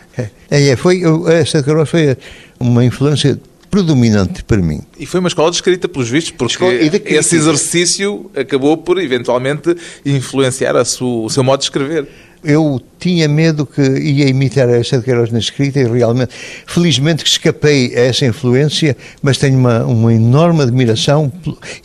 É, 0.50 0.70
é, 0.70 0.76
foi, 0.76 1.04
essa 1.28 1.62
Queiroz 1.62 1.88
foi 1.88 2.18
uma 2.60 2.84
influência 2.84 3.40
predominante 3.70 4.44
para 4.44 4.58
mim. 4.58 4.82
E 4.98 5.06
foi 5.06 5.20
uma 5.20 5.28
escola 5.28 5.52
de 5.52 5.58
escrita, 5.58 5.88
pelos 5.88 6.10
vistos, 6.10 6.32
porque 6.32 6.66
esse 7.06 7.36
exercício 7.36 8.32
acabou 8.36 8.78
por, 8.78 9.00
eventualmente, 9.00 9.76
influenciar 10.04 10.76
a 10.76 10.84
sua, 10.84 11.26
o 11.26 11.30
seu 11.30 11.44
modo 11.44 11.60
de 11.60 11.66
escrever. 11.66 12.08
Eu 12.50 12.82
tinha 12.98 13.28
medo 13.28 13.66
que 13.66 13.82
ia 13.82 14.26
imitar 14.30 14.70
a 14.70 14.80
de 14.80 15.02
Queiroz 15.02 15.34
na 15.34 15.38
escrita 15.38 15.82
e 15.82 15.84
realmente, 15.84 16.34
felizmente 16.66 17.22
que 17.22 17.30
escapei 17.30 17.94
a 17.94 18.06
essa 18.06 18.26
influência, 18.26 18.96
mas 19.22 19.38
tenho 19.38 19.60
uma, 19.60 19.84
uma 19.84 20.14
enorme 20.14 20.62
admiração. 20.62 21.30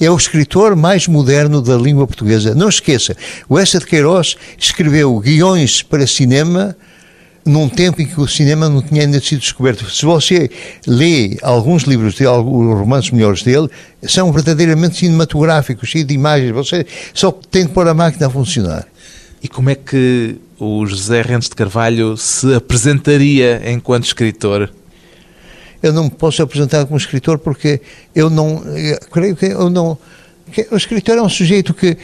É 0.00 0.08
o 0.08 0.16
escritor 0.16 0.76
mais 0.76 1.08
moderno 1.08 1.60
da 1.60 1.76
língua 1.76 2.06
portuguesa. 2.06 2.54
Não 2.54 2.68
esqueça, 2.68 3.16
o 3.48 3.58
Essa 3.58 3.80
de 3.80 3.86
Queiroz 3.86 4.36
escreveu 4.56 5.18
guiões 5.18 5.82
para 5.82 6.06
cinema 6.06 6.76
num 7.44 7.68
tempo 7.68 8.00
em 8.00 8.06
que 8.06 8.20
o 8.20 8.28
cinema 8.28 8.68
não 8.68 8.80
tinha 8.80 9.02
ainda 9.02 9.20
sido 9.20 9.40
descoberto. 9.40 9.90
Se 9.90 10.04
você 10.04 10.48
lê 10.86 11.38
alguns 11.42 11.82
livros 11.82 12.14
de 12.14 12.24
alguns 12.24 12.78
romances 12.78 13.10
melhores 13.10 13.42
dele, 13.42 13.68
são 14.04 14.30
verdadeiramente 14.30 14.98
cinematográficos, 14.98 15.88
cheios 15.88 16.06
de 16.06 16.14
imagens. 16.14 16.52
Você 16.52 16.86
só 17.12 17.32
tem 17.32 17.66
que 17.66 17.72
pôr 17.72 17.88
a 17.88 17.94
máquina 17.94 18.28
a 18.28 18.30
funcionar. 18.30 18.86
E 19.42 19.48
como 19.48 19.70
é 19.70 19.74
que 19.74 20.36
o 20.62 20.86
José 20.86 21.22
Rentes 21.22 21.48
de 21.48 21.56
Carvalho 21.56 22.16
se 22.16 22.54
apresentaria 22.54 23.60
enquanto 23.68 24.04
escritor? 24.04 24.70
Eu 25.82 25.92
não 25.92 26.04
me 26.04 26.10
posso 26.10 26.40
apresentar 26.40 26.86
como 26.86 26.96
escritor 26.96 27.38
porque 27.38 27.80
eu 28.14 28.30
não. 28.30 28.62
Eu 28.76 28.98
creio 29.10 29.34
que 29.34 29.46
eu 29.46 29.68
não. 29.68 29.98
Que 30.52 30.68
o 30.70 30.76
escritor 30.76 31.18
é 31.18 31.22
um 31.22 31.28
sujeito 31.28 31.74
que, 31.74 31.96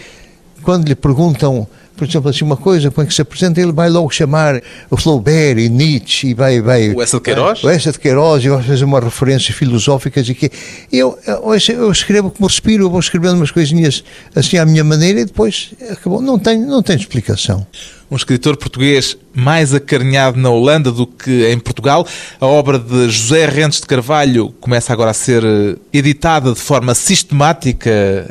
quando 0.62 0.88
lhe 0.88 0.96
perguntam 0.96 1.68
por 1.96 2.06
exemplo, 2.06 2.30
assim, 2.30 2.44
uma 2.44 2.56
coisa, 2.56 2.92
como 2.92 3.04
é 3.04 3.08
que 3.08 3.12
se 3.12 3.20
apresenta, 3.20 3.60
ele 3.60 3.72
vai 3.72 3.90
logo 3.90 4.08
chamar 4.10 4.62
o 4.88 4.96
Flaubert 4.96 5.58
e 5.58 5.68
Nietzsche 5.68 6.28
e 6.28 6.34
vai... 6.34 6.60
vai 6.60 6.90
o 6.90 7.02
Essa 7.02 7.16
de 7.16 7.24
Queiroz? 7.24 7.64
O 7.64 7.68
Essa 7.68 7.90
de 7.90 7.98
Queiroz 7.98 8.44
e 8.44 8.48
vai 8.48 8.62
fazer 8.62 8.84
umas 8.84 9.02
referências 9.02 9.56
filosóficas 9.56 10.28
e 10.28 10.32
que... 10.32 10.48
Eu, 10.92 11.18
eu, 11.26 11.42
eu 11.74 11.90
escrevo 11.90 12.30
como 12.30 12.46
respiro, 12.46 12.84
eu 12.84 12.90
vou 12.90 13.00
escrevendo 13.00 13.34
umas 13.34 13.50
coisinhas 13.50 14.04
assim 14.32 14.58
à 14.58 14.64
minha 14.64 14.84
maneira 14.84 15.22
e 15.22 15.24
depois 15.24 15.70
acabou. 15.90 16.22
Não 16.22 16.38
tem, 16.38 16.60
não 16.60 16.84
tem 16.84 16.94
explicação 16.94 17.66
um 18.10 18.16
escritor 18.16 18.56
português 18.56 19.16
mais 19.34 19.72
acarinhado 19.74 20.38
na 20.38 20.50
Holanda 20.50 20.90
do 20.90 21.06
que 21.06 21.46
em 21.48 21.58
Portugal. 21.58 22.06
A 22.40 22.46
obra 22.46 22.78
de 22.78 23.08
José 23.08 23.46
Rentes 23.46 23.80
de 23.80 23.86
Carvalho 23.86 24.50
começa 24.60 24.92
agora 24.92 25.10
a 25.10 25.14
ser 25.14 25.44
eh, 25.44 25.76
editada 25.92 26.52
de 26.52 26.60
forma 26.60 26.94
sistemática 26.94 27.90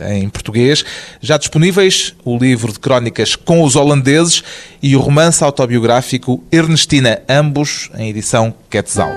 em 0.09 0.27
português. 0.29 0.83
Já 1.21 1.37
disponíveis 1.37 2.13
o 2.25 2.37
livro 2.37 2.73
de 2.73 2.79
crónicas 2.79 3.35
com 3.35 3.63
os 3.63 3.75
holandeses 3.75 4.43
e 4.81 4.95
o 4.95 4.99
romance 4.99 5.43
autobiográfico 5.43 6.43
Ernestina, 6.51 7.21
ambos 7.29 7.89
em 7.97 8.09
edição 8.09 8.53
Quetzal. 8.69 9.11